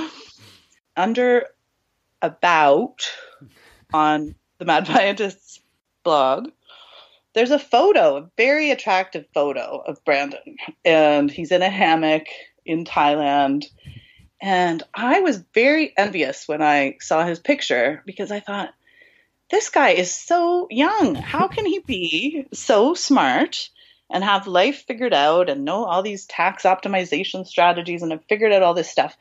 Under 0.95 1.47
about 2.21 3.11
on 3.93 4.35
the 4.59 4.65
Mad 4.65 4.87
Fientist's 4.87 5.59
blog, 6.03 6.49
there's 7.33 7.51
a 7.51 7.57
photo, 7.57 8.17
a 8.17 8.29
very 8.37 8.69
attractive 8.69 9.25
photo 9.33 9.81
of 9.85 10.03
Brandon, 10.05 10.57
and 10.85 11.31
he's 11.31 11.51
in 11.51 11.63
a 11.63 11.69
hammock 11.69 12.27
in 12.65 12.85
Thailand. 12.85 13.65
And 14.39 14.83
I 14.93 15.21
was 15.21 15.43
very 15.53 15.93
envious 15.97 16.47
when 16.47 16.61
I 16.61 16.97
saw 16.99 17.25
his 17.25 17.39
picture 17.39 18.03
because 18.05 18.31
I 18.31 18.39
thought, 18.39 18.69
this 19.51 19.69
guy 19.69 19.89
is 19.89 20.15
so 20.15 20.67
young. 20.71 21.15
How 21.15 21.47
can 21.47 21.65
he 21.65 21.79
be 21.79 22.47
so 22.53 22.93
smart 22.93 23.69
and 24.09 24.23
have 24.23 24.47
life 24.47 24.85
figured 24.87 25.13
out 25.13 25.49
and 25.49 25.65
know 25.65 25.85
all 25.85 26.01
these 26.01 26.25
tax 26.25 26.63
optimization 26.63 27.45
strategies 27.45 28.01
and 28.01 28.11
have 28.11 28.25
figured 28.25 28.53
out 28.53 28.63
all 28.63 28.73
this 28.73 28.89
stuff? 28.89 29.15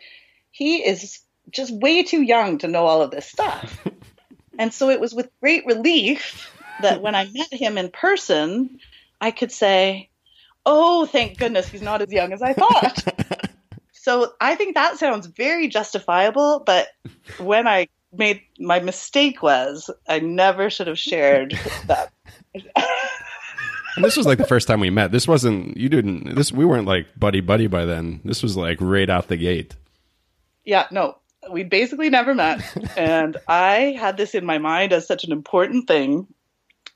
He 0.51 0.79
is 0.79 1.21
just 1.51 1.75
way 1.75 2.05
too 2.05 2.23
young 2.23 2.59
to 2.59 2.69
know 2.69 2.87
all 2.87 3.03
of 3.03 3.11
this 3.11 3.27
stuff. 3.27 3.85
and 4.59 4.73
so 4.73 4.89
it 4.89 5.01
was 5.01 5.15
with 5.15 5.29
great 5.41 5.67
relief 5.67 6.53
that 6.81 7.03
when 7.03 7.15
I 7.15 7.25
met 7.25 7.53
him 7.53 7.77
in 7.77 7.91
person, 7.91 8.79
I 9.21 9.33
could 9.33 9.53
say, 9.53 10.09
Oh, 10.65 11.07
thank 11.07 11.39
goodness 11.39 11.69
he's 11.69 11.83
not 11.83 12.03
as 12.03 12.13
young 12.13 12.33
as 12.33 12.43
I 12.43 12.53
thought. 12.53 13.05
So 14.03 14.33
I 14.41 14.55
think 14.55 14.77
that 14.77 14.99
sounds 14.99 15.27
very 15.27 15.69
justifiable, 15.69 16.63
but 16.65 16.89
when 17.39 17.69
I 17.69 17.89
made 18.13 18.43
my 18.59 18.81
mistake 18.81 19.43
was 19.43 19.91
I 20.09 20.21
never 20.21 20.71
should 20.71 20.87
have 20.87 20.99
shared 20.99 21.59
that. 21.87 22.13
And 23.97 24.05
this 24.05 24.17
was 24.17 24.25
like 24.25 24.39
the 24.39 24.47
first 24.47 24.69
time 24.69 24.79
we 24.81 24.89
met. 24.89 25.11
This 25.11 25.27
wasn't 25.27 25.77
you 25.77 25.89
didn't 25.89 26.37
this 26.37 26.53
we 26.53 26.65
weren't 26.65 26.87
like 26.87 27.07
buddy 27.19 27.41
buddy 27.41 27.67
by 27.67 27.85
then. 27.85 28.21
This 28.25 28.43
was 28.43 28.57
like 28.57 28.79
right 28.81 29.11
out 29.11 29.29
the 29.29 29.37
gate. 29.37 29.75
Yeah, 30.65 30.87
no. 30.91 31.19
We 31.51 31.65
basically 31.65 32.09
never 32.09 32.35
met 32.35 32.63
and 32.97 33.37
I 33.49 33.97
had 33.99 34.17
this 34.17 34.35
in 34.35 34.47
my 34.47 34.59
mind 34.59 34.93
as 34.93 35.07
such 35.07 35.25
an 35.25 35.33
important 35.33 35.89
thing 35.89 36.29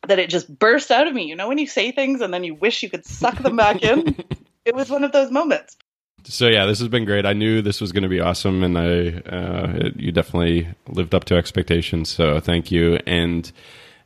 that 0.06 0.18
it 0.18 0.30
just 0.30 0.56
burst 0.56 0.90
out 0.90 1.08
of 1.08 1.14
me. 1.14 1.24
You 1.24 1.34
know 1.36 1.48
when 1.48 1.58
you 1.58 1.66
say 1.66 1.90
things 1.90 2.20
and 2.20 2.32
then 2.32 2.44
you 2.44 2.54
wish 2.54 2.82
you 2.82 2.90
could 2.90 3.04
suck 3.04 3.38
them 3.38 3.56
back 3.56 3.82
in? 3.82 4.16
it 4.64 4.74
was 4.74 4.88
one 4.88 5.02
of 5.02 5.12
those 5.12 5.30
moments. 5.30 5.76
So 6.26 6.48
yeah, 6.48 6.64
this 6.66 6.78
has 6.78 6.88
been 6.88 7.04
great. 7.04 7.26
I 7.26 7.34
knew 7.34 7.60
this 7.60 7.80
was 7.80 7.92
going 7.92 8.02
to 8.02 8.08
be 8.08 8.20
awesome, 8.20 8.62
and 8.62 8.78
I 8.78 9.08
uh, 9.28 9.72
it, 9.76 9.96
you 9.96 10.12
definitely 10.12 10.68
lived 10.88 11.14
up 11.14 11.24
to 11.24 11.36
expectations. 11.36 12.08
So 12.08 12.40
thank 12.40 12.70
you. 12.70 12.98
And 13.06 13.50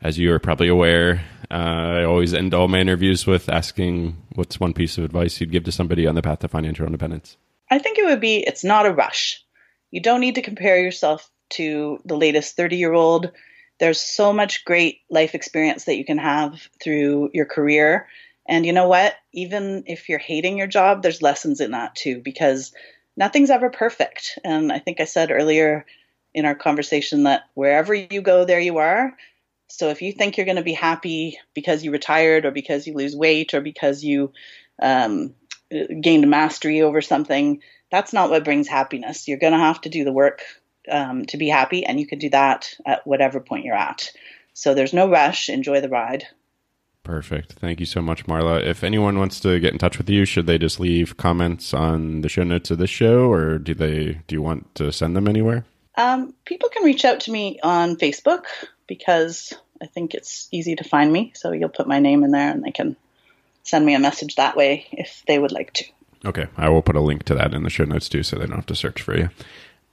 as 0.02 0.18
you 0.18 0.32
are 0.32 0.38
probably 0.38 0.68
aware, 0.68 1.24
uh, 1.50 1.54
I 1.54 2.04
always 2.04 2.34
end 2.34 2.54
all 2.54 2.68
my 2.68 2.80
interviews 2.80 3.26
with 3.26 3.48
asking, 3.48 4.16
"What's 4.34 4.58
one 4.58 4.74
piece 4.74 4.98
of 4.98 5.04
advice 5.04 5.40
you'd 5.40 5.52
give 5.52 5.64
to 5.64 5.72
somebody 5.72 6.06
on 6.06 6.16
the 6.16 6.22
path 6.22 6.40
to 6.40 6.48
financial 6.48 6.86
independence?" 6.86 7.36
I 7.70 7.78
think 7.78 7.98
it 7.98 8.06
would 8.06 8.20
be 8.20 8.38
it's 8.38 8.64
not 8.64 8.86
a 8.86 8.92
rush. 8.92 9.44
You 9.90 10.00
don't 10.00 10.20
need 10.20 10.34
to 10.34 10.42
compare 10.42 10.80
yourself 10.80 11.30
to 11.50 11.98
the 12.04 12.16
latest 12.16 12.56
30 12.56 12.76
year 12.76 12.92
old. 12.92 13.30
There's 13.78 14.00
so 14.00 14.32
much 14.32 14.64
great 14.64 15.02
life 15.08 15.34
experience 15.34 15.84
that 15.84 15.96
you 15.96 16.04
can 16.04 16.18
have 16.18 16.68
through 16.82 17.30
your 17.32 17.46
career 17.46 18.08
and 18.48 18.64
you 18.64 18.72
know 18.72 18.88
what? 18.88 19.14
Even 19.32 19.84
if 19.86 20.08
you're 20.08 20.18
hating 20.18 20.56
your 20.56 20.66
job, 20.66 21.02
there's 21.02 21.22
lessons 21.22 21.60
in 21.60 21.72
that 21.72 21.94
too, 21.94 22.20
because 22.24 22.72
nothing's 23.16 23.50
ever 23.50 23.68
perfect. 23.68 24.38
And 24.42 24.72
I 24.72 24.78
think 24.78 25.00
I 25.00 25.04
said 25.04 25.30
earlier 25.30 25.84
in 26.32 26.46
our 26.46 26.54
conversation 26.54 27.24
that 27.24 27.42
wherever 27.54 27.94
you 27.94 28.22
go, 28.22 28.44
there 28.44 28.60
you 28.60 28.78
are. 28.78 29.14
So 29.68 29.90
if 29.90 30.00
you 30.00 30.12
think 30.12 30.36
you're 30.36 30.46
going 30.46 30.56
to 30.56 30.62
be 30.62 30.72
happy 30.72 31.38
because 31.54 31.84
you 31.84 31.90
retired 31.90 32.46
or 32.46 32.50
because 32.50 32.86
you 32.86 32.94
lose 32.94 33.14
weight 33.14 33.52
or 33.52 33.60
because 33.60 34.02
you 34.02 34.32
um, 34.80 35.34
gained 36.00 36.30
mastery 36.30 36.80
over 36.80 37.02
something, 37.02 37.60
that's 37.90 38.14
not 38.14 38.30
what 38.30 38.44
brings 38.44 38.66
happiness. 38.66 39.28
You're 39.28 39.38
going 39.38 39.52
to 39.52 39.58
have 39.58 39.82
to 39.82 39.90
do 39.90 40.04
the 40.04 40.12
work 40.12 40.40
um, 40.90 41.26
to 41.26 41.36
be 41.36 41.48
happy, 41.48 41.84
and 41.84 42.00
you 42.00 42.06
can 42.06 42.18
do 42.18 42.30
that 42.30 42.74
at 42.86 43.06
whatever 43.06 43.40
point 43.40 43.66
you're 43.66 43.74
at. 43.74 44.10
So 44.54 44.72
there's 44.72 44.94
no 44.94 45.10
rush. 45.10 45.50
Enjoy 45.50 45.82
the 45.82 45.90
ride. 45.90 46.26
Perfect. 47.08 47.54
Thank 47.54 47.80
you 47.80 47.86
so 47.86 48.02
much, 48.02 48.26
Marla. 48.26 48.62
If 48.62 48.84
anyone 48.84 49.18
wants 49.18 49.40
to 49.40 49.58
get 49.60 49.72
in 49.72 49.78
touch 49.78 49.96
with 49.96 50.10
you, 50.10 50.26
should 50.26 50.46
they 50.46 50.58
just 50.58 50.78
leave 50.78 51.16
comments 51.16 51.72
on 51.72 52.20
the 52.20 52.28
show 52.28 52.42
notes 52.42 52.70
of 52.70 52.76
this 52.76 52.90
show, 52.90 53.32
or 53.32 53.56
do 53.56 53.72
they 53.72 54.20
do 54.26 54.34
you 54.34 54.42
want 54.42 54.74
to 54.74 54.92
send 54.92 55.16
them 55.16 55.26
anywhere? 55.26 55.64
Um, 55.96 56.34
people 56.44 56.68
can 56.68 56.84
reach 56.84 57.06
out 57.06 57.20
to 57.20 57.32
me 57.32 57.60
on 57.62 57.96
Facebook 57.96 58.44
because 58.86 59.54
I 59.80 59.86
think 59.86 60.12
it's 60.12 60.48
easy 60.52 60.76
to 60.76 60.84
find 60.84 61.10
me. 61.10 61.32
So 61.34 61.52
you'll 61.52 61.70
put 61.70 61.88
my 61.88 61.98
name 61.98 62.24
in 62.24 62.30
there, 62.30 62.50
and 62.50 62.62
they 62.62 62.72
can 62.72 62.94
send 63.62 63.86
me 63.86 63.94
a 63.94 63.98
message 63.98 64.34
that 64.34 64.54
way 64.54 64.86
if 64.92 65.22
they 65.26 65.38
would 65.38 65.50
like 65.50 65.72
to. 65.72 65.84
Okay, 66.26 66.48
I 66.58 66.68
will 66.68 66.82
put 66.82 66.94
a 66.94 67.00
link 67.00 67.22
to 67.24 67.34
that 67.36 67.54
in 67.54 67.62
the 67.62 67.70
show 67.70 67.84
notes 67.84 68.10
too, 68.10 68.22
so 68.22 68.36
they 68.36 68.44
don't 68.44 68.56
have 68.56 68.66
to 68.66 68.76
search 68.76 69.00
for 69.00 69.16
you. 69.16 69.30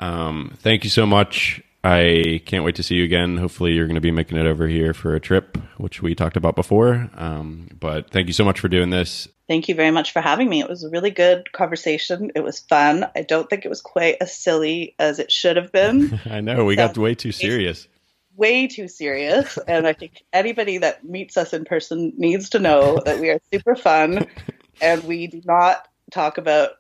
Um, 0.02 0.58
thank 0.58 0.84
you 0.84 0.90
so 0.90 1.06
much. 1.06 1.62
I 1.86 2.42
can't 2.48 2.64
wait 2.64 2.76
to 2.78 2.84
see 2.84 2.96
you 2.96 3.04
again. 3.04 3.38
Hopefully, 3.38 3.74
you're 3.74 3.86
going 3.86 3.94
to 3.94 4.02
be 4.02 4.10
making 4.10 4.40
it 4.40 4.48
over 4.48 4.68
here 4.68 4.92
for 4.92 5.14
a 5.14 5.20
trip, 5.20 5.56
which 5.78 6.02
we 6.02 6.16
talked 6.16 6.36
about 6.36 6.56
before. 6.56 7.12
Um, 7.14 7.70
but 7.80 8.10
thank 8.10 8.26
you 8.26 8.34
so 8.34 8.44
much 8.44 8.60
for 8.60 8.68
doing 8.68 8.90
this. 8.90 9.28
Thank 9.48 9.70
you 9.70 9.76
very 9.76 9.92
much 9.92 10.12
for 10.12 10.20
having 10.20 10.50
me. 10.50 10.62
It 10.62 10.68
was 10.68 10.84
a 10.84 10.90
really 10.90 11.12
good 11.12 11.52
conversation. 11.52 12.32
It 12.34 12.44
was 12.44 12.58
fun. 12.58 13.06
I 13.16 13.22
don't 13.22 13.48
think 13.48 13.66
it 13.66 13.70
was 13.70 13.82
quite 13.82 14.18
as 14.20 14.36
silly 14.36 14.96
as 14.98 15.20
it 15.20 15.32
should 15.32 15.58
have 15.58 15.72
been. 15.72 16.20
I 16.26 16.42
know 16.42 16.66
we 16.66 16.76
got 16.76 16.98
way 16.98 17.14
too 17.14 17.32
serious. 17.32 17.88
Way 18.36 18.66
too 18.66 18.88
serious. 18.88 19.60
and 19.68 19.86
I 19.86 19.94
think 19.94 20.24
anybody 20.34 20.80
that 20.80 21.04
meets 21.06 21.38
us 21.38 21.54
in 21.54 21.66
person 21.66 22.14
needs 22.18 22.50
to 22.50 22.60
know 22.60 23.00
that 23.06 23.20
we 23.20 23.30
are 23.30 23.40
super 23.54 23.76
fun 23.76 24.26
and 24.82 25.04
we 25.04 25.28
do 25.28 25.40
not 25.46 25.88
talk 26.10 26.40
about 26.40 26.72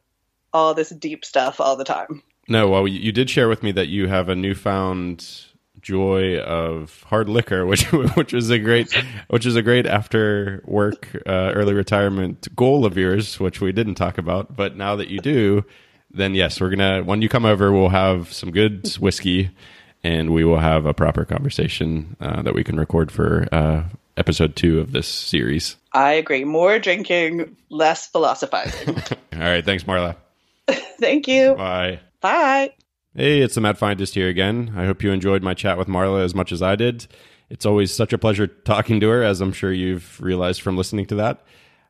all 0.51 0.73
this 0.73 0.89
deep 0.89 1.23
stuff 1.23 1.61
all 1.61 1.75
the 1.75 1.83
time. 1.83 2.23
No, 2.47 2.69
well, 2.69 2.87
you 2.87 3.11
did 3.11 3.29
share 3.29 3.49
with 3.49 3.63
me 3.63 3.71
that 3.71 3.87
you 3.87 4.07
have 4.07 4.29
a 4.29 4.35
newfound 4.35 5.25
joy 5.81 6.39
of 6.39 7.03
hard 7.03 7.29
liquor, 7.29 7.65
which 7.67 7.91
which 7.91 8.33
is 8.33 8.49
a 8.49 8.59
great 8.59 8.91
which 9.29 9.45
is 9.45 9.55
a 9.55 9.61
great 9.61 9.85
after 9.85 10.61
work 10.65 11.15
uh, 11.25 11.51
early 11.55 11.73
retirement 11.73 12.53
goal 12.55 12.85
of 12.85 12.97
yours, 12.97 13.39
which 13.39 13.61
we 13.61 13.71
didn't 13.71 13.95
talk 13.95 14.17
about. 14.17 14.55
But 14.55 14.75
now 14.75 14.95
that 14.95 15.07
you 15.07 15.19
do, 15.19 15.63
then 16.11 16.33
yes, 16.35 16.59
we're 16.59 16.69
gonna 16.69 17.03
when 17.03 17.21
you 17.21 17.29
come 17.29 17.45
over, 17.45 17.71
we'll 17.71 17.89
have 17.89 18.33
some 18.33 18.51
good 18.51 18.87
whiskey, 18.99 19.51
and 20.03 20.33
we 20.33 20.43
will 20.43 20.59
have 20.59 20.85
a 20.85 20.93
proper 20.93 21.25
conversation 21.25 22.15
uh, 22.19 22.41
that 22.41 22.53
we 22.53 22.63
can 22.63 22.77
record 22.77 23.11
for 23.11 23.47
uh, 23.51 23.83
episode 24.17 24.55
two 24.55 24.79
of 24.79 24.91
this 24.91 25.07
series. 25.07 25.77
I 25.93 26.13
agree. 26.13 26.43
More 26.43 26.79
drinking, 26.79 27.55
less 27.69 28.07
philosophizing. 28.07 28.95
All 29.33 29.39
right, 29.39 29.63
thanks, 29.63 29.83
Marla. 29.83 30.15
Thank 30.99 31.27
you. 31.27 31.55
Bye. 31.55 31.99
Bye. 32.25 32.73
Hey, 33.13 33.41
it's 33.41 33.53
the 33.53 33.61
Mad 33.61 33.77
Fientist 33.77 34.15
here 34.15 34.27
again. 34.27 34.73
I 34.75 34.87
hope 34.87 35.03
you 35.03 35.11
enjoyed 35.11 35.43
my 35.43 35.53
chat 35.53 35.77
with 35.77 35.87
Marla 35.87 36.23
as 36.23 36.33
much 36.33 36.51
as 36.51 36.59
I 36.63 36.75
did. 36.75 37.05
It's 37.51 37.67
always 37.67 37.93
such 37.93 38.13
a 38.13 38.17
pleasure 38.17 38.47
talking 38.47 38.99
to 39.01 39.09
her, 39.09 39.21
as 39.21 39.41
I'm 39.41 39.53
sure 39.53 39.71
you've 39.71 40.19
realized 40.19 40.61
from 40.61 40.75
listening 40.75 41.05
to 41.05 41.15
that. 41.17 41.43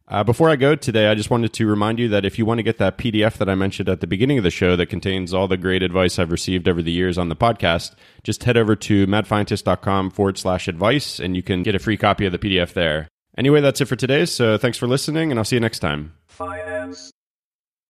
Uh, 0.10 0.26
before 0.26 0.50
I 0.50 0.58
go 0.58 0.76
today, 0.76 1.08
I 1.08 1.16
just 1.16 1.30
wanted 1.30 1.54
to 1.54 1.66
remind 1.66 2.00
you 2.00 2.10
that 2.10 2.26
if 2.26 2.38
you 2.38 2.46
want 2.46 2.58
to 2.58 2.64
get 2.64 2.80
that 2.80 2.98
PDF 2.98 3.38
that 3.38 3.48
I 3.48 3.56
mentioned 3.56 3.88
at 3.88 4.02
the 4.02 4.08
beginning 4.08 4.38
of 4.38 4.44
the 4.44 4.52
show 4.52 4.76
that 4.76 4.88
contains 4.88 5.34
all 5.34 5.48
the 5.48 5.56
great 5.56 5.82
advice 5.82 6.20
I've 6.20 6.34
received 6.34 6.68
over 6.68 6.82
the 6.82 6.92
years 6.92 7.18
on 7.18 7.30
the 7.30 7.36
podcast, 7.38 7.96
just 8.26 8.44
head 8.44 8.58
over 8.58 8.76
to 8.76 9.08
madfientist.com 9.08 10.12
forward 10.12 10.38
slash 10.38 10.68
advice 10.68 11.18
and 11.18 11.38
you 11.38 11.44
can 11.44 11.64
get 11.64 11.76
a 11.76 11.80
free 11.80 11.96
copy 11.96 12.26
of 12.26 12.34
the 12.34 12.40
PDF 12.40 12.74
there. 12.74 13.08
Anyway, 13.38 13.62
that's 13.62 13.80
it 13.80 13.86
for 13.86 13.96
today. 13.96 14.26
So 14.26 14.58
thanks 14.58 14.78
for 14.78 14.86
listening, 14.86 15.32
and 15.32 15.40
I'll 15.40 15.46
see 15.46 15.56
you 15.56 15.62
next 15.62 15.80
time. 15.80 16.14
Finance. 16.28 17.14